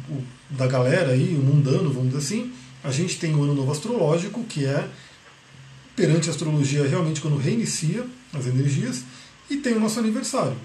o, 0.09 0.23
da 0.51 0.67
galera 0.67 1.13
aí, 1.13 1.35
o 1.35 1.43
mundano, 1.43 1.93
vamos 1.93 2.11
dizer 2.13 2.19
assim, 2.19 2.53
a 2.83 2.91
gente 2.91 3.19
tem 3.19 3.35
o 3.35 3.43
ano 3.43 3.55
novo 3.55 3.71
astrológico, 3.73 4.45
que 4.45 4.65
é 4.65 4.89
perante 5.95 6.29
a 6.29 6.33
astrologia 6.33 6.87
realmente 6.87 7.21
quando 7.21 7.37
reinicia 7.37 8.07
as 8.33 8.47
energias, 8.47 9.05
e 9.51 9.57
tem 9.57 9.75
o 9.75 9.81
nosso 9.81 9.99
aniversário. 9.99 10.57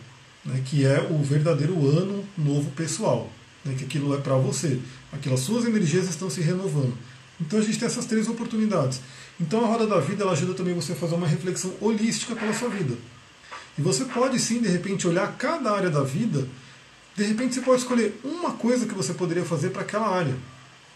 né, 0.46 0.62
que 0.64 0.86
é 0.86 1.08
o 1.10 1.22
verdadeiro 1.24 1.74
ano 1.90 2.24
novo 2.38 2.70
pessoal, 2.72 3.30
né, 3.64 3.74
que 3.78 3.84
aquilo 3.84 4.14
é 4.14 4.22
para 4.22 4.36
você, 4.36 4.80
aquelas 5.16 5.40
suas 5.42 5.66
energias 5.66 6.08
estão 6.08 6.30
se 6.30 6.42
renovando. 6.42 6.96
Então 7.40 7.60
a 7.60 7.62
gente 7.62 7.78
tem 7.78 7.88
essas 7.88 8.06
três 8.06 8.28
oportunidades. 8.28 9.02
Então 9.40 9.64
a 9.64 9.68
roda 9.68 9.86
da 9.86 10.00
vida 10.00 10.24
ela 10.24 10.32
ajuda 10.32 10.54
também 10.54 10.74
você 10.74 10.94
a 10.94 10.96
fazer 10.96 11.16
uma 11.16 11.28
reflexão 11.28 11.74
holística 11.82 12.36
pela 12.36 12.54
sua 12.54 12.70
vida. 12.70 12.96
E 13.78 13.82
você 13.82 14.06
pode 14.06 14.40
sim, 14.40 14.62
de 14.62 14.70
repente, 14.70 15.08
olhar 15.08 15.36
cada 15.38 15.72
área 15.72 15.90
da 15.90 16.02
vida. 16.02 16.48
De 17.16 17.24
repente 17.24 17.56
você 17.56 17.62
pode 17.62 17.82
escolher 17.82 18.20
uma 18.24 18.54
coisa 18.54 18.86
que 18.86 18.94
você 18.94 19.14
poderia 19.14 19.44
fazer 19.44 19.70
para 19.72 19.82
aquela 19.82 20.08
área. 20.08 20.36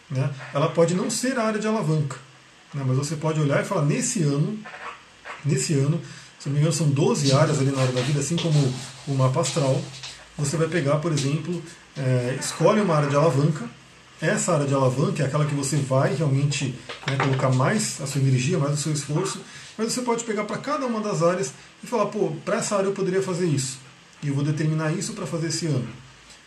Né? 0.10 0.30
Ela 0.54 0.70
pode 0.70 0.94
não 0.94 1.10
ser 1.10 1.38
a 1.38 1.44
área 1.44 1.60
de 1.60 1.68
alavanca, 1.68 2.18
né? 2.74 2.84
mas 2.86 2.98
você 2.98 3.16
pode 3.16 3.40
olhar 3.40 3.62
e 3.62 3.66
falar, 3.66 3.86
nesse 3.86 4.24
ano, 4.24 4.58
nesse 5.46 5.74
ano, 5.74 6.02
se 6.40 6.48
não 6.48 6.54
me 6.54 6.60
engano, 6.62 6.74
são 6.74 6.90
12 6.90 7.32
áreas 7.34 7.60
ali 7.60 7.72
na 7.72 7.82
hora 7.82 7.92
da 7.92 8.02
vida, 8.02 8.20
assim 8.20 8.38
como 8.38 8.74
o 9.08 9.14
mapa 9.14 9.42
astral. 9.42 9.80
Você 10.38 10.56
vai 10.56 10.68
pegar, 10.68 10.98
por 10.98 11.12
exemplo, 11.12 11.62
é, 11.98 12.38
escolhe 12.40 12.80
uma 12.80 12.96
área 12.96 13.10
de 13.10 13.16
alavanca. 13.16 13.70
Essa 14.22 14.54
área 14.54 14.66
de 14.66 14.74
alavanca 14.74 15.24
é 15.24 15.26
aquela 15.26 15.46
que 15.46 15.56
você 15.56 15.78
vai 15.78 16.14
realmente 16.14 16.76
né, 17.08 17.16
colocar 17.16 17.50
mais 17.52 18.02
a 18.02 18.06
sua 18.06 18.20
energia, 18.20 18.60
mais 18.60 18.74
o 18.74 18.78
seu 18.78 18.92
esforço. 18.92 19.40
Mas 19.78 19.94
você 19.94 20.02
pode 20.02 20.26
pegar 20.26 20.44
para 20.44 20.58
cada 20.58 20.86
uma 20.86 21.00
das 21.00 21.24
áreas 21.24 21.54
e 21.82 21.88
falar, 21.88 22.08
pô, 22.08 22.34
para 22.44 22.58
essa 22.58 22.76
área 22.76 22.88
eu 22.88 22.92
poderia 22.92 23.22
fazer 23.22 23.48
isso. 23.48 23.80
E 24.22 24.28
eu 24.28 24.36
vou 24.36 24.44
determinar 24.44 24.92
isso 24.92 25.14
para 25.14 25.26
fazer 25.26 25.48
esse 25.48 25.68
ano. 25.68 25.88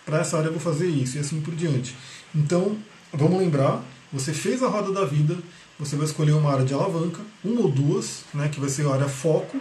Para 0.04 0.20
essa 0.20 0.36
área 0.36 0.48
eu 0.48 0.52
vou 0.52 0.60
fazer 0.60 0.86
isso, 0.86 1.16
e 1.16 1.20
assim 1.20 1.40
por 1.40 1.54
diante. 1.54 1.96
Então, 2.34 2.76
vamos 3.10 3.38
lembrar, 3.38 3.82
você 4.12 4.34
fez 4.34 4.62
a 4.62 4.68
roda 4.68 4.92
da 4.92 5.06
vida, 5.06 5.38
você 5.78 5.96
vai 5.96 6.04
escolher 6.04 6.32
uma 6.32 6.52
área 6.52 6.66
de 6.66 6.74
alavanca, 6.74 7.20
uma 7.42 7.62
ou 7.62 7.70
duas, 7.70 8.24
né, 8.34 8.50
que 8.50 8.60
vai 8.60 8.68
ser 8.68 8.86
a 8.86 8.92
área 8.92 9.08
foco, 9.08 9.58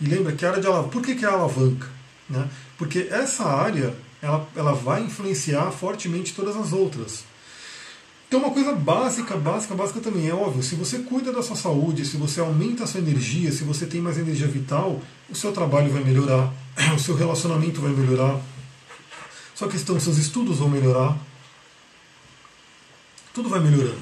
e 0.00 0.04
lembra 0.04 0.32
que 0.32 0.46
a 0.46 0.50
área 0.50 0.60
de 0.60 0.68
alavanca, 0.68 0.90
por 0.90 1.02
que, 1.02 1.16
que 1.16 1.24
é 1.24 1.28
a 1.28 1.32
alavanca? 1.32 1.88
Né? 2.30 2.48
Porque 2.76 3.08
essa 3.10 3.44
área 3.44 3.96
ela, 4.22 4.46
ela 4.54 4.72
vai 4.72 5.02
influenciar 5.02 5.70
fortemente 5.72 6.34
todas 6.34 6.56
as 6.56 6.72
outras. 6.72 7.24
Então 8.28 8.40
uma 8.40 8.50
coisa 8.50 8.74
básica, 8.74 9.36
básica, 9.38 9.74
básica 9.74 10.00
também 10.00 10.28
é 10.28 10.34
óbvio, 10.34 10.62
se 10.62 10.74
você 10.74 10.98
cuida 10.98 11.32
da 11.32 11.42
sua 11.42 11.56
saúde, 11.56 12.04
se 12.04 12.18
você 12.18 12.40
aumenta 12.40 12.84
a 12.84 12.86
sua 12.86 13.00
energia, 13.00 13.50
se 13.50 13.64
você 13.64 13.86
tem 13.86 14.02
mais 14.02 14.18
energia 14.18 14.46
vital, 14.46 15.00
o 15.30 15.34
seu 15.34 15.50
trabalho 15.50 15.90
vai 15.90 16.04
melhorar, 16.04 16.52
o 16.94 16.98
seu 16.98 17.16
relacionamento 17.16 17.80
vai 17.80 17.90
melhorar, 17.90 18.38
sua 19.54 19.66
questão, 19.66 19.98
seus 19.98 20.18
estudos 20.18 20.58
vão 20.58 20.68
melhorar, 20.68 21.16
tudo 23.32 23.48
vai 23.48 23.60
melhorando. 23.60 23.98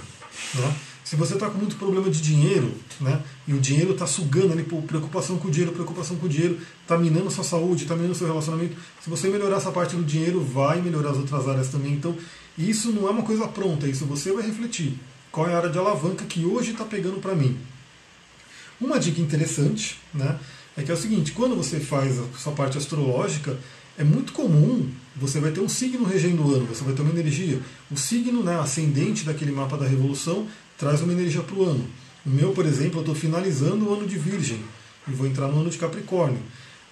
Né? 0.55 0.77
Se 1.05 1.15
você 1.15 1.35
está 1.35 1.49
com 1.49 1.59
muito 1.59 1.77
problema 1.77 2.11
de 2.11 2.21
dinheiro, 2.21 2.75
né, 3.01 3.23
e 3.47 3.55
o 3.55 3.61
dinheiro 3.61 3.93
está 3.93 4.09
sugando 4.09 4.53
ali, 4.53 4.65
preocupação 4.65 5.39
com 5.39 5.47
o 5.47 5.51
dinheiro, 5.53 5.71
preocupação 5.73 6.17
com 6.17 6.27
o 6.27 6.29
dinheiro, 6.29 6.59
está 6.83 6.99
minando 6.99 7.31
sua 7.31 7.45
saúde, 7.45 7.85
está 7.85 7.95
minando 7.95 8.17
seu 8.17 8.27
relacionamento, 8.27 8.77
se 9.01 9.09
você 9.09 9.29
melhorar 9.29 9.59
essa 9.59 9.71
parte 9.71 9.95
do 9.95 10.03
dinheiro, 10.03 10.43
vai 10.43 10.83
melhorar 10.83 11.11
as 11.11 11.17
outras 11.17 11.47
áreas 11.47 11.69
também. 11.69 11.93
Então, 11.93 12.17
isso 12.57 12.93
não 12.93 13.07
é 13.07 13.11
uma 13.11 13.23
coisa 13.23 13.47
pronta, 13.49 13.87
isso 13.87 14.07
você 14.07 14.33
vai 14.33 14.45
refletir. 14.45 14.95
Qual 15.31 15.49
é 15.49 15.55
a 15.55 15.59
área 15.59 15.71
de 15.71 15.79
alavanca 15.79 16.25
que 16.25 16.45
hoje 16.45 16.73
está 16.73 16.85
pegando 16.85 17.21
para 17.21 17.35
mim? 17.35 17.59
Uma 18.81 18.99
dica 18.99 19.21
interessante 19.21 19.99
né, 20.13 20.39
é 20.77 20.83
que 20.83 20.91
é 20.91 20.95
o 20.95 20.97
seguinte: 20.97 21.33
quando 21.33 21.55
você 21.55 21.81
faz 21.81 22.19
a 22.19 22.25
sua 22.39 22.53
parte 22.53 22.79
astrológica, 22.79 23.59
é 23.99 24.05
muito 24.05 24.33
comum, 24.33 24.89
você 25.15 25.41
vai 25.41 25.51
ter 25.51 25.61
um 25.61 25.69
signo 25.69 26.05
regendo 26.05 26.47
o 26.47 26.55
ano, 26.55 26.67
você 26.67 26.85
vai 26.85 26.95
ter 26.95 27.03
uma 27.03 27.11
energia. 27.11 27.61
O 27.91 27.97
signo 27.97 28.43
né, 28.43 28.59
ascendente 28.59 29.25
daquele 29.25 29.53
mapa 29.53 29.77
da 29.77 29.87
revolução 29.87 30.47
traz 30.77 31.01
uma 31.01 31.13
energia 31.13 31.43
para 31.43 31.57
o 31.57 31.65
ano. 31.65 31.87
O 32.25 32.31
meu, 32.31 32.53
por 32.53 32.67
exemplo, 32.67 32.99
eu 32.99 33.01
estou 33.01 33.15
finalizando 33.15 33.89
o 33.89 33.95
ano 33.95 34.07
de 34.07 34.19
Virgem 34.19 34.63
e 35.09 35.13
vou 35.13 35.27
entrar 35.27 35.49
no 35.49 35.61
ano 35.61 35.71
de 35.71 35.79
Capricórnio. 35.79 36.41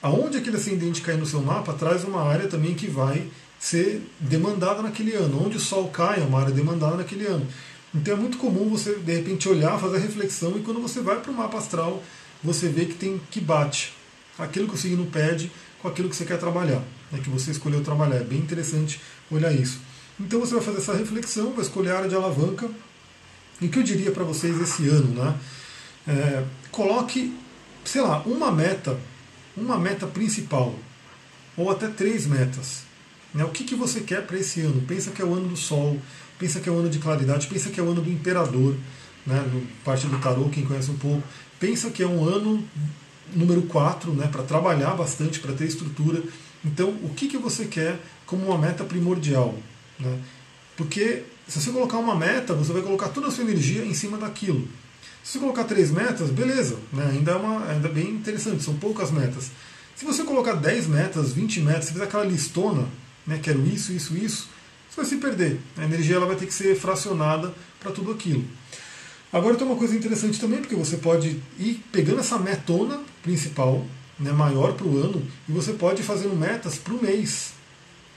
Aonde 0.00 0.38
aquele 0.38 0.56
ascendente 0.56 1.00
cair 1.00 1.18
no 1.18 1.26
seu 1.26 1.42
mapa 1.42 1.72
traz 1.72 2.04
uma 2.04 2.22
área 2.22 2.46
também 2.46 2.74
que 2.74 2.86
vai 2.86 3.26
ser 3.64 4.02
demandada 4.20 4.82
naquele 4.82 5.14
ano. 5.14 5.42
Onde 5.42 5.56
o 5.56 5.60
Sol 5.60 5.88
cai 5.88 6.20
é 6.20 6.22
uma 6.22 6.38
área 6.38 6.52
demandada 6.52 6.96
naquele 6.96 7.24
ano. 7.24 7.46
Então 7.94 8.12
é 8.12 8.16
muito 8.16 8.36
comum 8.36 8.68
você, 8.68 8.96
de 8.96 9.14
repente, 9.14 9.48
olhar, 9.48 9.78
fazer 9.78 9.96
a 9.96 10.00
reflexão 10.00 10.58
e 10.58 10.60
quando 10.60 10.82
você 10.82 11.00
vai 11.00 11.18
para 11.18 11.30
o 11.30 11.34
mapa 11.34 11.56
astral, 11.56 12.02
você 12.42 12.68
vê 12.68 12.84
que 12.84 12.92
tem 12.92 13.18
que 13.30 13.40
bate 13.40 13.94
aquilo 14.38 14.68
que 14.68 14.74
o 14.74 14.76
signo 14.76 15.06
pede 15.06 15.50
com 15.80 15.88
aquilo 15.88 16.10
que 16.10 16.16
você 16.16 16.26
quer 16.26 16.38
trabalhar, 16.38 16.82
né, 17.10 17.20
que 17.22 17.30
você 17.30 17.52
escolheu 17.52 17.82
trabalhar. 17.82 18.16
É 18.16 18.24
bem 18.24 18.38
interessante 18.38 19.00
olhar 19.30 19.50
isso. 19.50 19.80
Então 20.20 20.40
você 20.40 20.54
vai 20.54 20.62
fazer 20.62 20.78
essa 20.78 20.94
reflexão, 20.94 21.54
vai 21.54 21.64
escolher 21.64 21.92
a 21.92 21.96
área 21.96 22.08
de 22.08 22.14
alavanca 22.14 22.68
e 23.62 23.66
o 23.66 23.70
que 23.70 23.78
eu 23.78 23.82
diria 23.82 24.10
para 24.10 24.24
vocês 24.24 24.60
esse 24.60 24.86
ano, 24.88 25.08
né? 25.14 25.34
É, 26.06 26.44
coloque, 26.70 27.34
sei 27.82 28.02
lá, 28.02 28.18
uma 28.26 28.52
meta, 28.52 28.98
uma 29.56 29.78
meta 29.78 30.06
principal, 30.06 30.74
ou 31.56 31.70
até 31.70 31.88
três 31.88 32.26
metas. 32.26 32.82
Né? 33.34 33.44
O 33.44 33.48
que, 33.48 33.64
que 33.64 33.74
você 33.74 34.00
quer 34.00 34.24
para 34.24 34.38
esse 34.38 34.60
ano? 34.60 34.80
Pensa 34.82 35.10
que 35.10 35.20
é 35.20 35.24
o 35.24 35.34
ano 35.34 35.48
do 35.48 35.56
Sol, 35.56 35.98
pensa 36.38 36.60
que 36.60 36.68
é 36.68 36.72
o 36.72 36.78
ano 36.78 36.88
de 36.88 36.98
claridade, 36.98 37.48
pensa 37.48 37.68
que 37.68 37.80
é 37.80 37.82
o 37.82 37.90
ano 37.90 38.00
do 38.00 38.10
Imperador, 38.10 38.76
né? 39.26 39.44
parte 39.84 40.06
do 40.06 40.18
tarô, 40.18 40.48
quem 40.48 40.64
conhece 40.64 40.90
um 40.90 40.96
pouco. 40.96 41.22
Pensa 41.58 41.90
que 41.90 42.02
é 42.02 42.06
um 42.06 42.24
ano 42.24 42.64
número 43.34 43.62
4, 43.62 44.12
né? 44.12 44.28
para 44.28 44.42
trabalhar 44.44 44.94
bastante, 44.94 45.40
para 45.40 45.52
ter 45.52 45.66
estrutura. 45.66 46.22
Então, 46.64 46.90
o 47.02 47.10
que, 47.10 47.26
que 47.26 47.36
você 47.36 47.66
quer 47.66 47.98
como 48.24 48.46
uma 48.46 48.58
meta 48.58 48.84
primordial? 48.84 49.54
Né? 49.98 50.18
Porque 50.76 51.24
se 51.48 51.60
você 51.60 51.70
colocar 51.70 51.98
uma 51.98 52.14
meta, 52.14 52.54
você 52.54 52.72
vai 52.72 52.82
colocar 52.82 53.08
toda 53.08 53.28
a 53.28 53.30
sua 53.30 53.44
energia 53.44 53.84
em 53.84 53.94
cima 53.94 54.16
daquilo. 54.16 54.66
Se 55.22 55.32
você 55.32 55.38
colocar 55.38 55.64
três 55.64 55.90
metas, 55.90 56.30
beleza, 56.30 56.76
né? 56.92 57.10
ainda 57.12 57.32
é 57.32 57.36
uma, 57.36 57.66
ainda 57.68 57.88
é 57.88 57.90
bem 57.90 58.10
interessante, 58.10 58.62
são 58.62 58.74
poucas 58.74 59.10
metas. 59.10 59.50
Se 59.96 60.04
você 60.04 60.24
colocar 60.24 60.54
10 60.54 60.88
metas, 60.88 61.32
20 61.32 61.60
metas, 61.60 61.84
se 61.86 61.92
fizer 61.92 62.04
aquela 62.04 62.24
listona, 62.24 62.88
né, 63.26 63.38
quero 63.42 63.66
isso, 63.66 63.92
isso, 63.92 64.16
isso, 64.16 64.48
você 64.88 64.96
vai 64.96 65.04
se 65.04 65.16
perder. 65.16 65.60
A 65.76 65.84
energia 65.84 66.16
ela 66.16 66.26
vai 66.26 66.36
ter 66.36 66.46
que 66.46 66.54
ser 66.54 66.76
fracionada 66.76 67.52
para 67.80 67.90
tudo 67.90 68.12
aquilo. 68.12 68.44
Agora 69.32 69.56
tem 69.56 69.66
uma 69.66 69.76
coisa 69.76 69.96
interessante 69.96 70.38
também, 70.38 70.60
porque 70.60 70.76
você 70.76 70.96
pode 70.96 71.42
ir 71.58 71.82
pegando 71.90 72.20
essa 72.20 72.38
metona 72.38 73.00
principal, 73.22 73.84
né, 74.18 74.30
maior 74.30 74.74
para 74.74 74.86
o 74.86 74.96
ano, 74.96 75.26
e 75.48 75.52
você 75.52 75.72
pode 75.72 76.02
ir 76.02 76.04
fazendo 76.04 76.36
metas 76.36 76.76
para 76.76 76.94
o 76.94 77.02
mês 77.02 77.52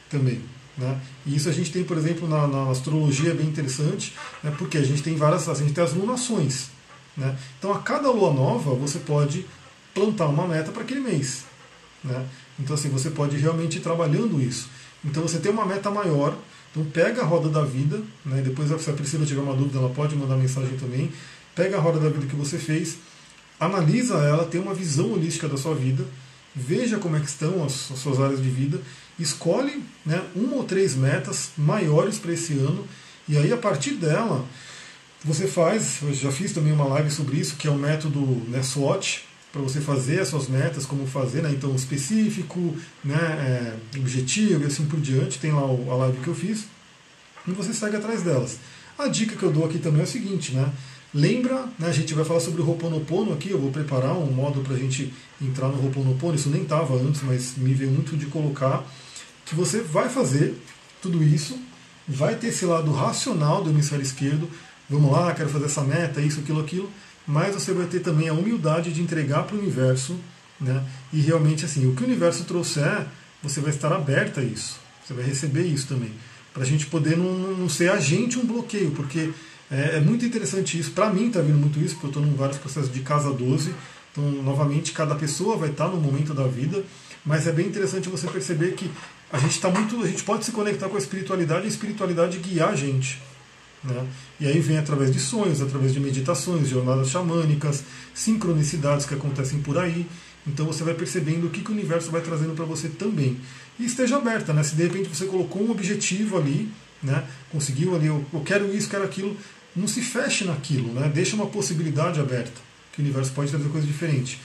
também. 0.09 0.41
Né? 0.77 1.01
E 1.25 1.35
isso 1.35 1.49
a 1.49 1.51
gente 1.51 1.71
tem, 1.71 1.83
por 1.83 1.97
exemplo, 1.97 2.27
na, 2.27 2.47
na 2.47 2.69
astrologia 2.69 3.33
bem 3.33 3.47
interessante, 3.47 4.13
né? 4.43 4.53
porque 4.57 4.77
a 4.77 4.83
gente 4.83 5.01
tem 5.01 5.15
várias, 5.15 5.49
a 5.49 5.55
gente 5.55 5.73
tem 5.73 5.83
as 5.83 5.93
lunações. 5.93 6.69
Né? 7.15 7.35
Então 7.57 7.73
a 7.73 7.79
cada 7.79 8.11
lua 8.11 8.31
nova 8.31 8.75
você 8.75 8.99
pode 8.99 9.43
plantar 9.95 10.27
uma 10.27 10.47
meta 10.47 10.71
para 10.71 10.83
aquele 10.83 10.99
mês. 10.99 11.45
Né? 12.03 12.27
Então 12.59 12.75
assim, 12.75 12.89
você 12.89 13.09
pode 13.09 13.35
realmente 13.37 13.79
ir 13.79 13.81
trabalhando 13.81 14.39
isso. 14.39 14.69
Então 15.03 15.23
você 15.23 15.39
tem 15.39 15.51
uma 15.51 15.65
meta 15.65 15.89
maior, 15.89 16.37
então 16.71 16.83
pega 16.85 17.21
a 17.21 17.25
roda 17.25 17.49
da 17.49 17.63
vida, 17.63 18.01
né? 18.25 18.41
depois 18.41 18.69
se 18.81 18.89
a 18.89 18.93
Priscila 18.93 19.25
tiver 19.25 19.41
uma 19.41 19.55
dúvida, 19.55 19.79
ela 19.79 19.89
pode 19.89 20.15
mandar 20.15 20.35
mensagem 20.35 20.77
também. 20.77 21.11
Pega 21.55 21.77
a 21.77 21.79
roda 21.79 21.99
da 21.99 22.09
vida 22.09 22.27
que 22.27 22.35
você 22.35 22.57
fez, 22.57 22.97
analisa 23.59 24.15
ela, 24.17 24.45
tem 24.45 24.61
uma 24.61 24.73
visão 24.73 25.11
holística 25.13 25.47
da 25.47 25.57
sua 25.57 25.73
vida, 25.73 26.05
veja 26.55 26.97
como 26.97 27.15
é 27.15 27.19
que 27.19 27.27
estão 27.27 27.63
as, 27.63 27.91
as 27.91 27.99
suas 27.99 28.19
áreas 28.19 28.41
de 28.41 28.49
vida 28.49 28.79
escolhe 29.19 29.83
né, 30.05 30.23
uma 30.35 30.57
ou 30.57 30.63
três 30.63 30.95
metas 30.95 31.51
maiores 31.57 32.17
para 32.19 32.33
esse 32.33 32.53
ano 32.53 32.87
e 33.27 33.37
aí 33.37 33.51
a 33.51 33.57
partir 33.57 33.91
dela 33.91 34.45
você 35.23 35.47
faz, 35.47 35.99
eu 36.03 36.13
já 36.13 36.31
fiz 36.31 36.53
também 36.53 36.71
uma 36.71 36.85
live 36.85 37.09
sobre 37.09 37.37
isso, 37.37 37.55
que 37.55 37.67
é 37.67 37.71
o 37.71 37.75
método 37.75 38.19
né, 38.47 38.61
SWOT, 38.61 39.26
para 39.57 39.63
você 39.63 39.81
fazer 39.81 40.19
as 40.19 40.27
suas 40.27 40.47
metas, 40.47 40.85
como 40.85 41.07
fazer, 41.07 41.41
né, 41.41 41.49
então 41.51 41.73
específico, 41.75 42.75
né, 43.03 43.15
é, 43.15 43.97
objetivo 43.97 44.63
e 44.63 44.67
assim 44.67 44.85
por 44.85 44.99
diante, 44.99 45.39
tem 45.39 45.51
lá 45.51 45.61
a 45.61 45.95
live 45.95 46.19
que 46.19 46.27
eu 46.27 46.35
fiz, 46.35 46.65
e 47.47 47.51
você 47.51 47.73
segue 47.73 47.95
atrás 47.95 48.21
delas. 48.21 48.59
A 48.97 49.07
dica 49.07 49.35
que 49.35 49.43
eu 49.43 49.51
dou 49.51 49.65
aqui 49.65 49.79
também 49.79 50.01
é 50.01 50.03
o 50.03 50.07
seguinte, 50.07 50.53
né, 50.53 50.71
lembra, 51.11 51.65
né, 51.79 51.87
a 51.87 51.91
gente 51.91 52.13
vai 52.13 52.23
falar 52.23 52.39
sobre 52.39 52.61
o 52.61 52.69
Ho'oponopono 52.69 53.33
aqui, 53.33 53.49
eu 53.49 53.59
vou 53.59 53.71
preparar 53.71 54.15
um 54.15 54.31
modo 54.31 54.61
para 54.61 54.75
a 54.75 54.77
gente 54.77 55.11
entrar 55.41 55.69
no 55.69 55.83
Ho'oponopono, 55.83 56.35
isso 56.35 56.49
nem 56.49 56.61
estava 56.61 56.95
antes, 56.95 57.23
mas 57.23 57.57
me 57.57 57.73
veio 57.73 57.89
muito 57.89 58.15
de 58.15 58.27
colocar, 58.27 58.85
que 59.43 59.55
você 59.55 59.81
vai 59.81 60.07
fazer 60.07 60.55
tudo 61.01 61.23
isso, 61.23 61.57
vai 62.07 62.35
ter 62.35 62.47
esse 62.47 62.65
lado 62.65 62.91
racional 62.91 63.63
do 63.63 63.71
hemisfério 63.71 64.03
esquerdo, 64.03 64.47
vamos 64.89 65.11
lá, 65.11 65.33
quero 65.33 65.49
fazer 65.49 65.65
essa 65.65 65.81
meta, 65.81 66.21
isso, 66.21 66.41
aquilo, 66.41 66.61
aquilo, 66.61 66.91
mas 67.27 67.53
você 67.53 67.73
vai 67.73 67.85
ter 67.85 67.99
também 67.99 68.29
a 68.29 68.33
humildade 68.33 68.93
de 68.93 69.01
entregar 69.01 69.43
para 69.43 69.55
o 69.55 69.59
universo, 69.59 70.17
né? 70.59 70.83
E 71.11 71.19
realmente 71.19 71.65
assim, 71.65 71.85
o 71.85 71.93
que 71.93 72.03
o 72.03 72.05
universo 72.05 72.45
trouxer, 72.45 73.05
você 73.43 73.59
vai 73.59 73.71
estar 73.71 73.91
aberta 73.91 74.41
a 74.41 74.43
isso, 74.43 74.79
você 75.05 75.13
vai 75.13 75.25
receber 75.25 75.63
isso 75.63 75.87
também, 75.87 76.11
para 76.53 76.63
a 76.63 76.65
gente 76.65 76.85
poder 76.87 77.17
não, 77.17 77.33
não 77.55 77.69
ser 77.69 77.91
agente 77.91 78.39
um 78.39 78.45
bloqueio, 78.45 78.91
porque 78.91 79.31
é, 79.69 79.97
é 79.97 79.99
muito 79.99 80.25
interessante 80.25 80.79
isso. 80.79 80.91
Para 80.91 81.11
mim 81.11 81.27
está 81.27 81.41
vindo 81.41 81.57
muito 81.57 81.79
isso, 81.79 81.95
porque 81.95 82.07
eu 82.07 82.09
estou 82.09 82.23
em 82.23 82.35
vários 82.35 82.57
processos 82.57 82.91
de 82.91 83.01
casa 83.01 83.31
12. 83.31 83.73
Então, 84.11 84.23
novamente, 84.43 84.91
cada 84.91 85.15
pessoa 85.15 85.57
vai 85.57 85.69
estar 85.69 85.87
no 85.87 85.97
momento 85.97 86.33
da 86.33 86.47
vida, 86.47 86.83
mas 87.25 87.45
é 87.45 87.51
bem 87.51 87.67
interessante 87.67 88.09
você 88.09 88.27
perceber 88.27 88.71
que 88.73 88.89
a 89.31 89.37
gente 89.37 89.51
está 89.51 89.69
muito, 89.69 90.01
a 90.01 90.07
gente 90.07 90.23
pode 90.23 90.45
se 90.45 90.51
conectar 90.51 90.87
com 90.87 90.95
a 90.95 90.99
espiritualidade 90.99 91.63
e 91.63 91.65
a 91.65 91.69
espiritualidade 91.69 92.37
guiar 92.39 92.69
a 92.69 92.75
gente. 92.75 93.21
Né? 93.83 94.07
E 94.39 94.47
aí 94.47 94.59
vem 94.59 94.77
através 94.77 95.11
de 95.11 95.19
sonhos, 95.19 95.61
através 95.61 95.93
de 95.93 95.99
meditações, 95.99 96.69
jornadas 96.69 97.09
xamânicas, 97.09 97.83
sincronicidades 98.13 99.05
que 99.05 99.13
acontecem 99.13 99.59
por 99.59 99.77
aí. 99.77 100.05
Então 100.45 100.65
você 100.65 100.83
vai 100.83 100.93
percebendo 100.93 101.47
o 101.47 101.49
que, 101.49 101.61
que 101.61 101.69
o 101.69 101.73
universo 101.73 102.09
vai 102.09 102.21
trazendo 102.21 102.53
para 102.55 102.65
você 102.65 102.87
também. 102.87 103.37
E 103.79 103.85
esteja 103.85 104.17
aberta, 104.17 104.53
né? 104.53 104.63
Se 104.63 104.75
de 104.75 104.83
repente 104.83 105.09
você 105.09 105.25
colocou 105.25 105.61
um 105.61 105.71
objetivo 105.71 106.37
ali, 106.37 106.69
né? 107.03 107.25
Conseguiu 107.51 107.95
ali, 107.95 108.07
eu, 108.07 108.25
eu 108.33 108.41
quero 108.41 108.73
isso, 108.75 108.89
quero 108.89 109.03
aquilo, 109.03 109.35
não 109.75 109.87
se 109.87 110.01
feche 110.01 110.45
naquilo, 110.45 110.91
né? 110.93 111.11
Deixa 111.13 111.35
uma 111.35 111.47
possibilidade 111.47 112.19
aberta, 112.19 112.59
que 112.93 113.01
o 113.01 113.03
universo 113.03 113.31
pode 113.33 113.51
trazer 113.51 113.69
coisa 113.69 113.85
diferente. 113.85 114.39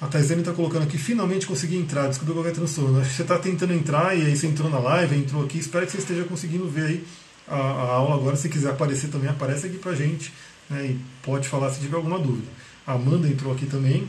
A 0.00 0.06
Taizane 0.06 0.40
está 0.40 0.52
colocando 0.52 0.82
aqui, 0.82 0.98
finalmente 0.98 1.46
consegui 1.46 1.76
entrar, 1.76 2.08
descobriu 2.08 2.34
qualquer 2.34 2.52
transtorno. 2.52 3.00
Acho 3.00 3.10
que 3.10 3.16
você 3.16 3.22
está 3.22 3.38
tentando 3.38 3.72
entrar 3.72 4.14
e 4.18 4.26
aí 4.26 4.36
você 4.36 4.48
entrou 4.48 4.68
na 4.68 4.78
live, 4.78 5.16
entrou 5.16 5.42
aqui. 5.44 5.58
Espero 5.58 5.86
que 5.86 5.92
você 5.92 5.98
esteja 5.98 6.24
conseguindo 6.24 6.68
ver 6.68 6.86
aí 6.86 7.04
a, 7.48 7.56
a 7.56 7.92
aula 7.94 8.16
agora. 8.16 8.36
Se 8.36 8.48
quiser 8.48 8.70
aparecer 8.70 9.08
também, 9.08 9.28
aparece 9.28 9.66
aqui 9.66 9.78
pra 9.78 9.94
gente 9.94 10.32
né, 10.68 10.86
e 10.86 11.00
pode 11.22 11.48
falar 11.48 11.70
se 11.70 11.80
tiver 11.80 11.96
alguma 11.96 12.18
dúvida. 12.18 12.48
A 12.86 12.92
Amanda 12.92 13.28
entrou 13.28 13.52
aqui 13.52 13.66
também. 13.66 14.08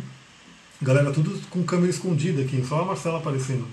Galera, 0.82 1.12
tudo 1.12 1.40
com 1.50 1.64
câmera 1.64 1.90
escondida 1.90 2.42
aqui, 2.42 2.64
só 2.68 2.82
a 2.82 2.86
Marcela 2.86 3.20
aparecendo. 3.20 3.66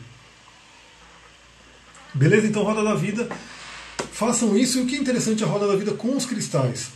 Beleza? 2.15 2.47
Então, 2.47 2.63
Roda 2.63 2.83
da 2.83 2.95
Vida. 2.95 3.29
Façam 4.13 4.57
isso. 4.57 4.79
E 4.79 4.83
o 4.83 4.87
que 4.87 4.97
é 4.97 4.99
interessante 4.99 5.43
a 5.43 5.47
Roda 5.47 5.67
da 5.67 5.77
Vida 5.77 5.93
com 5.93 6.17
os 6.17 6.27
cristais? 6.27 6.91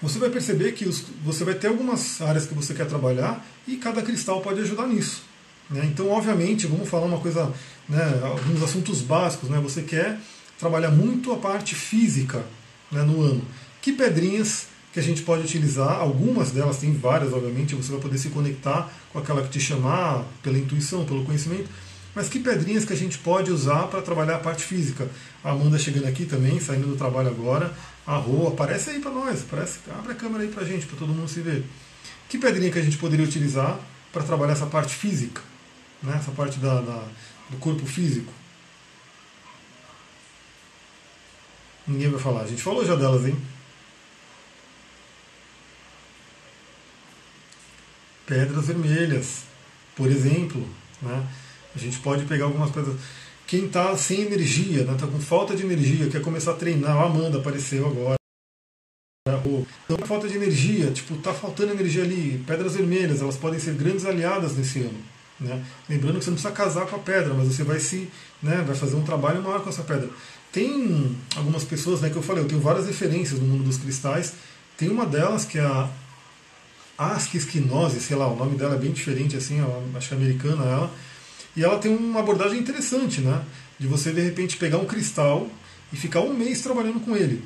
Você 0.00 0.18
vai 0.18 0.30
perceber 0.30 0.72
que 0.72 0.86
os, 0.86 1.04
você 1.22 1.44
vai 1.44 1.54
ter 1.54 1.66
algumas 1.66 2.22
áreas 2.22 2.46
que 2.46 2.54
você 2.54 2.72
quer 2.72 2.86
trabalhar 2.86 3.44
e 3.66 3.76
cada 3.76 4.00
cristal 4.00 4.40
pode 4.40 4.60
ajudar 4.60 4.86
nisso. 4.86 5.22
Né? 5.68 5.82
Então, 5.84 6.08
obviamente, 6.08 6.66
vamos 6.66 6.88
falar 6.88 7.06
uma 7.06 7.20
coisa, 7.20 7.52
né, 7.88 8.20
alguns 8.24 8.62
assuntos 8.62 9.02
básicos. 9.02 9.50
Né? 9.50 9.60
Você 9.60 9.82
quer 9.82 10.18
trabalhar 10.60 10.90
muito 10.90 11.32
a 11.32 11.36
parte 11.36 11.74
física 11.74 12.44
né, 12.92 13.02
no 13.02 13.22
ano. 13.22 13.42
Que 13.80 13.92
pedrinhas 13.92 14.66
que 14.92 15.00
a 15.00 15.02
gente 15.02 15.22
pode 15.22 15.42
utilizar, 15.42 16.00
algumas 16.00 16.50
delas, 16.50 16.78
tem 16.78 16.92
várias, 16.92 17.32
obviamente, 17.32 17.74
você 17.74 17.92
vai 17.92 18.00
poder 18.00 18.18
se 18.18 18.28
conectar 18.28 18.92
com 19.12 19.18
aquela 19.18 19.42
que 19.42 19.48
te 19.48 19.60
chamar 19.60 20.24
pela 20.42 20.58
intuição, 20.58 21.04
pelo 21.04 21.24
conhecimento, 21.24 21.68
mas 22.14 22.28
que 22.28 22.40
pedrinhas 22.40 22.84
que 22.84 22.92
a 22.92 22.96
gente 22.96 23.18
pode 23.18 23.52
usar 23.52 23.86
para 23.86 24.02
trabalhar 24.02 24.36
a 24.36 24.38
parte 24.40 24.64
física? 24.64 25.08
A 25.44 25.52
Amanda 25.52 25.78
chegando 25.78 26.06
aqui 26.06 26.24
também, 26.24 26.58
saindo 26.58 26.88
do 26.88 26.96
trabalho 26.96 27.28
agora. 27.28 27.72
A 28.04 28.16
Rô, 28.16 28.48
aparece 28.48 28.90
aí 28.90 28.98
para 28.98 29.12
nós, 29.12 29.42
aparece, 29.42 29.78
abre 29.96 30.12
a 30.12 30.14
câmera 30.16 30.42
aí 30.42 30.50
para 30.50 30.64
a 30.64 30.66
gente, 30.66 30.86
para 30.86 30.98
todo 30.98 31.14
mundo 31.14 31.28
se 31.28 31.40
ver. 31.40 31.64
Que 32.28 32.36
pedrinha 32.36 32.70
que 32.70 32.78
a 32.78 32.82
gente 32.82 32.98
poderia 32.98 33.24
utilizar 33.24 33.78
para 34.12 34.24
trabalhar 34.24 34.54
essa 34.54 34.66
parte 34.66 34.92
física? 34.92 35.40
Né? 36.02 36.16
Essa 36.18 36.32
parte 36.32 36.58
da, 36.58 36.80
da, 36.80 37.04
do 37.48 37.58
corpo 37.58 37.86
físico? 37.86 38.32
Ninguém 41.90 42.08
vai 42.08 42.20
falar. 42.20 42.42
A 42.42 42.46
gente 42.46 42.62
falou 42.62 42.84
já 42.84 42.94
delas, 42.94 43.26
hein? 43.26 43.36
Pedras 48.24 48.68
vermelhas, 48.68 49.42
por 49.96 50.08
exemplo. 50.08 50.64
Né? 51.02 51.28
A 51.74 51.78
gente 51.78 51.98
pode 51.98 52.24
pegar 52.26 52.44
algumas 52.44 52.70
pedras. 52.70 52.94
Quem 53.44 53.66
está 53.66 53.96
sem 53.96 54.20
energia, 54.20 54.82
está 54.82 54.92
né? 54.92 54.98
Tá 54.98 55.06
com 55.08 55.18
falta 55.18 55.56
de 55.56 55.64
energia, 55.64 56.08
quer 56.08 56.22
começar 56.22 56.52
a 56.52 56.54
treinar, 56.54 56.96
a 56.96 57.06
Amanda 57.06 57.38
apareceu 57.38 57.84
agora. 57.84 58.14
Então, 59.26 60.06
falta 60.06 60.28
de 60.28 60.36
energia, 60.36 60.92
tipo, 60.92 61.16
tá 61.16 61.34
faltando 61.34 61.72
energia 61.72 62.04
ali. 62.04 62.42
Pedras 62.46 62.76
vermelhas, 62.76 63.20
elas 63.20 63.36
podem 63.36 63.58
ser 63.58 63.74
grandes 63.74 64.04
aliadas 64.04 64.56
nesse 64.56 64.80
ano. 64.80 64.98
Né? 65.40 65.64
Lembrando 65.88 66.18
que 66.18 66.24
você 66.24 66.30
não 66.30 66.36
precisa 66.36 66.54
casar 66.54 66.86
com 66.86 66.94
a 66.94 67.00
pedra, 67.00 67.34
mas 67.34 67.48
você 67.48 67.64
vai 67.64 67.80
se, 67.80 68.08
né, 68.40 68.62
vai 68.64 68.76
fazer 68.76 68.94
um 68.94 69.02
trabalho 69.02 69.42
maior 69.42 69.62
com 69.62 69.70
essa 69.70 69.82
pedra. 69.82 70.08
Tem 70.52 71.16
algumas 71.36 71.64
pessoas, 71.64 72.00
né, 72.00 72.10
que 72.10 72.16
eu 72.16 72.22
falei, 72.22 72.42
eu 72.42 72.48
tenho 72.48 72.60
várias 72.60 72.86
referências 72.86 73.38
no 73.38 73.46
mundo 73.46 73.64
dos 73.64 73.76
cristais. 73.76 74.34
Tem 74.76 74.88
uma 74.88 75.06
delas 75.06 75.44
que 75.44 75.58
é 75.58 75.62
a 75.62 75.88
Ask 76.98 77.34
Esquinose, 77.34 78.00
sei 78.00 78.16
lá, 78.16 78.26
o 78.26 78.36
nome 78.36 78.56
dela 78.56 78.74
é 78.74 78.78
bem 78.78 78.92
diferente, 78.92 79.36
assim, 79.36 79.58
acho 79.94 80.08
que 80.08 80.14
é 80.14 80.16
americana 80.16 80.64
ela. 80.64 80.90
E 81.56 81.64
ela 81.64 81.78
tem 81.78 81.94
uma 81.94 82.20
abordagem 82.20 82.58
interessante, 82.58 83.20
né? 83.20 83.42
De 83.78 83.86
você 83.86 84.12
de 84.12 84.20
repente 84.20 84.56
pegar 84.56 84.78
um 84.78 84.84
cristal 84.84 85.48
e 85.92 85.96
ficar 85.96 86.20
um 86.20 86.34
mês 86.34 86.60
trabalhando 86.60 87.00
com 87.00 87.16
ele, 87.16 87.42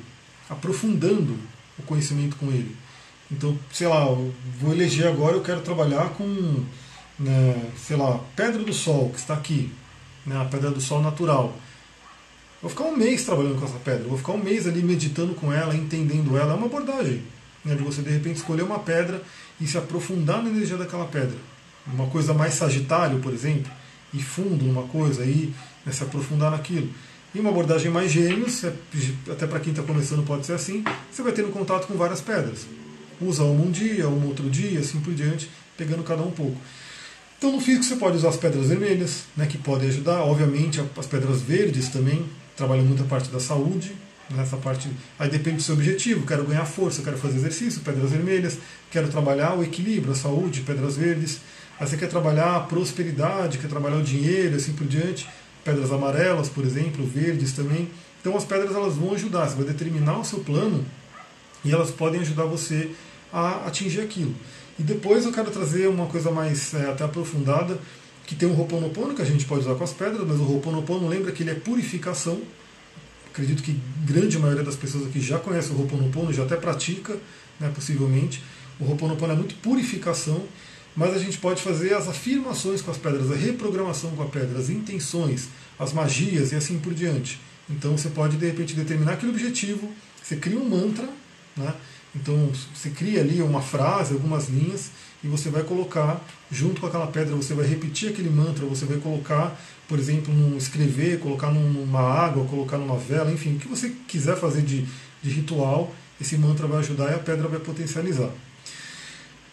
aprofundando 0.49 1.37
o 1.77 1.83
conhecimento 1.83 2.35
com 2.35 2.47
ele. 2.47 2.75
Então, 3.31 3.57
sei 3.71 3.87
lá, 3.87 4.05
eu 4.05 4.33
vou 4.59 4.73
eleger 4.73 5.07
agora, 5.07 5.35
eu 5.35 5.41
quero 5.41 5.61
trabalhar 5.61 6.09
com, 6.09 6.63
né, 7.17 7.71
sei 7.77 7.97
lá, 7.97 8.19
Pedra 8.35 8.63
do 8.63 8.73
Sol, 8.73 9.09
que 9.09 9.19
está 9.19 9.33
aqui, 9.33 9.71
né, 10.25 10.39
a 10.39 10.45
Pedra 10.45 10.69
do 10.69 10.81
Sol 10.81 11.01
natural. 11.01 11.57
Vou 12.65 12.71
ficar 12.71 12.85
um 12.85 12.97
mês 12.97 13.23
trabalhando 13.23 13.59
com 13.59 13.65
essa 13.65 13.77
pedra, 13.77 14.07
vou 14.07 14.17
ficar 14.17 14.31
um 14.31 14.43
mês 14.43 14.65
ali 14.65 14.81
meditando 14.81 15.35
com 15.35 15.53
ela, 15.53 15.75
entendendo 15.75 16.35
ela. 16.35 16.53
É 16.53 16.55
uma 16.55 16.65
abordagem 16.65 17.21
né, 17.63 17.75
de 17.75 17.83
você 17.83 18.01
de 18.01 18.09
repente 18.09 18.37
escolher 18.37 18.63
uma 18.63 18.79
pedra 18.79 19.21
e 19.61 19.67
se 19.67 19.77
aprofundar 19.77 20.41
na 20.41 20.49
energia 20.49 20.75
daquela 20.75 21.05
pedra. 21.05 21.37
Uma 21.85 22.07
coisa 22.07 22.33
mais 22.33 22.55
sagitário, 22.55 23.19
por 23.19 23.31
exemplo, 23.31 23.71
e 24.11 24.19
fundo 24.19 24.65
numa 24.65 24.81
coisa, 24.87 25.23
e 25.23 25.53
né, 25.85 25.91
se 25.91 26.01
aprofundar 26.01 26.49
naquilo. 26.49 26.89
E 27.35 27.39
uma 27.39 27.51
abordagem 27.51 27.91
mais 27.91 28.11
gêmeos, 28.11 28.63
é, 28.63 28.73
até 29.31 29.45
para 29.45 29.59
quem 29.59 29.69
está 29.69 29.83
começando 29.83 30.25
pode 30.25 30.47
ser 30.47 30.53
assim, 30.53 30.83
você 31.11 31.21
vai 31.21 31.33
tendo 31.33 31.49
contato 31.49 31.85
com 31.85 31.93
várias 31.93 32.19
pedras. 32.19 32.65
Usa 33.21 33.43
uma 33.43 33.63
um 33.63 33.69
dia, 33.69 34.09
uma 34.09 34.25
outro 34.25 34.49
dia, 34.49 34.79
assim 34.79 34.99
por 35.01 35.13
diante, 35.13 35.51
pegando 35.77 36.01
cada 36.01 36.23
um 36.23 36.31
pouco. 36.31 36.57
Então 37.37 37.51
no 37.51 37.61
físico 37.61 37.85
você 37.85 37.95
pode 37.95 38.17
usar 38.17 38.29
as 38.29 38.37
pedras 38.37 38.69
vermelhas, 38.69 39.25
né, 39.37 39.45
que 39.45 39.59
podem 39.59 39.87
ajudar, 39.87 40.23
obviamente 40.23 40.81
as 40.97 41.05
pedras 41.05 41.43
verdes 41.43 41.89
também, 41.89 42.25
trabalha 42.55 42.81
muito 42.81 43.03
a 43.03 43.05
parte 43.05 43.29
da 43.29 43.39
saúde, 43.39 43.95
nessa 44.29 44.57
parte. 44.57 44.89
Aí 45.19 45.29
depende 45.29 45.57
do 45.57 45.63
seu 45.63 45.75
objetivo. 45.75 46.25
Quero 46.25 46.43
ganhar 46.45 46.65
força, 46.65 47.01
quero 47.01 47.17
fazer 47.17 47.37
exercício, 47.37 47.81
pedras 47.81 48.11
vermelhas. 48.11 48.57
Quero 48.89 49.07
trabalhar 49.07 49.57
o 49.57 49.63
equilíbrio, 49.63 50.13
a 50.13 50.15
saúde, 50.15 50.61
pedras 50.61 50.97
verdes. 50.97 51.39
Aí 51.79 51.87
você 51.87 51.97
quer 51.97 52.07
trabalhar 52.07 52.55
a 52.55 52.59
prosperidade, 52.61 53.57
quer 53.57 53.67
trabalhar 53.67 53.97
o 53.97 54.03
dinheiro, 54.03 54.55
assim 54.55 54.73
por 54.73 54.87
diante. 54.87 55.27
Pedras 55.63 55.91
amarelas, 55.91 56.47
por 56.47 56.63
exemplo, 56.63 57.05
verdes 57.05 57.53
também. 57.53 57.89
Então 58.21 58.35
as 58.35 58.45
pedras 58.45 58.75
elas 58.75 58.95
vão 58.95 59.13
ajudar. 59.13 59.47
Você 59.47 59.55
vai 59.55 59.65
determinar 59.65 60.19
o 60.19 60.25
seu 60.25 60.39
plano 60.39 60.85
e 61.63 61.71
elas 61.71 61.91
podem 61.91 62.21
ajudar 62.21 62.45
você 62.45 62.91
a 63.31 63.67
atingir 63.67 64.01
aquilo. 64.01 64.33
E 64.79 64.83
depois 64.83 65.25
eu 65.25 65.31
quero 65.31 65.51
trazer 65.51 65.87
uma 65.87 66.05
coisa 66.05 66.31
mais 66.31 66.73
é, 66.73 66.89
até 66.89 67.03
aprofundada 67.03 67.79
que 68.25 68.35
tem 68.35 68.49
o 68.49 68.57
Ho'oponopono 68.57 69.13
que 69.13 69.21
a 69.21 69.25
gente 69.25 69.45
pode 69.45 69.61
usar 69.61 69.75
com 69.75 69.83
as 69.83 69.93
pedras, 69.93 70.27
mas 70.27 70.39
o 70.39 70.43
Ho'oponopono 70.43 71.07
lembra 71.07 71.31
que 71.31 71.43
ele 71.43 71.51
é 71.51 71.55
purificação. 71.55 72.41
Acredito 73.31 73.61
que 73.61 73.79
grande 74.05 74.39
maioria 74.39 74.63
das 74.63 74.75
pessoas 74.75 75.05
aqui 75.05 75.19
já 75.19 75.37
conhece 75.37 75.71
o 75.71 75.79
Ho'oponopono, 75.79 76.33
já 76.33 76.43
até 76.43 76.55
pratica, 76.55 77.17
né, 77.59 77.71
possivelmente. 77.73 78.41
O 78.79 78.85
Ho'oponopono 78.85 79.33
é 79.33 79.35
muito 79.35 79.55
purificação, 79.55 80.43
mas 80.95 81.13
a 81.13 81.19
gente 81.19 81.37
pode 81.37 81.61
fazer 81.61 81.93
as 81.93 82.07
afirmações 82.07 82.81
com 82.81 82.89
as 82.89 82.97
pedras, 82.97 83.31
a 83.31 83.35
reprogramação 83.35 84.11
com 84.11 84.23
a 84.23 84.27
pedra, 84.27 84.57
as 84.57 84.69
intenções, 84.69 85.49
as 85.77 85.93
magias 85.93 86.51
e 86.51 86.55
assim 86.55 86.79
por 86.79 86.93
diante. 86.93 87.39
Então 87.69 87.97
você 87.97 88.09
pode 88.09 88.37
de 88.37 88.45
repente 88.45 88.73
determinar 88.73 89.13
aquele 89.13 89.31
objetivo, 89.31 89.91
você 90.23 90.37
cria 90.37 90.57
um 90.57 90.67
mantra, 90.67 91.07
né? 91.57 91.73
Então 92.15 92.49
você 92.73 92.89
cria 92.89 93.19
ali 93.19 93.41
uma 93.41 93.61
frase, 93.61 94.13
algumas 94.13 94.47
linhas, 94.47 94.91
e 95.25 95.27
você 95.27 95.49
vai 95.49 95.63
colocar 95.63 96.23
junto 96.51 96.79
com 96.79 96.87
aquela 96.87 97.07
pedra, 97.07 97.35
você 97.35 97.55
vai 97.55 97.65
repetir 97.65 98.09
aquele 98.09 98.29
mantra, 98.29 98.63
você 98.65 98.85
vai 98.85 98.97
colocar, 98.97 99.59
por 99.87 99.97
exemplo, 99.97 100.31
num 100.31 100.55
escrever, 100.55 101.19
colocar 101.19 101.49
numa 101.49 101.99
água, 101.99 102.45
colocar 102.45 102.77
numa 102.77 102.95
vela, 102.95 103.31
enfim, 103.31 103.55
o 103.55 103.59
que 103.59 103.67
você 103.67 103.91
quiser 104.07 104.37
fazer 104.37 104.61
de, 104.61 104.85
de 105.23 105.29
ritual, 105.31 105.93
esse 106.21 106.37
mantra 106.37 106.67
vai 106.67 106.77
ajudar 106.79 107.11
e 107.11 107.15
a 107.15 107.19
pedra 107.19 107.47
vai 107.47 107.59
potencializar. 107.59 108.29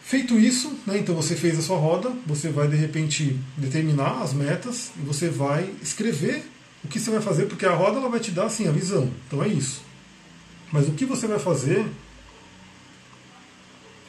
Feito 0.02 0.38
isso, 0.38 0.78
né, 0.86 0.98
então 0.98 1.14
você 1.14 1.34
fez 1.34 1.58
a 1.58 1.62
sua 1.62 1.78
roda, 1.78 2.12
você 2.26 2.50
vai 2.50 2.68
de 2.68 2.76
repente 2.76 3.40
determinar 3.56 4.20
as 4.20 4.34
metas 4.34 4.90
e 4.98 5.00
você 5.00 5.30
vai 5.30 5.70
escrever 5.82 6.44
o 6.84 6.88
que 6.88 7.00
você 7.00 7.10
vai 7.10 7.22
fazer, 7.22 7.46
porque 7.46 7.64
a 7.64 7.74
roda 7.74 7.96
ela 7.96 8.10
vai 8.10 8.20
te 8.20 8.30
dar 8.30 8.44
assim 8.44 8.68
a 8.68 8.72
visão. 8.72 9.10
Então 9.26 9.42
é 9.42 9.48
isso. 9.48 9.80
Mas 10.70 10.86
o 10.86 10.92
que 10.92 11.06
você 11.06 11.26
vai 11.26 11.38
fazer 11.38 11.86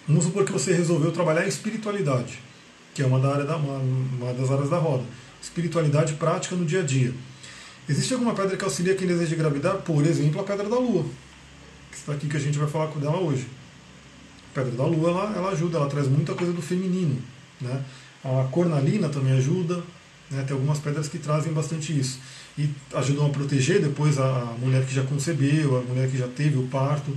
Vamos 0.07 0.25
supor 0.25 0.43
que 0.43 0.51
você 0.51 0.73
resolveu 0.73 1.11
trabalhar 1.11 1.45
em 1.45 1.47
espiritualidade, 1.47 2.37
que 2.93 3.01
é 3.01 3.05
uma, 3.05 3.19
da 3.19 3.31
área 3.31 3.45
da, 3.45 3.55
uma, 3.55 4.33
das 4.33 4.51
áreas 4.51 4.69
da 4.69 4.77
roda. 4.77 5.03
Espiritualidade 5.41 6.13
prática 6.13 6.55
no 6.55 6.65
dia 6.65 6.81
a 6.81 6.83
dia. 6.83 7.13
Existe 7.87 8.13
alguma 8.13 8.33
pedra 8.33 8.57
que 8.57 8.63
auxilia 8.63 8.95
quem 8.95 9.07
deseja 9.07 9.35
engravidar? 9.35 9.77
Por 9.77 10.05
exemplo, 10.05 10.41
a 10.41 10.43
pedra 10.43 10.69
da 10.69 10.77
lua, 10.77 11.05
que 11.91 11.97
está 11.97 12.13
aqui 12.13 12.27
que 12.27 12.35
a 12.35 12.39
gente 12.39 12.57
vai 12.57 12.67
falar 12.67 12.87
dela 12.87 13.17
hoje. 13.17 13.47
A 14.51 14.55
pedra 14.55 14.71
da 14.71 14.85
lua 14.85 15.09
ela, 15.09 15.33
ela 15.35 15.49
ajuda, 15.51 15.77
ela 15.77 15.87
traz 15.87 16.07
muita 16.07 16.33
coisa 16.33 16.51
do 16.51 16.61
feminino. 16.61 17.21
Né? 17.59 17.83
A 18.23 18.47
cornalina 18.51 19.07
também 19.09 19.33
ajuda, 19.33 19.83
né? 20.29 20.43
tem 20.43 20.53
algumas 20.53 20.79
pedras 20.79 21.07
que 21.07 21.17
trazem 21.17 21.53
bastante 21.53 21.97
isso. 21.97 22.19
E 22.57 22.69
ajudam 22.93 23.27
a 23.27 23.29
proteger 23.29 23.81
depois 23.81 24.17
a 24.19 24.53
mulher 24.59 24.85
que 24.85 24.93
já 24.93 25.03
concebeu, 25.03 25.77
a 25.77 25.81
mulher 25.81 26.09
que 26.09 26.17
já 26.17 26.27
teve 26.27 26.57
o 26.57 26.67
parto. 26.67 27.15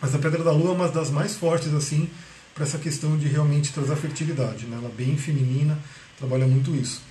Mas 0.00 0.14
a 0.14 0.18
Pedra 0.18 0.44
da 0.44 0.52
Lua 0.52 0.70
é 0.70 0.74
uma 0.74 0.88
das 0.88 1.10
mais 1.10 1.34
fortes 1.34 1.72
assim 1.74 2.08
para 2.54 2.64
essa 2.64 2.78
questão 2.78 3.16
de 3.16 3.28
realmente 3.28 3.72
trazer 3.72 3.92
a 3.92 3.96
fertilidade. 3.96 4.66
Né? 4.66 4.76
Ela 4.76 4.88
é 4.88 4.92
bem 4.92 5.16
feminina, 5.16 5.78
trabalha 6.18 6.46
muito 6.46 6.74
isso. 6.74 7.02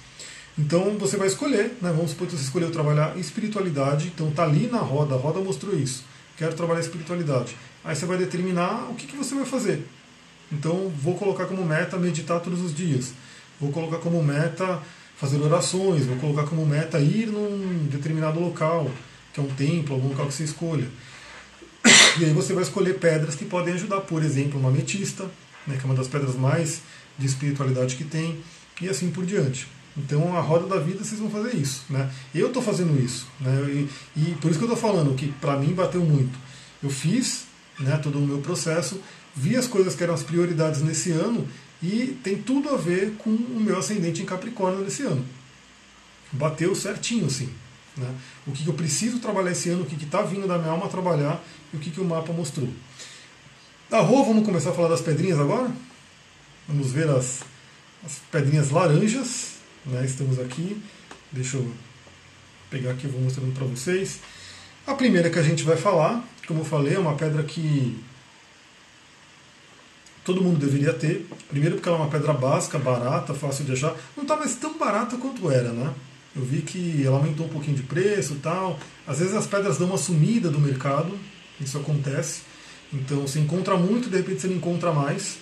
Então 0.57 0.97
você 0.97 1.17
vai 1.17 1.27
escolher, 1.27 1.77
né? 1.81 1.93
vamos 1.95 2.11
supor 2.11 2.27
que 2.27 2.35
você 2.35 2.43
escolheu 2.43 2.71
trabalhar 2.71 3.17
espiritualidade, 3.17 4.11
então 4.13 4.29
está 4.29 4.43
ali 4.43 4.67
na 4.67 4.79
roda, 4.79 5.15
a 5.15 5.17
roda 5.17 5.39
mostrou 5.39 5.77
isso. 5.77 6.03
Quero 6.35 6.55
trabalhar 6.55 6.81
espiritualidade. 6.81 7.55
Aí 7.83 7.95
você 7.95 8.05
vai 8.05 8.17
determinar 8.17 8.89
o 8.89 8.95
que, 8.95 9.07
que 9.07 9.15
você 9.15 9.35
vai 9.35 9.45
fazer. 9.45 9.85
Então 10.51 10.91
vou 11.01 11.15
colocar 11.15 11.45
como 11.45 11.63
meta 11.65 11.97
meditar 11.97 12.39
todos 12.39 12.61
os 12.61 12.75
dias. 12.75 13.13
vou 13.59 13.71
colocar 13.71 13.97
como 13.97 14.21
meta 14.23 14.81
fazer 15.17 15.37
orações, 15.41 16.05
vou 16.05 16.17
colocar 16.17 16.43
como 16.43 16.65
meta 16.65 16.99
ir 16.99 17.27
num 17.27 17.87
determinado 17.89 18.39
local, 18.39 18.89
que 19.33 19.39
é 19.39 19.43
um 19.43 19.47
templo, 19.47 19.95
algum 19.95 20.09
local 20.09 20.27
que 20.27 20.33
você 20.33 20.43
escolha. 20.43 20.87
E 22.19 22.25
aí 22.25 22.33
você 22.33 22.53
vai 22.53 22.63
escolher 22.63 22.99
pedras 22.99 23.35
que 23.35 23.45
podem 23.45 23.73
ajudar, 23.75 24.01
por 24.01 24.23
exemplo, 24.23 24.59
uma 24.59 24.69
ametista, 24.69 25.29
né, 25.67 25.75
que 25.77 25.83
é 25.83 25.85
uma 25.85 25.93
das 25.93 26.07
pedras 26.07 26.35
mais 26.35 26.81
de 27.17 27.25
espiritualidade 27.25 27.95
que 27.95 28.03
tem, 28.03 28.39
e 28.81 28.89
assim 28.89 29.11
por 29.11 29.25
diante. 29.25 29.67
Então, 29.95 30.37
a 30.37 30.41
roda 30.41 30.67
da 30.67 30.79
vida, 30.79 31.03
vocês 31.03 31.19
vão 31.19 31.29
fazer 31.29 31.55
isso. 31.55 31.83
Né? 31.89 32.09
Eu 32.33 32.47
estou 32.47 32.61
fazendo 32.61 32.99
isso. 32.99 33.27
Né? 33.39 33.51
E, 34.15 34.19
e, 34.19 34.35
por 34.35 34.49
isso 34.49 34.59
que 34.59 34.65
eu 34.65 34.73
estou 34.73 34.77
falando 34.77 35.15
que, 35.15 35.27
para 35.33 35.57
mim, 35.57 35.73
bateu 35.73 36.01
muito. 36.01 36.37
Eu 36.81 36.89
fiz 36.89 37.45
né, 37.79 37.97
todo 37.97 38.19
o 38.19 38.21
meu 38.21 38.39
processo, 38.39 39.01
vi 39.35 39.55
as 39.55 39.67
coisas 39.67 39.95
que 39.95 40.03
eram 40.03 40.13
as 40.13 40.23
prioridades 40.23 40.81
nesse 40.81 41.11
ano 41.11 41.47
e 41.81 42.17
tem 42.23 42.37
tudo 42.37 42.69
a 42.69 42.77
ver 42.77 43.13
com 43.17 43.29
o 43.29 43.59
meu 43.59 43.77
ascendente 43.77 44.21
em 44.21 44.25
Capricórnio 44.25 44.81
nesse 44.83 45.03
ano. 45.03 45.25
Bateu 46.31 46.75
certinho, 46.75 47.25
assim. 47.25 47.49
Né? 47.95 48.13
O 48.45 48.51
que, 48.51 48.63
que 48.63 48.69
eu 48.69 48.73
preciso 48.73 49.19
trabalhar 49.19 49.51
esse 49.51 49.69
ano, 49.69 49.81
o 49.81 49.85
que 49.85 50.03
está 50.03 50.21
vindo 50.21 50.47
da 50.47 50.57
minha 50.57 50.71
alma 50.71 50.87
trabalhar 50.87 51.43
e 51.73 51.77
o 51.77 51.79
que, 51.79 51.91
que 51.91 52.01
o 52.01 52.05
mapa 52.05 52.31
mostrou. 52.33 52.69
Da 53.89 53.99
rua, 53.99 54.25
vamos 54.25 54.45
começar 54.45 54.71
a 54.71 54.73
falar 54.73 54.89
das 54.89 55.01
pedrinhas 55.01 55.39
agora? 55.39 55.71
Vamos 56.67 56.91
ver 56.91 57.09
as, 57.09 57.41
as 58.05 58.19
pedrinhas 58.31 58.69
laranjas. 58.69 59.55
Né? 59.85 60.05
Estamos 60.05 60.39
aqui. 60.39 60.81
Deixa 61.31 61.57
eu 61.57 61.71
pegar 62.69 62.91
aqui 62.91 63.07
vou 63.07 63.21
mostrando 63.21 63.53
para 63.53 63.65
vocês. 63.65 64.19
A 64.85 64.93
primeira 64.93 65.29
que 65.29 65.39
a 65.39 65.43
gente 65.43 65.63
vai 65.63 65.77
falar, 65.77 66.23
como 66.47 66.61
eu 66.61 66.65
falei, 66.65 66.95
é 66.95 66.99
uma 66.99 67.15
pedra 67.15 67.43
que 67.43 67.97
todo 70.23 70.41
mundo 70.43 70.59
deveria 70.59 70.93
ter. 70.93 71.25
Primeiro 71.49 71.75
porque 71.75 71.87
ela 71.87 71.97
é 71.97 72.01
uma 72.01 72.09
pedra 72.09 72.33
básica, 72.33 72.77
barata, 72.77 73.33
fácil 73.33 73.65
de 73.65 73.73
achar. 73.73 73.95
Não 74.15 74.23
está 74.23 74.35
mais 74.35 74.55
tão 74.55 74.77
barata 74.77 75.17
quanto 75.17 75.49
era, 75.49 75.71
né? 75.71 75.93
Eu 76.35 76.43
vi 76.43 76.61
que 76.61 77.03
ela 77.05 77.17
aumentou 77.17 77.45
um 77.45 77.49
pouquinho 77.49 77.77
de 77.77 77.83
preço 77.83 78.35
tal. 78.43 78.79
Às 79.07 79.19
vezes 79.19 79.33
as 79.33 79.47
pedras 79.47 79.77
dão 79.77 79.87
uma 79.87 79.97
sumida 79.97 80.49
do 80.49 80.59
mercado, 80.59 81.17
isso 81.59 81.77
acontece. 81.77 82.41
Então 82.93 83.21
você 83.21 83.39
encontra 83.39 83.75
muito, 83.75 84.09
de 84.09 84.17
repente 84.17 84.41
você 84.41 84.47
não 84.47 84.55
encontra 84.55 84.91
mais. 84.91 85.37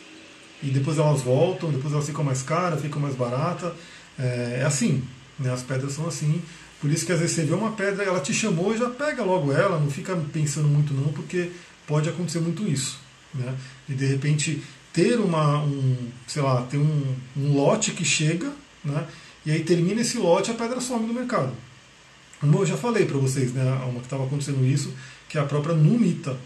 E 0.64 0.68
depois 0.68 0.98
elas 0.98 1.22
voltam, 1.22 1.72
depois 1.72 1.94
elas 1.94 2.06
ficam 2.06 2.24
mais 2.24 2.42
caras, 2.42 2.82
ficam 2.82 3.02
mais 3.02 3.16
baratas. 3.16 3.74
É, 4.18 4.60
é 4.62 4.66
assim, 4.66 5.04
né? 5.38 5.52
as 5.52 5.64
pedras 5.64 5.94
são 5.94 6.08
assim. 6.08 6.42
Por 6.82 6.90
isso 6.92 7.06
que 7.06 7.12
às 7.12 7.20
vezes 7.20 7.36
você 7.36 7.44
vê 7.44 7.54
uma 7.54 7.72
pedra, 7.72 8.04
ela 8.04 8.20
te 8.20 8.34
chamou 8.34 8.74
e 8.74 8.78
já 8.78 8.90
pega 8.90 9.24
logo 9.24 9.52
ela, 9.52 9.80
não 9.80 9.90
fica 9.90 10.16
pensando 10.32 10.68
muito 10.68 10.94
não, 10.94 11.12
porque 11.12 11.52
pode 11.88 12.10
acontecer 12.10 12.40
muito 12.40 12.68
isso. 12.68 13.00
Né? 13.34 13.56
E 13.90 13.94
de 13.94 14.06
repente 14.06 14.62
ter 14.94 15.20
uma, 15.20 15.64
um, 15.64 15.98
sei 16.26 16.42
lá, 16.42 16.62
ter 16.64 16.78
um, 16.78 17.16
um 17.36 17.54
lote 17.54 17.92
que 17.92 18.06
chega, 18.06 18.52
né? 18.84 19.06
E 19.46 19.52
aí 19.52 19.64
termina 19.64 20.02
esse 20.02 20.18
lote, 20.18 20.52
a 20.52 20.54
pedra 20.54 20.80
some 20.80 21.06
do 21.06 21.14
mercado. 21.14 21.52
Eu 22.44 22.66
já 22.66 22.78
falei 22.78 23.06
para 23.06 23.18
vocês, 23.18 23.54
né? 23.54 23.64
Uma 23.86 24.00
que 24.00 24.06
estava 24.06 24.26
acontecendo 24.26 24.66
isso, 24.66 24.94
que 25.28 25.38
é 25.38 25.42
a 25.42 25.46
própria 25.46 25.74
Numita, 25.74 26.38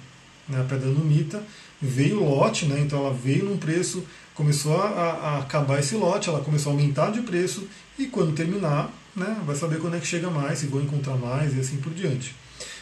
né? 0.48 0.62
A 0.62 0.64
pedra 0.64 0.90
Numita 0.90 1.44
veio 1.82 2.24
lote, 2.24 2.66
né? 2.66 2.80
Então 2.80 3.00
ela 3.00 3.14
veio 3.14 3.46
num 3.46 3.58
preço, 3.58 4.04
começou 4.34 4.82
a, 4.82 4.88
a, 4.88 5.40
acabar 5.40 5.80
esse 5.80 5.96
lote, 5.96 6.30
ela 6.30 6.42
começou 6.42 6.72
a 6.72 6.76
aumentar 6.76 7.12
de 7.12 7.22
preço 7.22 7.68
e 7.98 8.06
quando 8.08 8.34
terminar, 8.34 8.92
né? 9.16 9.42
Vai 9.46 9.56
saber 9.56 9.80
quando 9.80 9.96
é 9.96 10.00
que 10.00 10.08
chega 10.08 10.30
mais, 10.30 10.60
se 10.60 10.68
vou 10.68 10.82
encontrar 10.82 11.16
mais 11.16 11.56
e 11.56 11.60
assim 11.60 11.78
por 11.78 11.94
diante. 11.94 12.36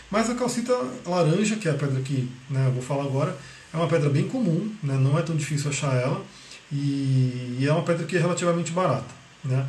Mas 0.10 0.30
a 0.30 0.36
calcita 0.36 0.74
laranja, 1.06 1.58
que 1.58 1.68
é 1.68 1.72
a 1.72 1.76
pedra 1.76 2.02
que 2.02 2.30
né, 2.50 2.68
eu 2.68 2.72
vou 2.72 2.82
falar 2.82 3.04
agora, 3.04 3.38
é 3.74 3.78
uma 3.78 3.88
pedra 3.88 4.10
bem 4.10 4.28
comum, 4.28 4.72
né, 4.82 4.96
não 4.96 5.20
é 5.20 5.22
tão 5.22 5.36
difícil 5.36 5.70
achar 5.70 5.94
ela, 5.96 6.24
e, 6.72 7.58
e 7.60 7.66
é 7.68 7.72
uma 7.72 7.84
pedra 7.84 8.06
que 8.06 8.16
é 8.16 8.20
relativamente 8.20 8.72
barata. 8.72 9.14
Né. 9.44 9.68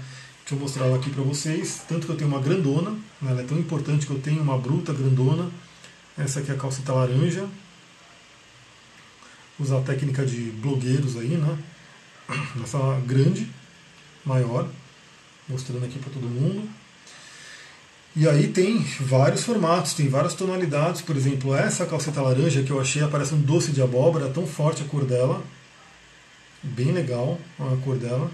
Deixa 0.49 0.57
eu 0.57 0.67
mostrar 0.67 0.87
ela 0.87 0.97
aqui 0.97 1.11
para 1.11 1.23
vocês, 1.23 1.83
tanto 1.87 2.07
que 2.07 2.13
eu 2.15 2.17
tenho 2.17 2.31
uma 2.31 2.41
grandona, 2.41 2.93
né, 3.21 3.33
ela 3.33 3.43
é 3.43 3.45
tão 3.45 3.59
importante 3.59 4.07
que 4.07 4.13
eu 4.13 4.19
tenho 4.19 4.41
uma 4.41 4.57
bruta 4.57 4.95
grandona, 4.95 5.51
essa 6.17 6.41
aqui 6.41 6.51
é 6.51 6.55
a 6.55 6.57
calcita 6.57 6.91
laranja, 6.91 7.47
usar 9.61 9.77
a 9.77 9.83
técnica 9.83 10.25
de 10.25 10.51
blogueiros 10.53 11.19
aí, 11.19 11.37
né, 11.37 11.59
essa 12.65 12.79
grande, 13.05 13.47
maior, 14.25 14.67
mostrando 15.47 15.85
aqui 15.85 15.99
para 15.99 16.15
todo 16.15 16.23
mundo. 16.23 16.67
E 18.17 18.27
aí 18.27 18.49
tem 18.49 18.83
vários 19.01 19.45
formatos, 19.45 19.93
tem 19.93 20.09
várias 20.09 20.33
tonalidades. 20.33 21.03
Por 21.03 21.15
exemplo, 21.15 21.55
essa 21.55 21.85
calceta 21.85 22.23
laranja 22.23 22.63
que 22.63 22.71
eu 22.71 22.81
achei 22.81 23.07
parece 23.07 23.35
um 23.35 23.41
doce 23.43 23.71
de 23.71 23.83
abóbora, 23.83 24.31
tão 24.31 24.47
forte 24.47 24.83
a 24.83 24.87
cor 24.87 25.05
dela. 25.05 25.45
Bem 26.63 26.91
legal 26.91 27.39
a 27.61 27.77
cor 27.85 27.99
dela. 27.99 28.31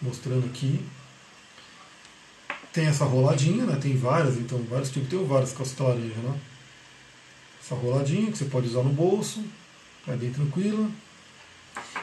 Mostrando 0.00 0.46
aqui. 0.46 0.80
Tem 2.72 2.86
essa 2.86 3.04
roladinha, 3.04 3.64
né? 3.64 3.78
Tem 3.80 3.96
várias, 3.96 4.36
então 4.36 4.62
vários 4.68 4.90
tipos, 4.90 5.08
tem 5.08 5.24
várias 5.26 5.52
calcetas 5.52 5.86
laranja, 5.86 6.14
né? 6.22 6.38
Essa 7.62 7.74
roladinha 7.74 8.30
que 8.30 8.38
você 8.38 8.44
pode 8.44 8.68
usar 8.68 8.82
no 8.82 8.90
bolso, 8.90 9.42
é 10.06 10.14
bem 10.14 10.30
tranquila. 10.30 10.88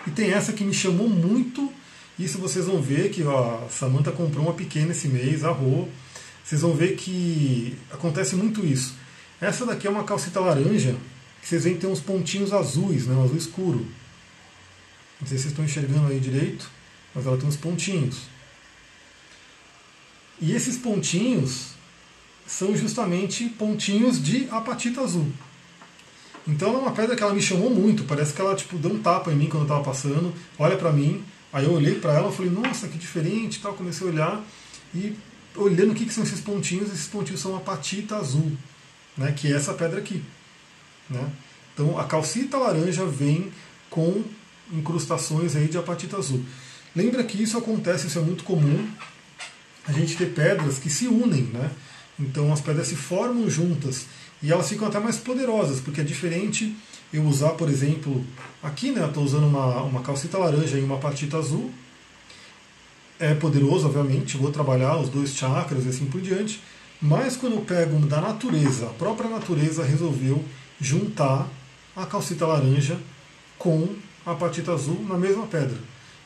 E 0.05 0.11
tem 0.11 0.31
essa 0.31 0.53
que 0.53 0.63
me 0.63 0.73
chamou 0.73 1.09
muito 1.09 1.73
isso 2.17 2.37
vocês 2.37 2.65
vão 2.65 2.81
ver 2.81 3.09
que 3.09 3.23
a 3.23 3.67
Samantha 3.69 4.11
comprou 4.11 4.45
uma 4.45 4.53
pequena 4.53 4.91
esse 4.91 5.07
mês, 5.07 5.43
a 5.43 5.51
Rô. 5.51 5.87
Vocês 6.43 6.61
vão 6.61 6.73
ver 6.73 6.95
que 6.95 7.77
acontece 7.91 8.35
muito 8.35 8.65
isso. 8.65 8.95
Essa 9.41 9.65
daqui 9.65 9.85
é 9.85 9.89
uma 9.89 10.05
calcita 10.05 10.39
laranja, 10.39 10.95
que 11.41 11.47
vocês 11.47 11.65
veem 11.65 11.75
que 11.75 11.81
tem 11.81 11.89
uns 11.89 11.99
pontinhos 11.99 12.53
azuis, 12.53 13.05
né, 13.05 13.13
um 13.13 13.23
azul 13.23 13.35
escuro. 13.35 13.85
Não 15.19 15.27
sei 15.27 15.37
se 15.37 15.43
vocês 15.43 15.51
estão 15.51 15.65
enxergando 15.65 16.07
aí 16.07 16.19
direito, 16.19 16.69
mas 17.15 17.25
ela 17.25 17.37
tem 17.37 17.47
uns 17.47 17.55
pontinhos. 17.55 18.23
E 20.41 20.53
esses 20.53 20.77
pontinhos 20.77 21.69
são 22.45 22.75
justamente 22.75 23.47
pontinhos 23.49 24.21
de 24.21 24.49
apatita 24.51 25.01
azul. 25.01 25.31
Então 26.45 26.69
ela 26.69 26.77
é 26.77 26.81
uma 26.81 26.91
pedra 26.91 27.15
que 27.15 27.23
ela 27.23 27.33
me 27.33 27.41
chamou 27.41 27.69
muito, 27.71 28.03
parece 28.03 28.33
que 28.33 28.41
ela 28.41 28.55
tipo 28.55 28.77
deu 28.77 28.91
um 28.91 29.01
tapa 29.01 29.31
em 29.31 29.35
mim 29.35 29.47
quando 29.47 29.61
eu 29.61 29.67
estava 29.67 29.83
passando, 29.83 30.31
olha 30.59 30.77
para 30.77 30.91
mim, 30.91 31.23
Aí 31.55 31.63
eu 31.63 31.71
olhei 31.71 31.95
para 31.95 32.11
ela 32.11 32.29
e 32.29 32.35
falei, 32.35 32.51
nossa, 32.51 32.85
que 32.85 32.97
diferente 32.97 33.61
tal. 33.61 33.73
Comecei 33.75 34.05
a 34.05 34.11
olhar 34.11 34.43
e 34.93 35.15
olhando 35.55 35.93
o 35.93 35.95
que, 35.95 36.05
que 36.05 36.13
são 36.13 36.25
esses 36.25 36.41
pontinhos, 36.41 36.91
esses 36.91 37.07
pontinhos 37.07 37.39
são 37.39 37.55
a 37.55 37.61
patita 37.61 38.17
azul, 38.17 38.51
né, 39.15 39.31
que 39.31 39.47
é 39.47 39.55
essa 39.55 39.73
pedra 39.73 39.99
aqui. 39.99 40.21
Né? 41.09 41.31
Então 41.73 41.97
a 41.97 42.03
calcita 42.03 42.57
laranja 42.57 43.05
vem 43.05 43.53
com 43.89 44.21
incrustações 44.69 45.55
aí 45.55 45.69
de 45.69 45.77
apatita 45.77 46.17
azul. 46.17 46.43
Lembra 46.95 47.23
que 47.23 47.41
isso 47.41 47.57
acontece, 47.57 48.07
isso 48.07 48.19
é 48.19 48.21
muito 48.21 48.43
comum, 48.43 48.87
a 49.87 49.91
gente 49.91 50.15
ter 50.15 50.27
pedras 50.27 50.79
que 50.79 50.89
se 50.89 51.07
unem, 51.07 51.43
né? 51.43 51.69
Então 52.19 52.51
as 52.53 52.61
pedras 52.61 52.87
se 52.87 52.95
formam 52.95 53.49
juntas 53.49 54.05
e 54.41 54.51
elas 54.51 54.69
ficam 54.69 54.87
até 54.87 54.99
mais 54.99 55.17
poderosas, 55.17 55.79
porque 55.79 56.01
é 56.01 56.03
diferente 56.03 56.75
eu 57.11 57.23
usar, 57.23 57.51
por 57.51 57.69
exemplo, 57.69 58.25
aqui 58.63 58.91
né, 58.91 59.05
estou 59.05 59.23
usando 59.23 59.45
uma, 59.45 59.83
uma 59.83 60.01
calcita 60.01 60.37
laranja 60.37 60.77
e 60.77 60.83
uma 60.83 60.97
partita 60.97 61.37
azul. 61.37 61.71
É 63.19 63.33
poderoso, 63.33 63.87
obviamente, 63.87 64.37
vou 64.37 64.51
trabalhar 64.51 64.97
os 64.97 65.09
dois 65.09 65.35
chakras 65.35 65.85
e 65.85 65.89
assim 65.89 66.05
por 66.05 66.19
diante. 66.19 66.61
Mas 67.01 67.37
quando 67.37 67.53
eu 67.53 67.61
pego 67.61 67.99
da 68.05 68.19
natureza, 68.19 68.87
a 68.87 68.93
própria 68.93 69.29
natureza 69.29 69.83
resolveu 69.83 70.43
juntar 70.79 71.47
a 71.95 72.05
calcita 72.05 72.45
laranja 72.45 72.97
com 73.57 73.95
a 74.25 74.33
partita 74.33 74.73
azul 74.73 75.05
na 75.07 75.17
mesma 75.17 75.45
pedra. 75.47 75.77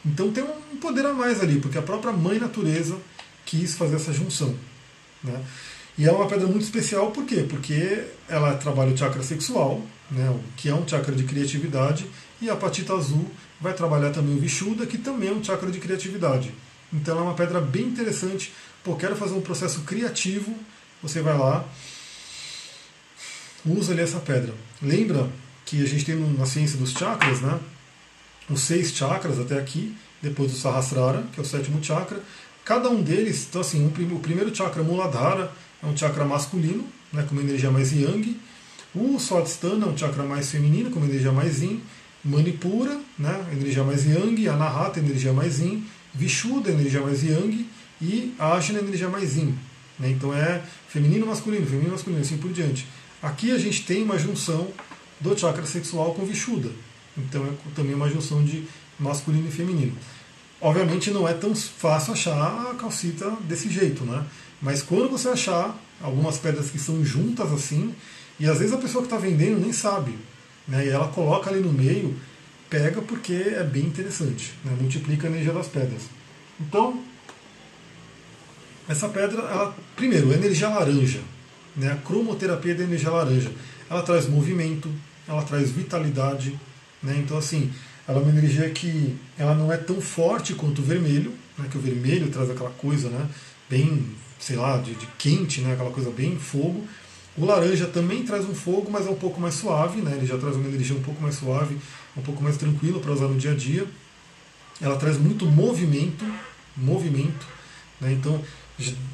Então 0.06 0.32
tem 0.32 0.44
um 0.44 0.78
poder 0.78 1.06
a 1.06 1.14
mais 1.14 1.42
ali, 1.42 1.60
porque 1.60 1.78
a 1.78 1.82
própria 1.82 2.12
mãe 2.12 2.40
natureza 2.40 2.98
quis 3.46 3.76
fazer 3.76 3.96
essa 3.96 4.14
junção. 4.14 4.56
Né? 5.24 5.44
E 5.98 6.06
é 6.06 6.12
uma 6.12 6.28
pedra 6.28 6.48
muito 6.48 6.64
especial, 6.64 7.12
por 7.12 7.26
quê? 7.26 7.46
Porque 7.50 8.06
ela 8.30 8.56
trabalha 8.56 8.94
o 8.94 8.98
chakra 8.98 9.22
sexual, 9.22 9.86
né, 10.10 10.34
que 10.56 10.70
é 10.70 10.74
um 10.74 10.88
chakra 10.88 11.14
de 11.14 11.24
criatividade, 11.24 12.08
e 12.42 12.50
a 12.50 12.56
patita 12.56 12.94
azul 12.94 13.30
vai 13.60 13.74
trabalhar 13.74 14.12
também 14.12 14.38
o 14.38 14.40
Vishuddha, 14.40 14.86
que 14.86 14.98
também 14.98 15.28
é 15.28 15.34
um 15.34 15.44
chakra 15.44 15.70
de 15.70 15.78
criatividade. 15.78 16.54
Então 16.94 17.20
é 17.20 17.22
uma 17.22 17.34
pedra 17.34 17.60
bem 17.60 17.84
interessante. 17.84 18.54
Pô, 18.82 18.96
quero 18.96 19.16
fazer 19.16 19.34
um 19.34 19.42
processo 19.42 19.82
criativo, 19.82 20.56
você 21.04 21.22
vai 21.22 21.38
lá, 21.38 21.68
usa 23.66 23.92
ali 23.92 24.02
essa 24.02 24.20
pedra. 24.20 24.54
Lembra 24.82 25.30
que 25.66 25.84
a 25.84 25.86
gente 25.86 26.06
tem 26.06 26.16
na 26.16 26.46
ciência 26.46 26.78
dos 26.78 26.92
chakras, 26.92 27.42
né? 27.42 27.60
Os 28.50 28.62
seis 28.62 28.94
chakras 28.94 29.40
até 29.40 29.60
aqui, 29.60 29.96
depois 30.22 30.52
do 30.52 30.58
Sahasrara, 30.58 31.24
que 31.34 31.40
é 31.40 31.44
o 31.44 31.46
sétimo 31.46 31.84
chakra. 31.84 32.22
Cada 32.66 32.90
um 32.90 33.02
deles, 33.02 33.48
então 33.50 33.62
assim, 33.62 33.86
o 33.86 34.20
primeiro 34.20 34.54
chakra 34.56 34.84
Muladhara 34.84 35.52
é 35.82 35.86
um 35.86 35.96
chakra 35.96 36.26
masculino, 36.26 36.86
né, 37.12 37.24
com 37.24 37.34
uma 37.34 37.42
energia 37.42 37.72
mais 37.72 37.92
yang. 37.92 38.40
O 38.94 39.20
Swadhisthana 39.20 39.86
é 39.86 39.90
um 39.90 39.98
chakra 39.98 40.24
mais 40.24 40.52
feminino, 40.52 40.90
com 40.90 41.00
uma 41.00 41.08
energia 41.08 41.32
mais 41.32 41.62
yin. 41.62 41.82
Manipura, 42.24 43.00
né, 43.18 43.46
energia 43.52 43.84
mais 43.84 44.06
yang. 44.06 44.48
Anahata, 44.48 45.00
energia 45.00 45.32
mais 45.32 45.60
yin. 45.60 45.86
Vishuddha, 46.14 46.72
energia 46.72 47.02
mais 47.02 47.24
yang. 47.24 47.66
E 48.02 48.34
Ajna, 48.40 48.80
energia 48.80 49.10
mais 49.10 49.38
yin. 49.38 49.56
Né, 50.00 50.10
então 50.10 50.34
é 50.34 50.62
feminino, 50.88 51.26
masculino, 51.28 51.66
feminino, 51.66 51.92
masculino, 51.92 52.22
assim 52.22 52.38
por 52.38 52.52
diante. 52.52 52.88
Aqui 53.22 53.52
a 53.52 53.58
gente 53.58 53.86
tem 53.86 54.04
uma 54.04 54.18
junção 54.18 54.68
do 55.20 55.38
chakra 55.38 55.66
sexual 55.66 56.14
com 56.14 56.26
Vishuddha. 56.26 56.70
Então 57.28 57.46
é 57.46 57.52
também 57.76 57.94
uma 57.94 58.10
junção 58.10 58.44
de 58.44 58.64
masculino 59.00 59.48
e 59.48 59.52
feminino. 59.52 59.96
Obviamente 60.62 61.12
não 61.12 61.28
é 61.28 61.34
tão 61.34 61.56
fácil 61.56 62.14
achar 62.14 62.72
a 62.72 62.76
calcita 62.76 63.32
desse 63.42 63.70
jeito, 63.70 64.04
né? 64.04 64.26
Mas 64.62 64.82
quando 64.82 65.10
você 65.10 65.30
achar 65.30 65.78
algumas 66.02 66.38
pedras 66.38 66.70
que 66.70 66.78
são 66.78 67.04
juntas 67.04 67.52
assim, 67.52 67.94
e 68.40 68.48
às 68.48 68.60
vezes 68.60 68.74
a 68.74 68.78
pessoa 68.78 69.02
que 69.02 69.14
está 69.14 69.18
vendendo 69.18 69.60
nem 69.60 69.72
sabe, 69.72 70.18
né? 70.68 70.86
E 70.86 70.90
ela 70.90 71.08
coloca 71.08 71.50
ali 71.50 71.62
no 71.62 71.72
meio, 71.72 72.16
pega 72.70 73.02
porque 73.02 73.34
é 73.34 73.64
bem 73.64 73.84
interessante, 73.84 74.54
né? 74.64 74.76
multiplica 74.80 75.28
a 75.28 75.32
energia 75.32 75.52
das 75.52 75.68
pedras. 75.68 76.04
Então, 76.60 77.02
essa 78.88 79.10
pedra, 79.10 79.42
ela, 79.42 79.76
primeiro, 79.96 80.32
energia 80.32 80.70
laranja, 80.70 81.22
né? 81.76 81.92
a 81.92 81.96
cromoterapia 81.96 82.76
da 82.76 82.84
energia 82.84 83.10
laranja. 83.10 83.52
Ela 83.90 84.04
traz 84.04 84.28
movimento, 84.28 84.90
ela 85.28 85.42
traz 85.42 85.72
vitalidade, 85.72 86.60
né? 87.02 87.18
então 87.24 87.38
assim, 87.38 87.72
ela 88.08 88.20
é 88.20 88.22
uma 88.22 88.32
energia 88.32 88.70
que 88.70 89.16
ela 89.38 89.54
não 89.54 89.72
é 89.72 89.78
tão 89.78 90.02
forte 90.02 90.54
quanto 90.54 90.82
o 90.82 90.86
vermelho, 90.86 91.34
né? 91.58 91.68
que 91.70 91.78
o 91.78 91.82
vermelho 91.82 92.30
traz 92.30 92.50
aquela 92.50 92.72
coisa 92.72 93.10
né? 93.10 93.28
bem, 93.70 94.06
sei 94.40 94.56
lá, 94.56 94.78
de, 94.78 94.96
de 94.96 95.06
quente, 95.18 95.62
né? 95.62 95.74
aquela 95.74 95.92
coisa 95.92 96.10
bem 96.10 96.38
fogo. 96.38 96.86
O 97.38 97.46
laranja 97.46 97.86
também 97.88 98.24
traz 98.24 98.44
um 98.50 98.54
fogo, 98.54 98.90
mas 98.92 99.08
é 99.08 99.10
um 99.10 99.16
pouco 99.16 99.40
mais 99.40 99.56
suave, 99.56 100.02
né? 100.02 100.16
ele 100.18 100.26
já 100.26 100.38
traz 100.38 100.56
uma 100.56 100.68
energia 100.68 100.96
um 100.96 101.02
pouco 101.02 101.22
mais 101.22 101.36
suave, 101.36 101.78
um 102.18 102.22
pouco 102.22 102.44
mais 102.44 102.58
tranquila 102.58 103.00
para 103.00 103.12
usar 103.12 103.28
no 103.28 103.38
dia 103.38 103.52
a 103.52 103.56
dia. 103.56 103.88
Ela 104.82 104.98
traz 104.98 105.18
muito 105.18 105.46
movimento, 105.46 106.26
movimento, 106.76 107.46
né? 108.02 108.12
então 108.14 108.42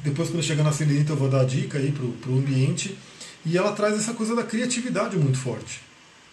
depois, 0.02 0.30
quando 0.30 0.42
chegar 0.42 0.62
na 0.62 0.72
selenita, 0.72 1.12
eu 1.12 1.16
vou 1.16 1.28
dar 1.28 1.40
a 1.40 1.44
dica 1.44 1.78
aí 1.78 1.90
para 1.92 2.30
o 2.30 2.38
ambiente. 2.38 2.96
E 3.44 3.56
ela 3.56 3.72
traz 3.72 3.96
essa 3.96 4.14
coisa 4.14 4.34
da 4.34 4.42
criatividade 4.42 5.16
muito 5.16 5.38
forte. 5.38 5.80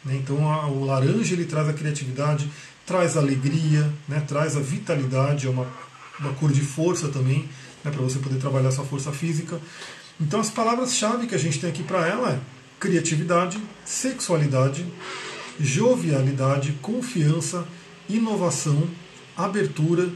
Né? 0.04 0.16
Então, 0.16 0.52
a, 0.52 0.68
o 0.68 0.86
laranja 0.86 1.34
ele 1.34 1.46
traz 1.46 1.68
a 1.68 1.74
criatividade, 1.74 2.50
traz 2.86 3.16
a 3.18 3.20
alegria, 3.20 3.92
né? 4.08 4.24
traz 4.28 4.56
a 4.56 4.60
vitalidade, 4.60 5.48
é 5.48 5.50
uma, 5.50 5.68
uma 6.20 6.34
cor 6.34 6.52
de 6.52 6.62
força 6.62 7.08
também, 7.10 7.50
né? 7.84 7.92
para 7.92 8.02
você 8.02 8.20
poder 8.20 8.40
trabalhar 8.40 8.72
sua 8.72 8.86
força 8.86 9.12
física. 9.12 9.60
Então, 10.20 10.40
as 10.40 10.50
palavras-chave 10.50 11.28
que 11.28 11.36
a 11.36 11.40
gente 11.40 11.60
tem 11.60 11.70
aqui 11.70 11.84
para 11.84 12.08
ela 12.08 12.32
é 12.32 12.40
criatividade, 12.80 13.60
sexualidade, 13.86 14.86
jovialidade, 15.60 16.74
confiança, 16.82 17.66
inovação, 18.10 18.88
abertura, 19.38 20.10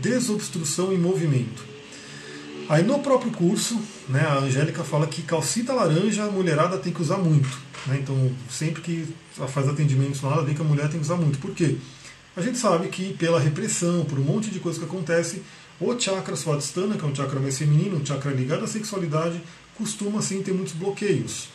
desobstrução 0.00 0.92
e 0.92 0.96
movimento. 0.98 1.73
Aí 2.68 2.82
no 2.82 2.98
próprio 3.00 3.30
curso, 3.30 3.78
né, 4.08 4.20
a 4.20 4.38
Angélica 4.38 4.82
fala 4.82 5.06
que 5.06 5.22
calcita 5.22 5.72
laranja 5.72 6.24
a 6.24 6.30
mulherada 6.30 6.78
tem 6.78 6.92
que 6.92 7.02
usar 7.02 7.18
muito. 7.18 7.48
Né? 7.86 7.98
Então, 8.00 8.32
sempre 8.48 8.80
que 8.80 9.06
ela 9.36 9.46
faz 9.46 9.68
atendimentos 9.68 10.22
lá, 10.22 10.32
ela 10.32 10.44
vê 10.44 10.54
que 10.54 10.60
a 10.60 10.64
mulher 10.64 10.88
tem 10.88 10.98
que 10.98 11.04
usar 11.04 11.16
muito. 11.16 11.38
Por 11.38 11.52
quê? 11.52 11.76
A 12.36 12.40
gente 12.40 12.58
sabe 12.58 12.88
que 12.88 13.12
pela 13.14 13.38
repressão, 13.38 14.04
por 14.04 14.18
um 14.18 14.22
monte 14.22 14.50
de 14.50 14.58
coisa 14.60 14.78
que 14.78 14.84
acontece, 14.84 15.42
o 15.78 15.98
chakra 15.98 16.34
swadhisthana, 16.34 16.96
que 16.96 17.04
é 17.04 17.06
um 17.06 17.14
chakra 17.14 17.38
mais 17.38 17.58
feminino, 17.58 17.96
um 17.96 18.06
chakra 18.06 18.32
ligado 18.32 18.64
à 18.64 18.66
sexualidade, 18.66 19.40
costuma 19.76 20.22
sim 20.22 20.42
ter 20.42 20.52
muitos 20.52 20.72
bloqueios. 20.72 21.48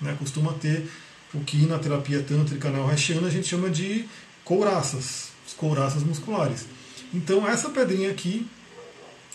Né? 0.00 0.14
Costuma 0.18 0.52
ter 0.52 0.88
o 1.34 1.40
que 1.40 1.66
na 1.66 1.78
terapia 1.78 2.22
tântrica 2.22 2.70
neo-haitiana 2.70 3.26
a 3.26 3.30
gente 3.30 3.48
chama 3.48 3.68
de 3.68 4.04
couraças, 4.44 5.30
couraças 5.56 6.04
musculares. 6.04 6.66
Então 7.12 7.46
essa 7.46 7.70
pedrinha 7.70 8.10
aqui 8.10 8.46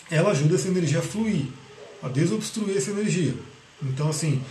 ela 0.09 0.31
ajuda 0.31 0.55
essa 0.55 0.67
energia 0.67 0.99
a 0.99 1.01
fluir, 1.01 1.45
a 2.01 2.07
desobstruir 2.07 2.77
essa 2.77 2.91
energia. 2.91 3.33
Então, 3.81 4.09
assim, 4.09 4.41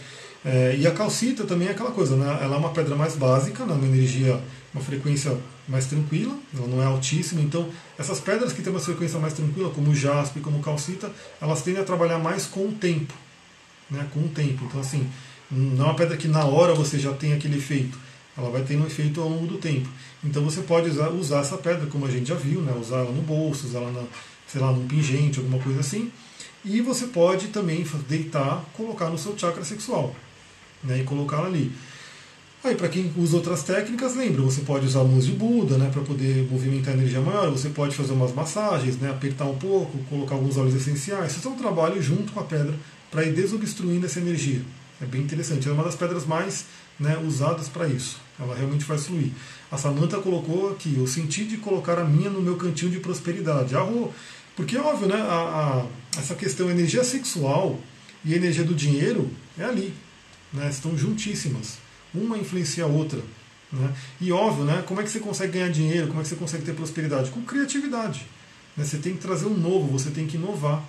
é, 0.45 0.77
e 0.79 0.87
a 0.87 0.91
calcita 0.93 1.45
também 1.45 1.69
é 1.69 1.73
aquela 1.73 1.91
coisa, 1.91 2.17
né? 2.17 2.39
ela 2.41 2.57
é 2.57 2.59
uma 2.59 2.71
pedra 2.71 2.95
mais 2.95 3.17
básica, 3.17 3.65
né? 3.65 3.75
uma 3.75 3.87
energia, 3.87 4.41
uma 4.73 4.83
frequência 4.83 5.37
mais 5.67 5.87
tranquila, 5.87 6.35
ela 6.57 6.67
não 6.67 6.83
é 6.83 6.87
altíssima, 6.87 7.43
então 7.43 7.69
essas 7.99 8.21
pedras 8.21 8.53
que 8.53 8.63
têm 8.63 8.73
uma 8.73 8.81
frequência 8.81 9.19
mais 9.19 9.35
tranquila, 9.35 9.71
como 9.71 9.91
o 9.91 9.95
jaspe, 9.95 10.41
como 10.41 10.61
calcita, 10.61 11.11
elas 11.41 11.63
tendem 11.63 11.83
a 11.83 11.85
trabalhar 11.85 12.19
mais 12.19 12.47
com 12.47 12.69
o 12.69 12.73
tempo, 12.73 13.13
né? 13.91 14.07
com 14.15 14.21
o 14.21 14.29
tempo. 14.29 14.65
Então, 14.65 14.81
assim, 14.81 15.09
não 15.51 15.87
é 15.87 15.89
uma 15.89 15.97
pedra 15.97 16.17
que 16.17 16.29
na 16.29 16.45
hora 16.45 16.75
você 16.75 16.99
já 16.99 17.13
tem 17.13 17.33
aquele 17.33 17.59
efeito, 17.59 17.99
ela 18.37 18.51
vai 18.51 18.63
ter 18.63 18.77
um 18.77 18.87
efeito 18.87 19.21
ao 19.21 19.29
longo 19.29 19.47
do 19.47 19.59
tempo. 19.59 19.89
Então 20.23 20.45
você 20.45 20.61
pode 20.61 20.89
usar, 20.89 21.09
usar 21.11 21.41
essa 21.41 21.57
pedra, 21.57 21.87
como 21.87 22.07
a 22.07 22.11
gente 22.11 22.29
já 22.29 22.37
viu, 22.37 22.61
né? 22.61 22.73
usar 22.81 22.99
ela 22.99 23.11
no 23.11 23.23
bolso, 23.23 23.67
usar 23.67 23.81
ela 23.81 23.91
na, 23.91 24.05
sei 24.49 24.61
lá, 24.61 24.73
num 24.73 24.87
pingente, 24.87 25.39
alguma 25.39 25.63
coisa 25.63 25.81
assim. 25.81 26.11
E 26.65 26.81
você 26.81 27.07
pode 27.07 27.49
também 27.49 27.87
deitar, 28.09 28.65
colocar 28.75 29.09
no 29.09 29.19
seu 29.19 29.39
chakra 29.39 29.65
sexual 29.65 30.15
né, 30.83 31.01
e 31.01 31.05
colocá-la 31.05 31.47
ali. 31.47 31.73
Aí, 32.65 32.75
para 32.75 32.89
quem 32.89 33.13
usa 33.17 33.37
outras 33.37 33.63
técnicas, 33.63 34.17
lembra, 34.17 34.43
você 34.43 34.63
pode 34.63 34.85
usar 34.85 35.05
mãos 35.05 35.25
de 35.25 35.33
Buda 35.33 35.79
né, 35.79 35.91
para 35.93 36.03
poder 36.03 36.49
movimentar 36.51 36.93
a 36.93 36.97
energia 36.97 37.21
maior, 37.21 37.51
você 37.51 37.69
pode 37.69 37.95
fazer 37.95 38.13
umas 38.13 38.35
massagens, 38.35 38.97
né, 38.99 39.11
apertar 39.11 39.45
um 39.45 39.57
pouco, 39.57 39.97
colocar 40.11 40.35
alguns 40.35 40.57
óleos 40.57 40.75
essenciais. 40.75 41.37
Isso 41.37 41.47
é 41.47 41.51
um 41.51 41.57
trabalho 41.57 42.03
junto 42.03 42.33
com 42.33 42.41
a 42.41 42.45
pedra 42.45 42.75
para 43.13 43.25
ir 43.25 43.33
desobstruindo 43.33 44.07
essa 44.07 44.19
energia. 44.19 44.61
É 45.01 45.07
bem 45.07 45.23
interessante, 45.23 45.69
é 45.69 45.73
uma 45.73 45.85
das 45.85 45.95
pedras 45.95 46.27
mais 46.27 46.65
né, 46.99 47.17
usadas 47.25 47.69
para 47.69 47.87
isso. 47.87 48.21
Ela 48.39 48.57
realmente 48.57 48.85
faz 48.85 49.07
fluir. 49.07 49.31
A 49.71 49.79
Samantha 49.79 50.19
colocou 50.19 50.73
aqui, 50.73 50.97
eu 50.99 51.07
senti 51.07 51.45
de 51.45 51.59
colocar 51.59 51.99
a 51.99 52.05
minha 52.05 52.29
no 52.29 52.43
meu 52.43 52.57
cantinho 52.57 52.91
de 52.91 52.99
prosperidade. 52.99 53.77
Ah, 53.77 53.85
porque 54.59 54.77
é 54.77 54.81
óbvio, 54.81 55.07
né? 55.07 55.15
A, 55.15 55.87
a, 56.17 56.19
essa 56.19 56.35
questão 56.35 56.69
energia 56.69 57.05
sexual 57.05 57.79
e 58.25 58.35
energia 58.35 58.65
do 58.65 58.75
dinheiro 58.75 59.31
é 59.57 59.63
ali. 59.63 59.95
Né? 60.53 60.69
Estão 60.69 60.99
juntíssimas. 60.99 61.79
Uma 62.13 62.37
influencia 62.37 62.83
a 62.83 62.89
outra. 62.89 63.21
Né? 63.73 63.95
E 64.21 64.33
óbvio, 64.33 64.65
né? 64.65 64.83
como 64.85 65.01
é 65.01 65.05
que 65.05 65.11
você 65.11 65.21
consegue 65.21 65.53
ganhar 65.53 65.69
dinheiro? 65.69 66.09
Como 66.09 66.19
é 66.19 66.25
que 66.25 66.29
você 66.29 66.35
consegue 66.35 66.65
ter 66.65 66.75
prosperidade? 66.75 67.31
Com 67.31 67.43
criatividade. 67.43 68.27
Né? 68.77 68.85
Você 68.85 68.99
tem 68.99 69.15
que 69.15 69.21
trazer 69.21 69.47
um 69.47 69.57
novo, 69.57 69.97
você 69.97 70.11
tem 70.11 70.27
que 70.27 70.37
inovar. 70.37 70.83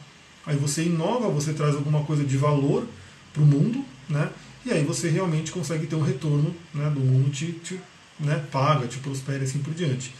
Aí 0.48 0.58
você 0.58 0.82
inova, 0.82 1.30
você 1.30 1.54
traz 1.54 1.76
alguma 1.76 2.04
coisa 2.06 2.24
de 2.24 2.38
valor 2.38 2.88
para 3.32 3.44
o 3.44 3.46
mundo, 3.46 3.86
né? 4.10 4.32
e 4.66 4.72
aí 4.72 4.84
você 4.84 5.10
realmente 5.10 5.52
consegue 5.52 5.86
ter 5.86 5.96
um 5.96 6.02
retorno 6.02 6.56
né, 6.74 6.90
do 6.90 7.02
mundo 7.02 7.30
te, 7.30 7.52
te 7.52 7.80
né, 8.20 8.44
paga, 8.52 8.88
te 8.88 8.98
prospera 8.98 9.44
e 9.44 9.44
assim 9.44 9.60
por 9.60 9.76
diante. 9.76 10.12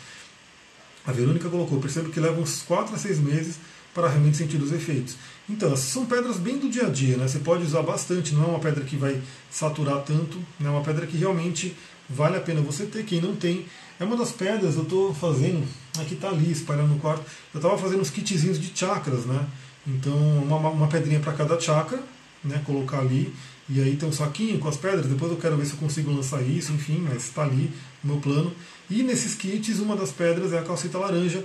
A 1.10 1.12
Verônica 1.12 1.50
colocou, 1.50 1.80
percebo 1.80 2.12
que 2.12 2.20
leva 2.20 2.40
uns 2.40 2.62
4 2.62 2.94
a 2.94 2.98
6 2.98 3.20
meses 3.20 3.56
para 3.96 4.08
realmente 4.08 4.38
sentir 4.38 4.62
os 4.62 4.72
efeitos. 4.72 5.16
Então, 5.50 5.74
essas 5.74 5.90
são 5.90 6.06
pedras 6.06 6.38
bem 6.38 6.60
do 6.60 6.70
dia 6.70 6.86
a 6.86 6.90
dia, 6.90 7.18
né? 7.18 7.28
Você 7.28 7.40
pode 7.40 7.64
usar 7.64 7.82
bastante, 7.82 8.36
não 8.36 8.44
é 8.44 8.48
uma 8.48 8.60
pedra 8.60 8.86
que 8.86 8.96
vai 8.96 9.20
saturar 9.50 10.04
tanto, 10.04 10.38
né? 10.60 10.68
é 10.68 10.70
uma 10.70 10.84
pedra 10.84 11.08
que 11.08 11.18
realmente 11.18 11.76
vale 12.08 12.38
a 12.38 12.40
pena 12.40 12.62
você 12.62 12.86
ter. 12.86 13.04
Quem 13.06 13.20
não 13.20 13.36
tem, 13.36 13.66
é 14.00 14.04
uma 14.04 14.16
das 14.16 14.32
pedras, 14.32 14.76
eu 14.76 14.84
estou 14.84 15.12
fazendo, 15.16 15.68
aqui 16.00 16.14
está 16.14 16.30
ali, 16.30 16.52
espalhando 16.52 16.90
no 16.90 17.00
quarto, 17.00 17.26
eu 17.56 17.58
estava 17.58 17.76
fazendo 17.76 18.02
uns 18.02 18.12
kitzinhos 18.12 18.60
de 18.60 18.72
chakras, 18.78 19.26
né? 19.26 19.48
Então, 19.88 20.16
uma, 20.16 20.58
uma 20.70 20.88
pedrinha 20.88 21.20
para 21.20 21.34
cada 21.34 21.60
chakra, 21.60 22.00
né? 22.44 22.62
Colocar 22.64 23.00
ali, 23.00 23.34
e 23.68 23.82
aí 23.82 23.96
tem 23.96 24.08
um 24.08 24.14
saquinho 24.14 24.60
com 24.60 24.68
as 24.68 24.78
pedras, 24.78 25.08
depois 25.08 25.32
eu 25.32 25.38
quero 25.40 25.58
ver 25.58 25.66
se 25.66 25.74
eu 25.74 25.80
consigo 25.80 26.12
lançar 26.12 26.44
isso, 26.44 26.72
enfim, 26.72 27.04
mas 27.10 27.26
está 27.26 27.42
ali 27.42 27.72
no 28.04 28.14
meu 28.14 28.22
plano. 28.22 28.54
E 28.90 29.04
nesses 29.04 29.36
kits, 29.36 29.80
uma 29.80 29.96
das 29.96 30.12
pedras 30.12 30.52
é 30.52 30.60
a 30.60 30.64
calcita 30.64 30.98
laranja 30.98 31.44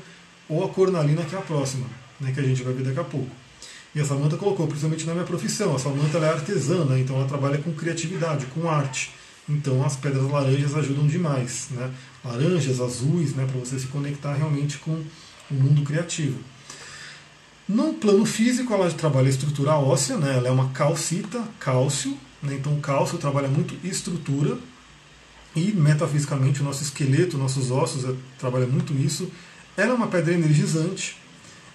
ou 0.49 0.65
a 0.65 0.69
cornalina, 0.69 1.25
que 1.25 1.35
é 1.35 1.39
a 1.39 1.43
próxima, 1.43 1.87
né, 2.21 2.33
que 2.33 2.41
a 2.41 2.43
gente 2.43 2.63
vai 2.63 2.73
ver 2.73 2.85
daqui 2.85 3.01
a 3.01 3.05
pouco. 3.05 3.31
E 3.95 4.01
a 4.01 4.05
Samanta 4.05 4.37
colocou, 4.37 4.67
principalmente 4.67 5.07
na 5.07 5.13
minha 5.13 5.27
profissão, 5.27 5.75
a 5.77 5.79
Samanta 5.79 6.19
é 6.19 6.29
artesã, 6.29 6.85
né, 6.85 7.01
então 7.01 7.17
ela 7.17 7.29
trabalha 7.29 7.59
com 7.59 7.73
criatividade, 7.73 8.47
com 8.47 8.69
arte. 8.69 9.13
Então 9.49 9.85
as 9.85 9.95
pedras 9.97 10.31
laranjas 10.31 10.75
ajudam 10.75 11.07
demais. 11.07 11.69
Né? 11.71 11.91
Laranjas, 12.25 12.81
azuis, 12.81 13.35
né, 13.35 13.47
para 13.47 13.61
você 13.61 13.79
se 13.79 13.87
conectar 13.89 14.35
realmente 14.35 14.79
com 14.79 15.03
o 15.51 15.55
mundo 15.55 15.83
criativo. 15.83 16.39
No 17.69 17.95
plano 17.95 18.27
físico, 18.27 18.75
ela 18.75 18.91
trabalha 18.91 19.29
estrutura 19.29 19.75
óssea, 19.75 20.17
né? 20.17 20.37
ela 20.37 20.49
é 20.49 20.51
uma 20.51 20.69
calcita, 20.71 21.43
cálcio, 21.59 22.17
né? 22.43 22.55
então 22.55 22.75
o 22.75 22.81
cálcio 22.81 23.17
trabalha 23.17 23.49
muito 23.49 23.75
estrutura, 23.87 24.59
e 25.55 25.73
metafisicamente 25.73 26.61
o 26.61 26.65
nosso 26.65 26.83
esqueleto, 26.83 27.39
nossos 27.39 27.71
ossos 27.71 28.05
é, 28.05 28.15
trabalha 28.39 28.67
muito 28.67 28.93
isso. 28.93 29.31
Ela 29.77 29.93
é 29.93 29.95
uma 29.95 30.09
pedra 30.09 30.35
energizante, 30.35 31.17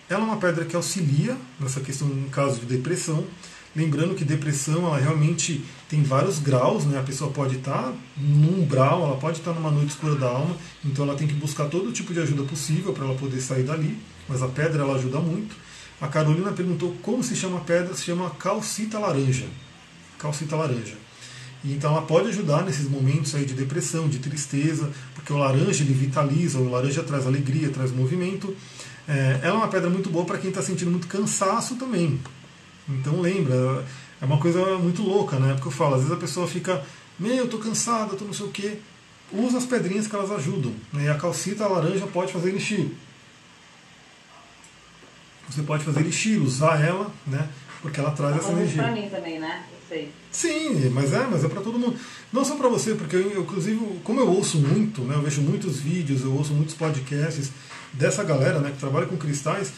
ela 0.09 0.21
é 0.21 0.23
uma 0.23 0.37
pedra 0.37 0.65
que 0.65 0.75
auxilia 0.75 1.37
nessa 1.59 1.79
questão 1.79 2.07
em 2.07 2.29
caso 2.29 2.59
de 2.59 2.65
depressão. 2.65 3.25
Lembrando 3.75 4.15
que 4.15 4.25
depressão 4.25 4.87
ela 4.87 4.97
realmente 4.97 5.63
tem 5.87 6.01
vários 6.01 6.39
graus, 6.39 6.85
né? 6.85 6.99
a 6.99 7.03
pessoa 7.03 7.29
pode 7.29 7.57
estar 7.57 7.93
num 8.17 8.63
umbral, 8.63 9.03
ela 9.03 9.17
pode 9.17 9.37
estar 9.37 9.53
numa 9.53 9.69
noite 9.69 9.89
escura 9.89 10.15
da 10.15 10.27
alma, 10.27 10.57
então 10.83 11.05
ela 11.05 11.15
tem 11.15 11.27
que 11.27 11.35
buscar 11.35 11.65
todo 11.65 11.91
tipo 11.91 12.11
de 12.11 12.19
ajuda 12.19 12.43
possível 12.43 12.93
para 12.93 13.05
ela 13.05 13.15
poder 13.15 13.39
sair 13.39 13.63
dali, 13.63 13.95
mas 14.27 14.41
a 14.41 14.47
pedra 14.47 14.81
ela 14.81 14.95
ajuda 14.95 15.19
muito. 15.19 15.55
A 16.01 16.07
Carolina 16.07 16.51
perguntou 16.51 16.95
como 17.03 17.23
se 17.23 17.35
chama 17.35 17.57
a 17.57 17.61
pedra, 17.61 17.93
se 17.93 18.05
chama 18.05 18.29
calcita 18.31 18.97
laranja. 18.97 19.45
Calcita 20.17 20.55
laranja. 20.55 20.95
Então 21.63 21.91
ela 21.91 22.01
pode 22.03 22.29
ajudar 22.29 22.63
nesses 22.63 22.87
momentos 22.89 23.35
aí 23.35 23.45
de 23.45 23.53
depressão, 23.53 24.07
de 24.07 24.19
tristeza, 24.19 24.89
porque 25.13 25.33
o 25.33 25.37
laranja 25.37 25.83
ele 25.83 25.93
vitaliza, 25.93 26.57
o 26.57 26.69
laranja 26.69 27.03
traz 27.03 27.27
alegria, 27.27 27.69
traz 27.69 27.91
movimento. 27.91 28.55
É, 29.07 29.39
ela 29.43 29.55
é 29.55 29.57
uma 29.57 29.67
pedra 29.67 29.89
muito 29.89 30.09
boa 30.09 30.23
para 30.25 30.37
quem 30.37 30.49
está 30.49 30.61
sentindo 30.61 30.89
muito 30.91 31.07
cansaço 31.07 31.75
também. 31.75 32.19
Então 32.87 33.19
lembra, 33.19 33.85
é 34.21 34.25
uma 34.25 34.37
coisa 34.39 34.77
muito 34.77 35.01
louca, 35.01 35.37
né? 35.37 35.53
Porque 35.53 35.67
eu 35.67 35.71
falo, 35.71 35.95
às 35.95 36.01
vezes 36.01 36.15
a 36.15 36.19
pessoa 36.19 36.47
fica, 36.47 36.83
meu, 37.19 37.35
eu 37.35 37.45
estou 37.45 37.59
cansada, 37.59 38.13
estou 38.13 38.25
não 38.27 38.33
sei 38.33 38.45
o 38.45 38.51
quê. 38.51 38.77
Usa 39.31 39.57
as 39.57 39.65
pedrinhas 39.65 40.07
que 40.07 40.15
elas 40.15 40.31
ajudam. 40.31 40.73
Né? 40.93 41.05
E 41.05 41.09
a 41.09 41.15
calcita, 41.15 41.65
a 41.65 41.67
laranja 41.67 42.07
pode 42.07 42.31
fazer 42.33 42.55
encher. 42.55 42.89
Você 45.49 45.61
pode 45.63 45.83
fazer 45.83 45.99
elixir, 46.01 46.41
usar 46.41 46.79
ela, 46.83 47.11
né? 47.27 47.49
Porque 47.81 47.99
ela 47.99 48.11
traz 48.11 48.35
Tá 48.35 48.41
essa 48.41 48.51
energia. 48.51 48.83
pra 48.83 48.91
mim 48.91 49.09
também, 49.09 49.39
né? 49.39 49.63
Eu 49.71 49.77
sei. 49.87 50.11
Sim, 50.31 50.89
mas 50.89 51.11
é, 51.13 51.25
mas 51.25 51.43
é 51.43 51.47
para 51.47 51.61
todo 51.61 51.79
mundo. 51.79 51.97
Não 52.31 52.45
só 52.45 52.55
para 52.55 52.69
você, 52.69 52.93
porque 52.93 53.15
eu, 53.15 53.41
inclusive, 53.41 53.79
como 54.03 54.19
eu 54.19 54.27
ouço 54.27 54.59
muito, 54.59 55.01
né, 55.01 55.15
eu 55.15 55.21
vejo 55.21 55.41
muitos 55.41 55.77
vídeos, 55.79 56.21
eu 56.21 56.31
ouço 56.33 56.53
muitos 56.53 56.75
podcasts 56.75 57.51
dessa 57.93 58.23
galera, 58.23 58.59
né, 58.59 58.71
que 58.71 58.77
trabalha 58.77 59.07
com 59.07 59.17
cristais, 59.17 59.73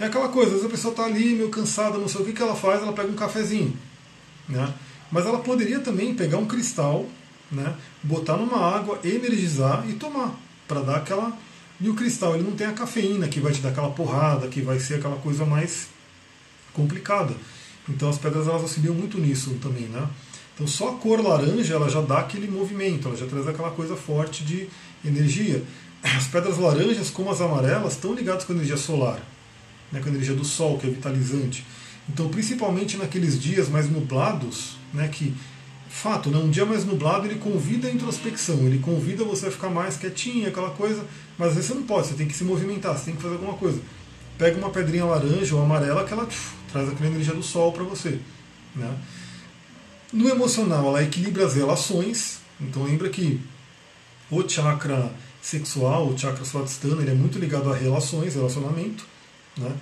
é 0.00 0.06
aquela 0.06 0.28
coisa, 0.28 0.48
às 0.48 0.56
vezes 0.56 0.66
a 0.66 0.70
pessoa 0.70 0.92
está 0.92 1.04
ali 1.04 1.34
meio 1.34 1.50
cansada, 1.50 1.98
não 1.98 2.08
sei 2.08 2.22
o 2.22 2.24
que, 2.24 2.32
que 2.32 2.42
ela 2.42 2.56
faz, 2.56 2.80
ela 2.80 2.92
pega 2.92 3.08
um 3.08 3.14
cafezinho, 3.14 3.76
né? 4.48 4.72
Mas 5.10 5.26
ela 5.26 5.38
poderia 5.40 5.80
também 5.80 6.14
pegar 6.14 6.38
um 6.38 6.46
cristal, 6.46 7.06
né, 7.50 7.74
botar 8.02 8.38
numa 8.38 8.58
água, 8.58 8.98
energizar 9.04 9.84
e 9.88 9.92
tomar, 9.92 10.34
para 10.66 10.80
dar 10.80 10.96
aquela 10.96 11.36
e 11.82 11.88
o 11.88 11.94
cristal, 11.94 12.36
ele 12.36 12.44
não 12.44 12.52
tem 12.52 12.68
a 12.68 12.72
cafeína 12.72 13.26
que 13.26 13.40
vai 13.40 13.52
te 13.52 13.60
dar 13.60 13.70
aquela 13.70 13.90
porrada, 13.90 14.46
que 14.46 14.60
vai 14.60 14.78
ser 14.78 14.94
aquela 14.94 15.16
coisa 15.16 15.44
mais 15.44 15.88
complicada. 16.72 17.34
Então 17.88 18.08
as 18.08 18.18
pedras 18.18 18.46
elas 18.46 18.62
auxiliam 18.62 18.94
muito 18.94 19.18
nisso 19.18 19.54
também, 19.60 19.84
né? 19.84 20.08
Então 20.54 20.66
só 20.66 20.90
a 20.90 20.94
cor 20.94 21.20
laranja 21.20 21.74
ela 21.74 21.88
já 21.88 22.00
dá 22.00 22.20
aquele 22.20 22.48
movimento, 22.48 23.08
ela 23.08 23.16
já 23.16 23.26
traz 23.26 23.48
aquela 23.48 23.70
coisa 23.70 23.96
forte 23.96 24.44
de 24.44 24.68
energia. 25.04 25.62
As 26.02 26.26
pedras 26.26 26.58
laranjas, 26.58 27.10
como 27.10 27.30
as 27.30 27.40
amarelas, 27.40 27.94
estão 27.94 28.12
ligadas 28.12 28.44
com 28.44 28.52
a 28.52 28.56
energia 28.56 28.76
solar, 28.76 29.20
né, 29.90 30.00
com 30.00 30.08
a 30.08 30.12
energia 30.12 30.34
do 30.34 30.44
sol, 30.44 30.78
que 30.78 30.86
é 30.86 30.90
vitalizante. 30.90 31.64
Então, 32.08 32.28
principalmente 32.28 32.96
naqueles 32.96 33.40
dias 33.40 33.68
mais 33.68 33.88
nublados, 33.88 34.76
né, 34.92 35.06
que, 35.06 35.32
fato, 35.88 36.28
né, 36.28 36.38
um 36.38 36.50
dia 36.50 36.66
mais 36.66 36.84
nublado 36.84 37.26
ele 37.26 37.36
convida 37.36 37.86
a 37.86 37.90
introspecção, 37.90 38.58
ele 38.66 38.80
convida 38.80 39.24
você 39.24 39.46
a 39.46 39.50
ficar 39.50 39.70
mais 39.70 39.96
quietinho, 39.96 40.48
aquela 40.48 40.70
coisa, 40.70 41.04
mas 41.38 41.50
às 41.50 41.54
vezes 41.54 41.70
você 41.70 41.74
não 41.74 41.84
pode, 41.84 42.08
você 42.08 42.14
tem 42.14 42.26
que 42.26 42.34
se 42.34 42.42
movimentar, 42.42 42.98
você 42.98 43.04
tem 43.06 43.14
que 43.14 43.22
fazer 43.22 43.34
alguma 43.34 43.54
coisa. 43.54 43.80
Pega 44.38 44.56
uma 44.58 44.70
pedrinha 44.70 45.04
laranja 45.04 45.54
ou 45.54 45.62
amarela 45.62 46.04
que 46.04 46.12
ela 46.12 46.28
traz 46.70 46.88
aquela 46.88 47.10
energia 47.10 47.34
do 47.34 47.42
sol 47.42 47.72
para 47.72 47.84
você. 47.84 48.18
Né? 48.74 48.96
No 50.12 50.28
emocional, 50.28 50.88
ela 50.88 51.02
equilibra 51.02 51.46
as 51.46 51.54
relações, 51.54 52.40
então 52.60 52.84
lembra 52.84 53.08
que 53.08 53.40
o 54.30 54.48
chakra 54.48 55.12
sexual, 55.40 56.08
o 56.08 56.18
chakra 56.18 56.44
swadhisthana, 56.44 57.02
ele 57.02 57.10
é 57.10 57.14
muito 57.14 57.38
ligado 57.38 57.70
a 57.70 57.76
relações, 57.76 58.34
relacionamento. 58.34 59.04
Né? 59.56 59.72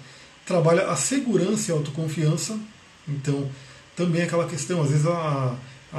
Trabalha 0.46 0.88
a 0.88 0.96
segurança 0.96 1.70
e 1.70 1.74
a 1.74 1.76
autoconfiança. 1.76 2.58
Então, 3.06 3.48
também 3.94 4.22
é 4.22 4.24
aquela 4.24 4.46
questão, 4.46 4.82
às 4.82 4.90
vezes 4.90 5.06
a, 5.06 5.56
a, 5.92 5.98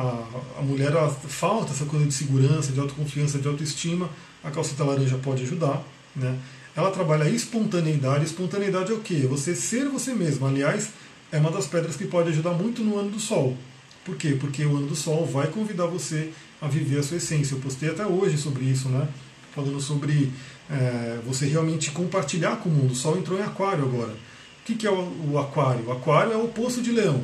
a 0.58 0.62
mulher 0.62 0.92
falta 1.28 1.72
essa 1.72 1.86
coisa 1.86 2.06
de 2.06 2.14
segurança, 2.14 2.72
de 2.72 2.80
autoconfiança, 2.80 3.40
de 3.40 3.48
autoestima. 3.48 4.10
A 4.44 4.50
calcita 4.50 4.84
laranja 4.84 5.18
pode 5.18 5.44
ajudar. 5.44 5.84
Né? 6.16 6.38
Ela 6.76 6.92
trabalha 6.92 7.26
a 7.26 7.30
espontaneidade. 7.30 8.26
Espontaneidade 8.26 8.92
é 8.92 8.96
o 8.96 9.00
quê? 9.00 9.26
Você 9.30 9.56
ser 9.56 9.90
você 9.90 10.14
mesmo. 10.14 10.46
Aliás, 10.46 10.90
é 11.32 11.38
uma 11.38 11.52
das 11.52 11.68
pedras 11.68 11.96
que 11.96 12.06
pode 12.06 12.30
ajudar 12.30 12.52
muito 12.52 12.84
no 12.84 12.98
ano 12.98 13.12
do 13.12 13.20
sol. 13.20 13.58
Por 14.06 14.16
quê? 14.16 14.38
Porque 14.40 14.66
o 14.66 14.78
ano 14.78 14.88
do 14.88 14.96
sol 14.96 15.26
vai 15.26 15.48
convidar 15.48 15.86
você 15.86 16.32
a 16.62 16.68
viver 16.68 17.00
a 17.00 17.04
sua 17.04 17.18
essência. 17.18 17.56
Eu 17.56 17.60
postei 17.60 17.90
até 17.90 18.06
hoje 18.06 18.38
sobre 18.38 18.66
isso, 18.66 18.90
né? 18.90 19.08
falando 19.54 19.80
sobre 19.80 20.32
é, 20.70 21.20
você 21.26 21.46
realmente 21.46 21.92
compartilhar 21.92 22.58
com 22.58 22.70
o 22.70 22.72
mundo. 22.72 22.92
O 22.92 22.96
Sol 22.96 23.18
entrou 23.18 23.38
em 23.38 23.44
Aquário 23.44 23.84
agora. 23.84 24.12
O 24.12 24.64
que, 24.66 24.76
que 24.76 24.88
é 24.88 24.92
o, 24.92 25.32
o, 25.32 25.40
Aquário? 25.40 25.88
O 25.88 25.92
Aquário 25.92 26.34
é 26.34 26.38
o 26.38 26.46
oposto 26.46 26.82
de 26.82 26.92
Leão. 26.92 27.24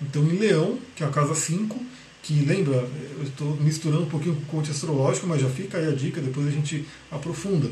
Então, 0.00 0.22
em 0.24 0.38
Leão, 0.38 0.78
que 0.96 1.04
é 1.04 1.06
a 1.06 1.10
casa 1.10 1.34
5, 1.34 1.78
que 2.22 2.40
lembra, 2.40 2.88
eu 3.18 3.22
estou 3.24 3.54
misturando 3.56 4.02
um 4.02 4.08
pouquinho 4.08 4.34
com 4.34 4.42
o 4.42 4.46
conte 4.46 4.70
astrológico, 4.70 5.26
mas 5.26 5.40
já 5.40 5.48
fica 5.48 5.78
aí 5.78 5.88
a 5.88 5.94
dica, 5.94 6.20
depois 6.20 6.46
a 6.46 6.50
gente 6.50 6.86
aprofunda. 7.10 7.70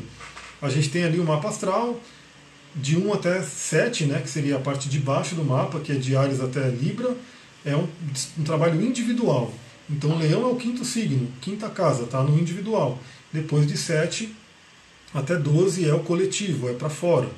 A 0.61 0.69
gente 0.69 0.89
tem 0.89 1.03
ali 1.03 1.19
o 1.19 1.23
mapa 1.23 1.49
astral, 1.49 1.99
de 2.75 2.97
1 2.97 3.13
até 3.13 3.41
7, 3.41 4.05
né, 4.05 4.21
que 4.21 4.29
seria 4.29 4.57
a 4.57 4.59
parte 4.59 4.89
de 4.89 4.99
baixo 4.99 5.35
do 5.35 5.43
mapa, 5.43 5.79
que 5.79 5.91
é 5.91 5.95
de 5.95 6.15
Ares 6.15 6.39
até 6.39 6.67
Libra, 6.69 7.15
é 7.65 7.75
um, 7.75 7.87
um 8.37 8.43
trabalho 8.43 8.81
individual. 8.81 9.53
Então, 9.89 10.17
Leão 10.17 10.43
é 10.43 10.51
o 10.51 10.55
quinto 10.55 10.85
signo, 10.85 11.27
quinta 11.41 11.69
casa, 11.69 12.03
está 12.03 12.21
no 12.21 12.37
individual. 12.37 12.99
Depois 13.33 13.65
de 13.65 13.75
7 13.75 14.35
até 15.13 15.35
12 15.35 15.87
é 15.87 15.93
o 15.93 16.01
coletivo, 16.01 16.69
é 16.69 16.73
para 16.73 16.89
fora, 16.89 17.29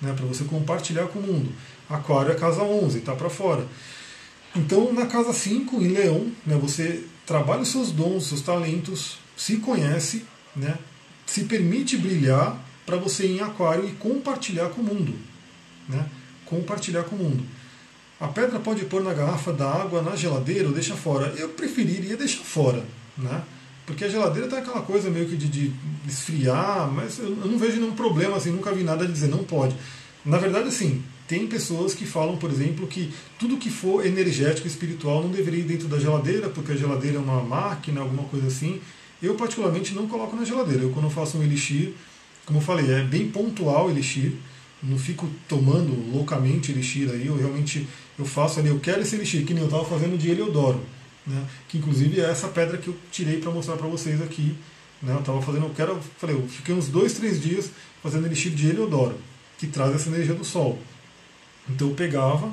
né, 0.00 0.12
para 0.12 0.24
você 0.24 0.44
compartilhar 0.44 1.06
com 1.08 1.18
o 1.18 1.22
mundo. 1.22 1.52
Aquário 1.88 2.32
é 2.32 2.34
casa 2.34 2.62
11, 2.62 2.98
está 2.98 3.14
para 3.14 3.28
fora. 3.28 3.66
Então, 4.54 4.92
na 4.92 5.06
casa 5.06 5.32
5, 5.32 5.82
em 5.82 5.88
Leão, 5.88 6.30
né, 6.46 6.56
você 6.56 7.04
trabalha 7.26 7.62
os 7.62 7.68
seus 7.68 7.90
dons, 7.90 8.26
seus 8.26 8.40
talentos, 8.40 9.18
se 9.36 9.56
conhece, 9.56 10.24
né, 10.54 10.78
se 11.26 11.44
permite 11.44 11.96
brilhar 11.96 12.64
para 12.86 12.96
você 12.96 13.26
ir 13.26 13.38
em 13.38 13.40
Aquário 13.40 13.86
e 13.86 13.92
compartilhar 13.92 14.68
com 14.70 14.80
o 14.80 14.84
mundo. 14.84 15.14
Né, 15.88 16.06
compartilhar 16.46 17.02
com 17.02 17.16
o 17.16 17.18
mundo. 17.18 17.44
A 18.18 18.28
pedra 18.28 18.58
pode 18.58 18.84
pôr 18.86 19.02
na 19.02 19.12
garrafa 19.12 19.52
da 19.52 19.70
água, 19.70 20.00
na 20.00 20.16
geladeira 20.16 20.68
ou 20.68 20.72
deixa 20.72 20.94
fora. 20.94 21.34
Eu 21.36 21.50
preferiria 21.50 22.16
deixar 22.16 22.42
fora, 22.44 22.82
né? 23.18 23.42
Porque 23.84 24.04
a 24.04 24.08
geladeira 24.08 24.48
tem 24.48 24.58
aquela 24.58 24.80
coisa 24.80 25.10
meio 25.10 25.28
que 25.28 25.36
de, 25.36 25.48
de 25.48 25.72
esfriar, 26.08 26.90
mas 26.90 27.18
eu, 27.18 27.28
eu 27.28 27.46
não 27.46 27.58
vejo 27.58 27.78
nenhum 27.78 27.94
problema, 27.94 28.36
assim, 28.36 28.50
nunca 28.50 28.72
vi 28.72 28.82
nada 28.82 29.06
de 29.06 29.12
dizer 29.12 29.28
não 29.28 29.44
pode. 29.44 29.76
Na 30.24 30.38
verdade, 30.38 30.68
assim, 30.68 31.04
tem 31.28 31.46
pessoas 31.46 31.94
que 31.94 32.04
falam, 32.04 32.36
por 32.36 32.50
exemplo, 32.50 32.86
que 32.86 33.12
tudo 33.38 33.56
que 33.58 33.70
for 33.70 34.04
energético, 34.04 34.66
espiritual, 34.66 35.22
não 35.22 35.30
deveria 35.30 35.60
ir 35.60 35.64
dentro 35.64 35.86
da 35.86 35.98
geladeira, 35.98 36.48
porque 36.48 36.72
a 36.72 36.76
geladeira 36.76 37.18
é 37.18 37.20
uma 37.20 37.42
máquina, 37.42 38.00
alguma 38.00 38.24
coisa 38.24 38.48
assim. 38.48 38.80
Eu, 39.22 39.34
particularmente, 39.34 39.94
não 39.94 40.08
coloco 40.08 40.34
na 40.34 40.44
geladeira. 40.44 40.82
Eu, 40.82 40.90
quando 40.90 41.08
faço 41.08 41.38
um 41.38 41.42
elixir, 41.42 41.94
como 42.46 42.60
eu 42.60 42.62
falei, 42.62 42.90
é 42.90 43.02
bem 43.02 43.28
pontual 43.28 43.90
elixir. 43.90 44.32
Não 44.82 44.98
fico 44.98 45.28
tomando 45.48 45.92
loucamente 46.12 46.70
elixir 46.70 47.10
aí. 47.10 47.26
Eu 47.26 47.36
realmente 47.36 47.86
eu 48.18 48.24
faço 48.24 48.60
ali, 48.60 48.68
eu 48.68 48.78
quero 48.78 49.02
esse 49.02 49.16
elixir, 49.16 49.44
que 49.44 49.52
nem 49.52 49.62
eu 49.62 49.68
estava 49.68 49.84
fazendo 49.84 50.16
de 50.16 50.30
Heliodoro. 50.30 50.80
Né? 51.26 51.44
Que 51.68 51.78
inclusive 51.78 52.20
é 52.20 52.30
essa 52.30 52.48
pedra 52.48 52.78
que 52.78 52.88
eu 52.88 52.96
tirei 53.10 53.38
para 53.38 53.50
mostrar 53.50 53.76
para 53.76 53.88
vocês 53.88 54.22
aqui. 54.22 54.56
Né? 55.02 55.12
Eu 55.12 55.20
estava 55.20 55.42
fazendo, 55.42 55.66
eu 55.66 55.74
quero, 55.74 56.00
falei, 56.18 56.36
eu 56.36 56.46
fiquei 56.48 56.74
uns 56.74 56.88
dois, 56.88 57.12
três 57.14 57.42
dias 57.42 57.70
fazendo 58.02 58.26
elixir 58.26 58.52
de 58.52 58.68
Heliodoro, 58.68 59.18
que 59.58 59.66
traz 59.66 59.94
essa 59.94 60.08
energia 60.08 60.34
do 60.34 60.44
sol. 60.44 60.78
Então 61.68 61.88
eu 61.88 61.94
pegava, 61.94 62.52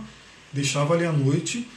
deixava 0.52 0.96
ali 0.96 1.06
à 1.06 1.12
noite, 1.12 1.68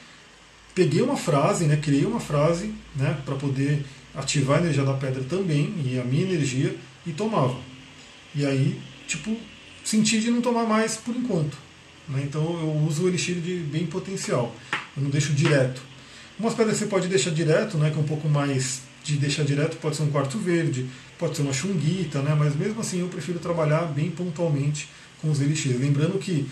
peguei 0.74 1.02
uma 1.02 1.16
frase, 1.16 1.66
né, 1.66 1.76
criei 1.76 2.06
uma 2.06 2.20
frase 2.20 2.74
né, 2.94 3.18
para 3.24 3.34
poder 3.34 3.84
ativar 4.14 4.58
a 4.58 4.62
energia 4.62 4.84
da 4.84 4.94
pedra 4.94 5.22
também, 5.24 5.74
e 5.84 6.00
a 6.00 6.04
minha 6.04 6.22
energia, 6.22 6.74
e 7.06 7.12
tomava. 7.12 7.56
E 8.36 8.46
aí, 8.46 8.80
tipo, 9.08 9.36
senti 9.84 10.20
de 10.20 10.30
não 10.30 10.40
tomar 10.40 10.64
mais 10.64 10.96
por 10.96 11.16
enquanto. 11.16 11.56
Né, 12.08 12.22
então 12.24 12.42
eu 12.60 12.70
uso 12.86 13.04
o 13.04 13.08
elixir 13.08 13.36
de 13.36 13.56
bem 13.56 13.86
potencial, 13.86 14.54
eu 14.96 15.02
não 15.02 15.10
deixo 15.10 15.32
direto. 15.32 15.82
Umas 16.38 16.54
pedras 16.54 16.76
você 16.76 16.86
pode 16.86 17.08
deixar 17.08 17.30
direto, 17.30 17.76
né, 17.78 17.90
que 17.90 17.96
é 17.96 18.00
um 18.00 18.06
pouco 18.06 18.28
mais 18.28 18.82
de 19.02 19.16
deixar 19.16 19.44
direto, 19.44 19.76
pode 19.78 19.96
ser 19.96 20.04
um 20.04 20.10
quarto 20.10 20.38
verde, 20.38 20.86
pode 21.18 21.34
ser 21.34 21.42
uma 21.42 21.52
chunguita, 21.52 22.22
né, 22.22 22.36
mas 22.38 22.54
mesmo 22.54 22.80
assim 22.80 23.00
eu 23.00 23.08
prefiro 23.08 23.40
trabalhar 23.40 23.86
bem 23.86 24.10
pontualmente 24.10 24.88
com 25.20 25.30
os 25.30 25.40
elixires. 25.40 25.80
Lembrando 25.80 26.16
que 26.18 26.46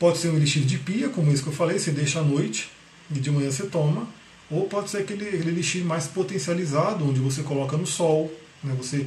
Pode 0.00 0.16
ser 0.16 0.30
um 0.30 0.36
elixir 0.36 0.62
de 0.62 0.78
pia, 0.78 1.10
como 1.10 1.30
esse 1.30 1.42
que 1.42 1.50
eu 1.50 1.52
falei, 1.52 1.78
você 1.78 1.90
deixa 1.90 2.20
à 2.20 2.22
noite 2.22 2.70
e 3.14 3.20
de 3.20 3.30
manhã 3.30 3.50
você 3.50 3.66
toma. 3.66 4.08
Ou 4.50 4.66
pode 4.66 4.88
ser 4.88 4.96
aquele, 4.96 5.28
aquele 5.28 5.50
elixir 5.50 5.84
mais 5.84 6.06
potencializado, 6.06 7.06
onde 7.06 7.20
você 7.20 7.42
coloca 7.42 7.76
no 7.76 7.86
sol, 7.86 8.32
né? 8.64 8.74
você 8.78 9.06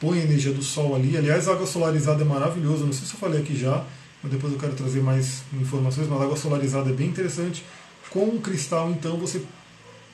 põe 0.00 0.20
a 0.20 0.22
energia 0.22 0.52
do 0.52 0.62
sol 0.62 0.94
ali. 0.94 1.16
Aliás, 1.16 1.48
a 1.48 1.52
água 1.52 1.66
solarizada 1.66 2.22
é 2.22 2.24
maravilhosa, 2.24 2.84
não 2.84 2.92
sei 2.92 3.06
se 3.06 3.14
eu 3.14 3.18
falei 3.18 3.40
aqui 3.40 3.56
já, 3.56 3.84
mas 4.22 4.32
depois 4.32 4.52
eu 4.52 4.58
quero 4.58 4.74
trazer 4.74 5.00
mais 5.02 5.42
informações, 5.52 6.08
mas 6.08 6.20
a 6.20 6.24
água 6.24 6.36
solarizada 6.36 6.90
é 6.90 6.92
bem 6.92 7.08
interessante. 7.08 7.64
Com 8.10 8.24
o 8.24 8.40
cristal, 8.40 8.90
então, 8.90 9.16
você 9.18 9.42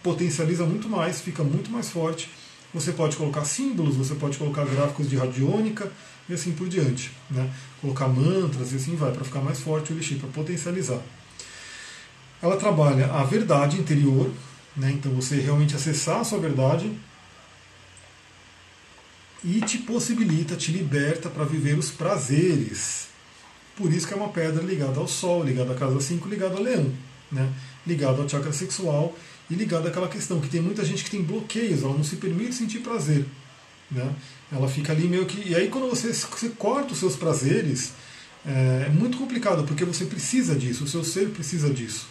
potencializa 0.03 0.65
muito 0.65 0.89
mais, 0.89 1.21
fica 1.21 1.43
muito 1.45 1.71
mais 1.71 1.91
forte. 1.91 2.31
Você 2.73 2.93
pode 2.93 3.17
colocar 3.17 3.45
símbolos, 3.45 3.95
você 3.97 4.15
pode 4.15 4.37
colocar 4.37 4.65
gráficos 4.65 5.09
de 5.09 5.17
radiônica, 5.17 5.91
e 6.29 6.35
assim 6.35 6.53
por 6.53 6.69
diante. 6.69 7.13
Né? 7.31 7.51
Colocar 7.81 8.09
mantras 8.09 8.73
e 8.73 8.77
assim 8.77 8.97
vai, 8.97 9.13
para 9.13 9.25
ficar 9.25 9.41
mais 9.41 9.61
forte 9.61 9.93
o 9.93 9.95
elixir, 9.95 10.19
para 10.19 10.29
potencializar. 10.29 11.01
Ela 12.43 12.57
trabalha 12.57 13.07
a 13.13 13.25
verdade 13.25 13.79
interior, 13.79 14.31
né? 14.77 14.91
então 14.93 15.13
você 15.13 15.37
realmente 15.37 15.75
acessar 15.75 16.21
a 16.21 16.25
sua 16.25 16.39
verdade 16.39 16.91
e 19.45 19.61
te 19.61 19.79
possibilita, 19.79 20.57
te 20.57 20.73
liberta 20.73 21.29
para 21.29 21.45
viver 21.45 21.79
os 21.79 21.91
prazeres. 21.91 23.09
Por 23.77 23.93
isso 23.93 24.07
que 24.07 24.15
é 24.15 24.17
uma 24.17 24.31
pedra 24.31 24.63
ligada 24.63 24.99
ao 24.99 25.07
Sol, 25.07 25.45
ligada 25.45 25.73
à 25.73 25.75
casa 25.75 26.01
5, 26.01 26.29
ligada 26.29 26.55
ao 26.55 26.63
leão, 26.63 26.91
né? 27.31 27.53
ligada 27.87 28.23
ao 28.23 28.29
chakra 28.29 28.53
sexual 28.53 29.17
e 29.51 29.55
ligada 29.55 29.89
àquela 29.89 30.09
questão 30.09 30.41
que 30.41 30.49
tem 30.49 30.63
muita 30.63 30.85
gente 30.85 31.05
que 31.05 31.11
tem 31.11 31.23
bloqueios, 31.23 31.83
ela 31.83 31.93
não 31.93 32.05
se 32.05 32.17
permite 32.17 32.55
sentir 32.55 32.79
prazer. 32.79 33.27
Né? 33.91 34.15
Ela 34.51 34.69
fica 34.69 34.93
ali 34.93 35.07
meio 35.07 35.27
que. 35.27 35.49
E 35.49 35.55
aí, 35.55 35.69
quando 35.69 35.89
você, 35.89 36.13
você 36.13 36.49
corta 36.51 36.93
os 36.93 36.99
seus 36.99 37.17
prazeres, 37.17 37.93
é, 38.47 38.85
é 38.87 38.89
muito 38.89 39.19
complicado, 39.19 39.65
porque 39.65 39.85
você 39.85 40.07
precisa 40.07 40.55
disso, 40.55 40.85
o 40.85 40.89
seu 40.89 41.05
ser 41.05 41.29
precisa 41.31 41.69
disso. 41.69 42.07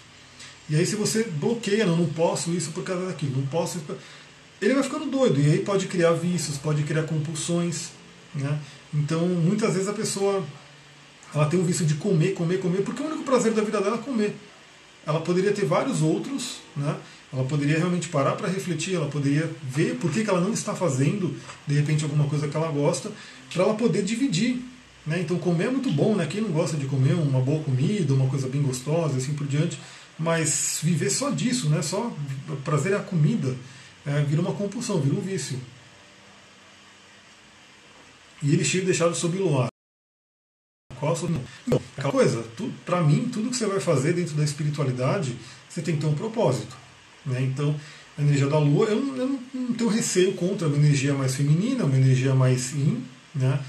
E 0.70 0.76
aí, 0.76 0.86
se 0.86 0.96
você 0.96 1.24
bloqueia, 1.24 1.86
não, 1.86 1.98
não 1.98 2.06
posso 2.08 2.52
isso 2.52 2.72
por 2.72 2.84
causa 2.84 3.08
daquilo, 3.08 3.38
não 3.38 3.48
posso. 3.48 3.82
Ele 4.62 4.74
vai 4.74 4.84
ficando 4.84 5.06
doido, 5.06 5.40
e 5.40 5.52
aí 5.52 5.60
pode 5.60 5.88
criar 5.88 6.14
vícios, 6.14 6.58
pode 6.58 6.84
criar 6.84 7.04
compulsões. 7.04 7.90
Né? 8.34 8.60
Então, 8.94 9.28
muitas 9.28 9.74
vezes 9.74 9.90
a 9.90 9.94
pessoa 9.94 10.44
ela 11.34 11.48
tem 11.48 11.60
o 11.60 11.64
vício 11.64 11.86
de 11.86 11.96
comer, 11.96 12.34
comer, 12.34 12.60
comer, 12.60 12.84
porque 12.84 13.02
o 13.02 13.06
único 13.08 13.24
prazer 13.24 13.54
da 13.54 13.64
vida 13.64 13.82
dela 13.82 13.98
é 13.98 14.00
comer. 14.00 14.36
Ela 15.06 15.20
poderia 15.20 15.52
ter 15.52 15.66
vários 15.66 16.02
outros, 16.02 16.60
né? 16.76 16.96
ela 17.32 17.44
poderia 17.46 17.78
realmente 17.78 18.08
parar 18.10 18.34
para 18.34 18.48
refletir, 18.48 18.96
ela 18.96 19.08
poderia 19.08 19.50
ver 19.64 19.96
por 19.96 20.12
que, 20.12 20.24
que 20.24 20.30
ela 20.30 20.40
não 20.40 20.54
está 20.54 20.76
fazendo, 20.76 21.36
de 21.66 21.74
repente, 21.74 22.04
alguma 22.04 22.26
coisa 22.26 22.48
que 22.48 22.56
ela 22.56 22.72
gosta, 22.72 23.12
para 23.52 23.64
ela 23.64 23.74
poder 23.74 24.04
dividir. 24.04 24.64
Né? 25.06 25.20
Então, 25.20 25.38
comer 25.40 25.66
é 25.66 25.72
muito 25.72 25.92
bom, 25.92 26.16
né? 26.16 26.28
quem 26.28 26.42
não 26.42 26.52
gosta 26.52 26.78
de 26.78 26.86
comer 26.86 27.14
uma 27.14 27.42
boa 27.42 27.64
comida, 27.64 28.14
uma 28.14 28.30
coisa 28.30 28.48
bem 28.48 28.62
gostosa, 28.62 29.18
assim 29.18 29.34
por 29.34 29.48
diante, 29.48 29.80
mas 30.18 30.80
viver 30.84 31.10
só 31.10 31.32
disso, 31.32 31.68
né? 31.70 31.82
só 31.82 32.16
prazer 32.64 32.94
é 32.94 32.98
a 32.98 33.00
comida, 33.00 33.56
é, 34.06 34.22
vira 34.22 34.42
uma 34.42 34.54
compulsão, 34.54 35.00
vira 35.00 35.16
um 35.16 35.22
vício. 35.22 35.60
E 38.42 38.54
ele 38.54 38.66
chega 38.66 38.86
deixado 38.86 39.16
sob 39.16 39.38
luar. 39.38 39.68
Qual 41.00 41.14
a 41.14 41.16
sua 41.16 41.30
Não, 41.66 41.82
aquela 41.98 42.12
coisa, 42.12 42.46
para 42.86 43.02
mim, 43.02 43.30
tudo 43.32 43.50
que 43.50 43.56
você 43.56 43.66
vai 43.66 43.80
fazer 43.80 44.14
dentro 44.14 44.36
da 44.36 44.44
espiritualidade, 44.44 45.36
você 45.70 45.82
tem 45.82 45.96
que 45.96 46.02
ter 46.02 46.08
um 46.08 46.14
propósito. 46.14 46.76
Né? 47.26 47.42
Então, 47.42 47.76
a 48.18 48.22
energia 48.22 48.48
da 48.48 48.60
Lua, 48.60 48.88
eu 48.88 49.02
não, 49.02 49.18
eu 49.18 49.40
não 49.54 49.74
tenho 49.74 49.90
receio 49.90 50.34
contra 50.34 50.68
uma 50.68 50.78
energia 50.78 51.14
mais 51.14 51.36
feminina, 51.36 51.86
uma 51.86 51.98
energia 51.98 52.36
mais 52.36 52.74
yin. 52.74 53.04
Né? 53.34 53.60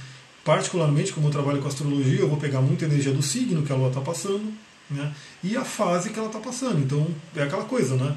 Particularmente, 0.45 1.13
como 1.13 1.29
eu 1.29 1.33
trabalho 1.33 1.63
com 1.63 1.69
astrologia, 1.69 2.21
eu 2.21 2.29
vou 2.29 2.39
pegar 2.39 2.61
muita 2.61 2.85
energia 2.85 3.13
do 3.13 3.23
signo 3.23 3.63
que 3.63 3.73
a 3.73 3.77
Lua 3.77 3.89
está 3.89 4.01
passando 4.01 4.53
né? 4.91 5.15
e 5.43 5.57
a 5.57 5.65
fase 5.65 6.11
que 6.11 6.19
ela 6.19 6.29
está 6.29 6.41
passando. 6.41 6.81
Então, 6.81 7.07
é 7.35 7.43
aquela 7.43 7.65
coisa, 7.65 7.97
né? 7.97 8.17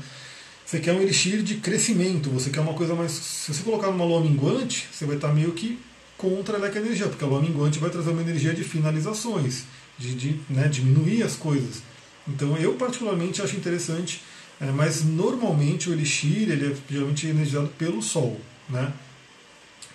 Você 0.68 0.82
quer 0.82 0.91
um 0.91 1.01
elixir 1.01 1.41
de 1.43 1.55
crescimento, 1.55 2.30
você 2.30 2.49
quer 2.49 2.59
uma 2.59 2.74
coisa 2.74 2.93
mais. 2.93 3.13
Se 3.13 3.53
você 3.53 3.63
colocar 3.63 3.88
numa 3.88 4.03
lua 4.03 4.20
minguante, 4.20 4.86
você 4.91 5.05
vai 5.05 5.15
estar 5.15 5.30
meio 5.30 5.53
que 5.53 5.80
contra 6.18 6.57
a 6.57 6.78
energia, 6.78 7.07
porque 7.07 7.24
a 7.24 7.28
lua 7.28 7.41
minguante 7.41 7.80
vai 7.80 7.89
trazer 7.89 8.09
uma 8.09 8.22
energia 8.22 8.53
de 8.53 8.65
finalizações, 8.65 9.63
de, 9.97 10.13
de 10.13 10.39
né, 10.49 10.68
diminuir 10.68 11.24
as 11.24 11.38
coisas. 11.38 11.82
Então 12.28 12.57
eu 12.57 12.74
particularmente 12.74 13.41
acho 13.41 13.55
interessante, 13.55 14.22
é, 14.59 14.70
mas 14.70 15.05
normalmente 15.05 15.89
o 15.89 15.93
elixir 15.93 16.51
ele 16.51 16.74
é 16.74 16.76
geralmente 16.91 17.26
energizado 17.28 17.70
pelo 17.78 18.01
Sol. 18.01 18.38
Né? 18.68 18.91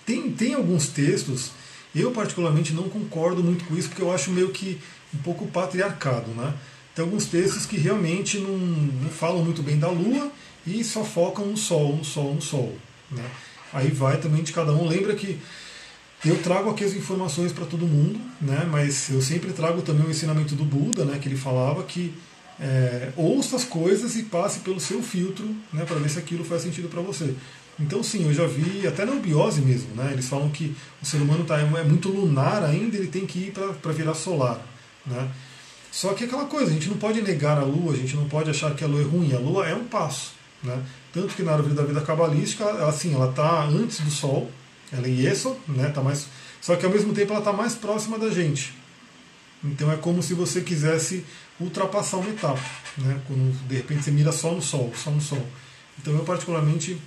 Tem, 0.06 0.30
tem 0.30 0.54
alguns 0.54 0.86
textos, 0.88 1.50
eu 1.94 2.12
particularmente 2.12 2.72
não 2.72 2.88
concordo 2.88 3.44
muito 3.44 3.66
com 3.66 3.76
isso, 3.76 3.90
porque 3.90 4.02
eu 4.02 4.10
acho 4.10 4.30
meio 4.30 4.48
que 4.48 4.78
um 5.14 5.18
pouco 5.18 5.46
patriarcado. 5.48 6.30
Né? 6.30 6.54
Tem 6.94 7.04
alguns 7.04 7.26
textos 7.26 7.66
que 7.66 7.76
realmente 7.76 8.38
não, 8.38 8.56
não 8.56 9.10
falam 9.10 9.44
muito 9.44 9.62
bem 9.62 9.78
da 9.78 9.88
Lua 9.90 10.32
e 10.66 10.82
só 10.84 11.04
focam 11.04 11.46
no 11.46 11.56
Sol, 11.56 11.96
no 11.96 12.04
Sol, 12.04 12.34
no 12.34 12.42
Sol. 12.42 12.76
Né? 13.10 13.24
Aí 13.72 13.90
vai 13.90 14.18
também 14.18 14.42
de 14.42 14.52
cada 14.52 14.72
um. 14.72 14.86
Lembra 14.86 15.14
que 15.14 15.38
eu 16.24 16.40
trago 16.40 16.70
aqui 16.70 16.84
as 16.84 16.94
informações 16.94 17.52
para 17.52 17.66
todo 17.66 17.86
mundo, 17.86 18.20
né? 18.40 18.66
mas 18.70 19.10
eu 19.10 19.20
sempre 19.20 19.52
trago 19.52 19.82
também 19.82 20.06
o 20.06 20.10
ensinamento 20.10 20.54
do 20.54 20.64
Buda, 20.64 21.04
né? 21.04 21.18
que 21.18 21.28
ele 21.28 21.36
falava 21.36 21.82
que 21.82 22.14
é, 22.60 23.10
ouça 23.16 23.56
as 23.56 23.64
coisas 23.64 24.16
e 24.16 24.24
passe 24.24 24.60
pelo 24.60 24.78
seu 24.78 25.02
filtro 25.02 25.44
né? 25.72 25.84
para 25.84 25.96
ver 25.96 26.08
se 26.08 26.18
aquilo 26.18 26.44
faz 26.44 26.62
sentido 26.62 26.88
para 26.88 27.00
você. 27.00 27.34
Então, 27.80 28.02
sim, 28.02 28.26
eu 28.26 28.34
já 28.34 28.46
vi, 28.46 28.86
até 28.86 29.04
na 29.04 29.14
biose 29.16 29.60
mesmo, 29.62 29.94
né? 29.96 30.10
eles 30.12 30.28
falam 30.28 30.50
que 30.50 30.76
o 31.02 31.06
ser 31.06 31.16
humano 31.16 31.42
tá, 31.44 31.58
é 31.58 31.82
muito 31.82 32.08
lunar 32.08 32.62
ainda, 32.62 32.96
ele 32.96 33.08
tem 33.08 33.26
que 33.26 33.46
ir 33.46 33.52
para 33.52 33.92
virar 33.92 34.14
solar. 34.14 34.60
Né? 35.04 35.28
Só 35.90 36.12
que 36.14 36.24
é 36.24 36.26
aquela 36.26 36.44
coisa, 36.44 36.70
a 36.70 36.74
gente 36.74 36.88
não 36.88 36.96
pode 36.96 37.20
negar 37.20 37.58
a 37.58 37.64
Lua, 37.64 37.94
a 37.94 37.96
gente 37.96 38.14
não 38.14 38.28
pode 38.28 38.48
achar 38.48 38.74
que 38.74 38.84
a 38.84 38.86
Lua 38.86 39.00
é 39.00 39.04
ruim, 39.04 39.32
a 39.34 39.38
Lua 39.38 39.66
é 39.66 39.74
um 39.74 39.84
passo. 39.84 40.32
Né? 40.62 40.82
Tanto 41.12 41.34
que 41.34 41.42
na 41.42 41.52
árvore 41.52 41.74
da 41.74 41.82
vida 41.82 42.00
cabalística, 42.00 42.64
assim, 42.86 43.14
ela 43.14 43.30
está 43.30 43.64
antes 43.64 44.00
do 44.00 44.10
Sol, 44.10 44.50
ela 44.92 45.06
é 45.06 45.10
Yeso, 45.10 45.56
né? 45.66 45.88
Tá 45.88 46.02
mais, 46.02 46.26
só 46.60 46.76
que 46.76 46.84
ao 46.84 46.92
mesmo 46.92 47.12
tempo 47.12 47.32
ela 47.32 47.40
está 47.40 47.52
mais 47.52 47.74
próxima 47.74 48.18
da 48.18 48.30
gente. 48.30 48.74
Então 49.64 49.90
é 49.90 49.96
como 49.96 50.22
se 50.22 50.34
você 50.34 50.60
quisesse 50.60 51.24
ultrapassar 51.58 52.18
uma 52.18 52.30
etapa, 52.30 52.62
né? 52.98 53.20
Quando 53.26 53.52
de 53.66 53.76
repente 53.76 54.04
você 54.04 54.10
mira 54.10 54.32
só 54.32 54.52
no 54.52 54.62
Sol, 54.62 54.92
só 54.94 55.10
no 55.10 55.20
Sol. 55.20 55.44
Então 55.98 56.14
eu 56.14 56.24
particularmente 56.24 56.98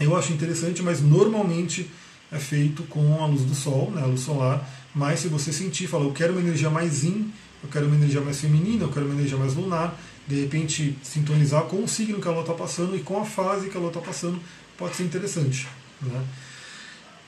eu 0.00 0.16
acho 0.16 0.32
interessante, 0.32 0.82
mas 0.82 1.00
normalmente 1.00 1.90
é 2.32 2.38
feito 2.38 2.82
com 2.84 3.22
a 3.22 3.26
luz 3.26 3.42
do 3.42 3.54
Sol, 3.54 3.90
né? 3.90 4.02
A 4.02 4.06
luz 4.06 4.22
solar. 4.22 4.68
Mas 4.94 5.20
se 5.20 5.28
você 5.28 5.52
sentir, 5.52 5.86
falar, 5.86 6.04
eu 6.04 6.12
quero 6.12 6.32
uma 6.32 6.40
energia 6.40 6.70
mais 6.70 7.04
in, 7.04 7.30
eu 7.62 7.68
quero 7.70 7.86
uma 7.86 7.96
energia 7.96 8.20
mais 8.20 8.40
feminina, 8.40 8.84
eu 8.84 8.90
quero 8.90 9.06
uma 9.06 9.14
energia 9.14 9.36
mais 9.36 9.54
lunar, 9.54 9.98
de 10.26 10.40
repente 10.40 10.96
sintonizar 11.02 11.62
com 11.64 11.82
o 11.82 11.88
signo 11.88 12.20
que 12.20 12.28
a 12.28 12.30
Lua 12.30 12.40
está 12.40 12.54
passando 12.54 12.96
e 12.96 13.00
com 13.00 13.20
a 13.20 13.24
fase 13.24 13.68
que 13.68 13.76
a 13.76 13.80
Lua 13.80 13.90
está 13.90 14.00
passando, 14.00 14.40
pode 14.76 14.96
ser 14.96 15.04
interessante. 15.04 15.68
Né? 16.00 16.24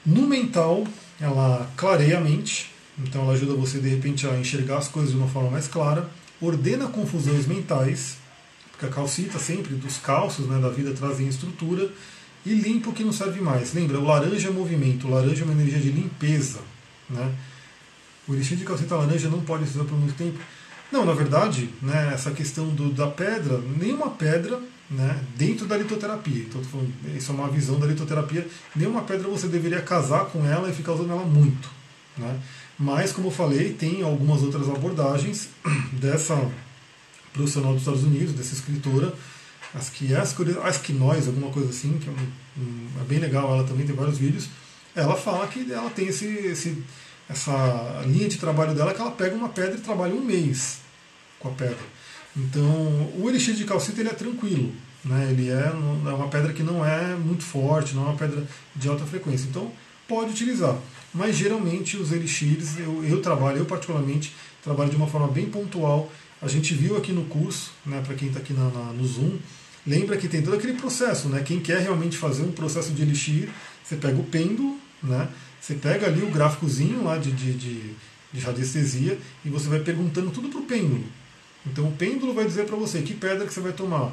No 0.05 0.27
mental, 0.27 0.87
ela 1.21 1.71
clareia 1.77 2.19
a 2.19 2.21
mente, 2.21 2.73
então 2.99 3.23
ela 3.23 3.33
ajuda 3.33 3.55
você 3.55 3.79
de 3.79 3.89
repente 3.89 4.27
a 4.27 4.39
enxergar 4.39 4.79
as 4.79 4.89
coisas 4.89 5.13
de 5.13 5.17
uma 5.19 5.29
forma 5.29 5.51
mais 5.51 5.69
clara, 5.69 6.09
ordena 6.41 6.87
confusões 6.87 7.47
mentais, 7.47 8.17
porque 8.71 8.87
a 8.87 8.89
calcita 8.89 9.39
sempre 9.39 9.75
dos 9.75 9.99
calços 9.99 10.47
né, 10.47 10.59
da 10.61 10.69
vida 10.69 10.93
trazem 10.93 11.29
estrutura, 11.29 11.91
e 12.47 12.55
limpa 12.55 12.91
o 12.91 12.93
que 12.93 13.03
não 13.03 13.13
serve 13.13 13.41
mais. 13.41 13.75
Lembra, 13.75 13.99
o 13.99 14.05
laranja 14.05 14.49
é 14.49 14.51
movimento, 14.53 15.09
o 15.09 15.11
laranja 15.11 15.43
é 15.43 15.45
uma 15.45 15.53
energia 15.53 15.81
de 15.81 15.91
limpeza. 15.91 16.61
Né? 17.11 17.35
O 18.29 18.35
elixir 18.35 18.57
de 18.57 18.65
calcita 18.65 18.95
laranja 18.95 19.29
não 19.29 19.41
pode 19.41 19.67
ser 19.67 19.79
por 19.81 19.99
muito 19.99 20.17
tempo. 20.17 20.39
Não, 20.91 21.05
na 21.05 21.13
verdade, 21.13 21.69
né, 21.83 22.13
essa 22.15 22.31
questão 22.31 22.69
do, 22.69 22.91
da 22.91 23.09
pedra, 23.09 23.61
nenhuma 23.79 24.11
pedra 24.11 24.61
né, 24.91 25.21
dentro 25.37 25.67
da 25.67 25.77
litoterapia. 25.77 26.45
Então, 26.45 26.63
isso 27.17 27.33
é 27.33 27.35
uma 27.35 27.49
visão 27.49 27.79
da 27.79 27.87
litoterapia. 27.87 28.47
Nenhuma 28.75 29.03
pedra 29.03 29.29
você 29.29 29.49
deveria 29.49 29.81
casar 29.81 30.27
com 30.27 30.45
ela 30.47 30.71
e 30.71 30.75
ficar 30.75 30.93
usando 30.93 31.11
ela 31.11 31.25
muito. 31.25 31.69
Né? 32.17 32.41
Mas, 32.79 33.13
como 33.13 33.29
eu 33.29 33.33
falei, 33.33 33.73
tem 33.73 34.03
algumas 34.03 34.43
outras 34.43 34.69
abordagens 34.69 35.49
dessa 35.93 36.37
profissional 37.33 37.73
dos 37.73 37.83
Estados 37.83 38.05
Unidos, 38.05 38.33
dessa 38.33 38.55
escritora, 38.55 39.13
acho 39.75 39.93
que 39.93 40.15
acho 40.15 40.81
que 40.83 40.93
nós, 40.93 41.27
alguma 41.27 41.51
coisa 41.51 41.69
assim, 41.69 41.99
que 41.99 42.09
é, 42.09 42.13
um, 42.13 42.89
é, 43.01 43.05
bem 43.05 43.19
legal, 43.19 43.53
ela 43.53 43.65
também 43.65 43.87
tem 43.87 43.95
vários 43.95 44.19
vídeos. 44.19 44.49
Ela 44.95 45.17
fala 45.17 45.47
que 45.47 45.71
ela 45.71 45.91
tem 45.91 46.09
esse, 46.09 46.27
esse, 46.27 46.83
essa 47.29 48.03
linha 48.07 48.29
de 48.29 48.39
trabalho 48.39 48.75
dela 48.75 48.95
que 48.95 49.01
ela 49.01 49.11
pega 49.11 49.35
uma 49.35 49.49
pedra 49.49 49.77
e 49.77 49.81
trabalha 49.81 50.15
um 50.15 50.23
mês 50.23 50.79
com 51.39 51.49
a 51.49 51.53
pedra. 51.53 51.97
Então, 52.37 53.11
o 53.19 53.27
elixir 53.29 53.55
de 53.55 53.65
calcita 53.65 54.01
ele 54.01 54.11
é 54.11 54.13
tranquilo, 54.13 54.73
né? 55.05 55.29
ele 55.31 55.49
é, 55.49 55.73
é 55.73 56.15
uma 56.15 56.29
pedra 56.29 56.53
que 56.53 56.63
não 56.63 56.85
é 56.85 57.15
muito 57.17 57.43
forte, 57.43 57.95
não 57.95 58.03
é 58.03 58.09
uma 58.11 58.17
pedra 58.17 58.47
de 58.75 58.89
alta 58.89 59.07
frequência. 59.07 59.47
Então, 59.49 59.73
pode 60.07 60.31
utilizar. 60.31 60.77
Mas 61.15 61.37
geralmente 61.37 61.97
os 61.97 62.13
elixires, 62.13 62.79
eu, 62.79 63.03
eu 63.05 63.23
trabalho, 63.23 63.59
eu 63.59 63.65
particularmente, 63.65 64.35
trabalho 64.63 64.91
de 64.91 64.97
uma 64.97 65.07
forma 65.07 65.29
bem 65.29 65.47
pontual. 65.47 66.13
A 66.43 66.49
gente 66.49 66.75
viu 66.75 66.97
aqui 66.97 67.13
no 67.13 67.25
curso, 67.25 67.73
né, 67.87 68.03
para 68.05 68.15
quem 68.15 68.29
está 68.29 68.41
aqui 68.41 68.53
na, 68.53 68.69
na, 68.69 68.93
no 68.93 69.07
Zoom, 69.07 69.39
lembra 69.87 70.17
que 70.17 70.29
tem 70.29 70.43
todo 70.43 70.57
aquele 70.57 70.75
processo, 70.75 71.29
né? 71.29 71.43
Quem 71.43 71.61
quer 71.61 71.81
realmente 71.81 72.19
fazer 72.19 72.43
um 72.43 72.53
processo 72.53 72.93
de 72.93 73.01
elixir, 73.01 73.49
você 73.83 73.97
pega 73.97 74.19
o 74.19 74.25
pêndulo, 74.25 74.79
né? 75.03 75.29
Você 75.61 75.75
pega 75.75 76.07
ali 76.07 76.23
o 76.23 76.31
gráficozinho 76.31 77.03
lá 77.03 77.19
de, 77.19 77.33
de, 77.33 77.53
de, 77.55 77.95
de 78.33 78.41
radiestesia 78.41 79.19
e 79.45 79.49
você 79.49 79.69
vai 79.69 79.81
perguntando 79.81 80.31
tudo 80.31 80.49
para 80.49 80.61
o 80.61 80.65
pêndulo. 80.65 81.05
Então 81.67 81.89
o 81.89 81.93
pêndulo 81.93 82.33
vai 82.33 82.45
dizer 82.45 82.67
para 82.67 82.77
você 82.77 83.03
que 83.03 83.15
pedra 83.15 83.47
que 83.47 83.53
você 83.53 83.61
vai 83.61 83.73
tomar, 83.73 84.13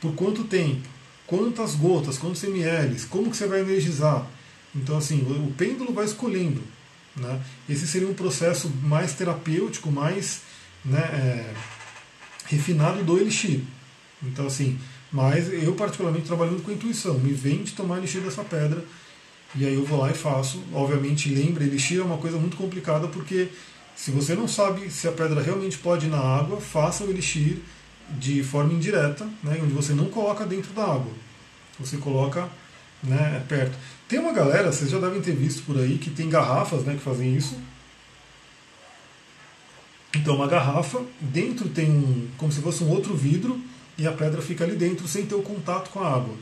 por 0.00 0.14
quanto 0.14 0.44
tempo, 0.44 0.88
quantas 1.26 1.74
gotas, 1.74 2.16
quantos 2.16 2.42
ml, 2.42 2.98
como 3.10 3.30
que 3.30 3.36
você 3.36 3.46
vai 3.46 3.60
energizar. 3.60 4.26
Então 4.74 4.96
assim, 4.96 5.20
o, 5.20 5.52
pêndulo 5.52 5.92
vai 5.92 6.06
escolhendo. 6.06 6.62
Né? 7.14 7.40
Esse 7.68 7.86
seria 7.86 8.08
um 8.08 8.14
processo 8.14 8.70
mais 8.82 9.12
terapêutico, 9.12 9.90
mais 9.90 10.42
né, 10.84 11.00
é, 11.00 11.54
refinado 12.46 13.04
do 13.04 13.18
elixir. 13.18 13.60
Então 14.22 14.46
assim, 14.46 14.78
mas 15.12 15.52
eu 15.52 15.74
particularmente 15.74 16.26
trabalhando 16.26 16.62
com 16.62 16.70
intuição, 16.70 17.18
me 17.18 17.32
vem 17.32 17.62
de 17.62 17.72
tomar 17.72 17.98
elixir 17.98 18.22
dessa 18.22 18.44
pedra 18.44 18.82
e 19.54 19.66
aí 19.66 19.74
eu 19.74 19.84
vou 19.84 19.98
lá 19.98 20.10
e 20.10 20.14
faço. 20.14 20.62
Obviamente, 20.72 21.28
lembra, 21.28 21.64
elixir 21.64 22.00
é 22.00 22.02
uma 22.02 22.18
coisa 22.18 22.38
muito 22.38 22.56
complicada 22.56 23.08
porque 23.08 23.48
se 23.96 24.10
você 24.10 24.34
não 24.34 24.46
sabe 24.46 24.90
se 24.90 25.08
a 25.08 25.12
pedra 25.12 25.42
realmente 25.42 25.78
pode 25.78 26.06
ir 26.06 26.10
na 26.10 26.20
água, 26.20 26.60
faça 26.60 27.04
o 27.04 27.10
elixir 27.10 27.58
de 28.10 28.42
forma 28.42 28.72
indireta, 28.72 29.24
né, 29.42 29.58
onde 29.62 29.72
você 29.72 29.92
não 29.92 30.06
coloca 30.06 30.46
dentro 30.46 30.72
da 30.72 30.84
água. 30.84 31.12
Você 31.78 31.96
coloca 31.96 32.48
né, 33.02 33.44
perto. 33.48 33.76
Tem 34.08 34.18
uma 34.18 34.32
galera, 34.32 34.72
vocês 34.72 34.90
já 34.90 34.98
devem 34.98 35.20
ter 35.20 35.32
visto 35.32 35.62
por 35.62 35.76
aí, 35.78 35.98
que 35.98 36.10
tem 36.10 36.28
garrafas 36.28 36.84
né, 36.84 36.94
que 36.94 37.00
fazem 37.00 37.34
isso. 37.34 37.56
Então, 40.14 40.36
uma 40.36 40.46
garrafa, 40.46 41.02
dentro 41.20 41.68
tem 41.68 41.90
um, 41.90 42.28
como 42.38 42.50
se 42.50 42.60
fosse 42.60 42.82
um 42.82 42.88
outro 42.88 43.14
vidro, 43.14 43.60
e 43.96 44.06
a 44.06 44.12
pedra 44.12 44.40
fica 44.40 44.64
ali 44.64 44.76
dentro 44.76 45.06
sem 45.06 45.26
ter 45.26 45.34
o 45.34 45.42
contato 45.42 45.90
com 45.90 46.00
a 46.00 46.08
água. 46.08 46.34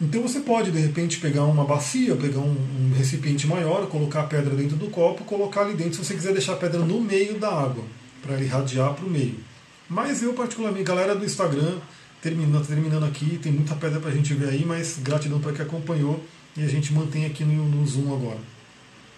Então 0.00 0.22
você 0.22 0.40
pode, 0.40 0.70
de 0.70 0.78
repente, 0.78 1.18
pegar 1.18 1.44
uma 1.44 1.64
bacia, 1.64 2.16
pegar 2.16 2.38
um, 2.38 2.56
um, 2.56 2.94
recipiente 2.96 3.46
maior, 3.46 3.86
colocar 3.86 4.20
a 4.22 4.24
pedra 4.24 4.54
dentro 4.54 4.76
do 4.76 4.88
copo, 4.88 5.24
colocar 5.24 5.62
ali 5.62 5.74
dentro, 5.74 5.94
se 5.94 6.04
você 6.06 6.14
quiser 6.14 6.32
deixar 6.32 6.54
a 6.54 6.56
pedra 6.56 6.80
no 6.80 7.00
meio 7.02 7.38
da 7.38 7.48
água, 7.48 7.84
para 8.22 8.34
ele 8.34 8.44
irradiar 8.44 8.94
para 8.94 9.04
o 9.04 9.10
meio. 9.10 9.36
Mas 9.88 10.22
eu, 10.22 10.32
particularmente, 10.32 10.84
galera 10.84 11.14
do 11.14 11.24
Instagram, 11.24 11.76
terminando, 12.22 12.66
terminando 12.66 13.04
aqui, 13.04 13.38
tem 13.42 13.52
muita 13.52 13.74
pedra 13.74 14.00
para 14.00 14.08
a 14.08 14.14
gente 14.14 14.32
ver 14.32 14.48
aí, 14.48 14.64
mas 14.64 14.98
gratidão 15.02 15.38
para 15.38 15.52
quem 15.52 15.66
acompanhou 15.66 16.24
e 16.56 16.62
a 16.62 16.68
gente 16.68 16.94
mantém 16.94 17.26
aqui 17.26 17.44
no, 17.44 17.68
no 17.68 17.86
Zoom 17.86 18.14
agora. 18.14 18.40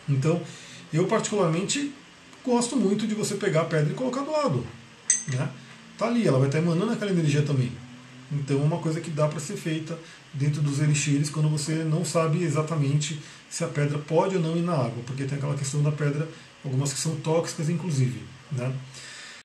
Então, 0.08 0.42
eu 0.92 1.06
particularmente 1.06 1.92
gosto 2.44 2.76
muito 2.76 3.06
de 3.06 3.14
você 3.14 3.36
pegar 3.36 3.62
a 3.62 3.64
pedra 3.66 3.92
e 3.92 3.94
colocar 3.94 4.22
do 4.22 4.32
lado. 4.32 4.66
Né? 5.32 5.48
Tá 5.96 6.06
ali, 6.06 6.26
ela 6.26 6.38
vai 6.38 6.48
estar 6.48 6.58
emanando 6.58 6.92
aquela 6.92 7.12
energia 7.12 7.42
também. 7.42 7.70
Então 8.32 8.60
é 8.60 8.64
uma 8.64 8.78
coisa 8.78 9.00
que 9.00 9.10
dá 9.10 9.28
para 9.28 9.38
ser 9.38 9.56
feita 9.56 9.98
dentro 10.34 10.62
dos 10.62 10.80
elixires 10.80 11.30
quando 11.30 11.48
você 11.48 11.84
não 11.84 12.04
sabe 12.04 12.42
exatamente 12.42 13.20
se 13.50 13.64
a 13.64 13.68
pedra 13.68 13.98
pode 13.98 14.36
ou 14.36 14.42
não 14.42 14.56
ir 14.56 14.62
na 14.62 14.74
água, 14.74 15.02
porque 15.06 15.24
tem 15.24 15.36
aquela 15.36 15.54
questão 15.54 15.82
da 15.82 15.92
pedra, 15.92 16.28
algumas 16.64 16.92
que 16.92 16.98
são 16.98 17.16
tóxicas 17.16 17.68
inclusive. 17.68 18.22
Né? 18.50 18.72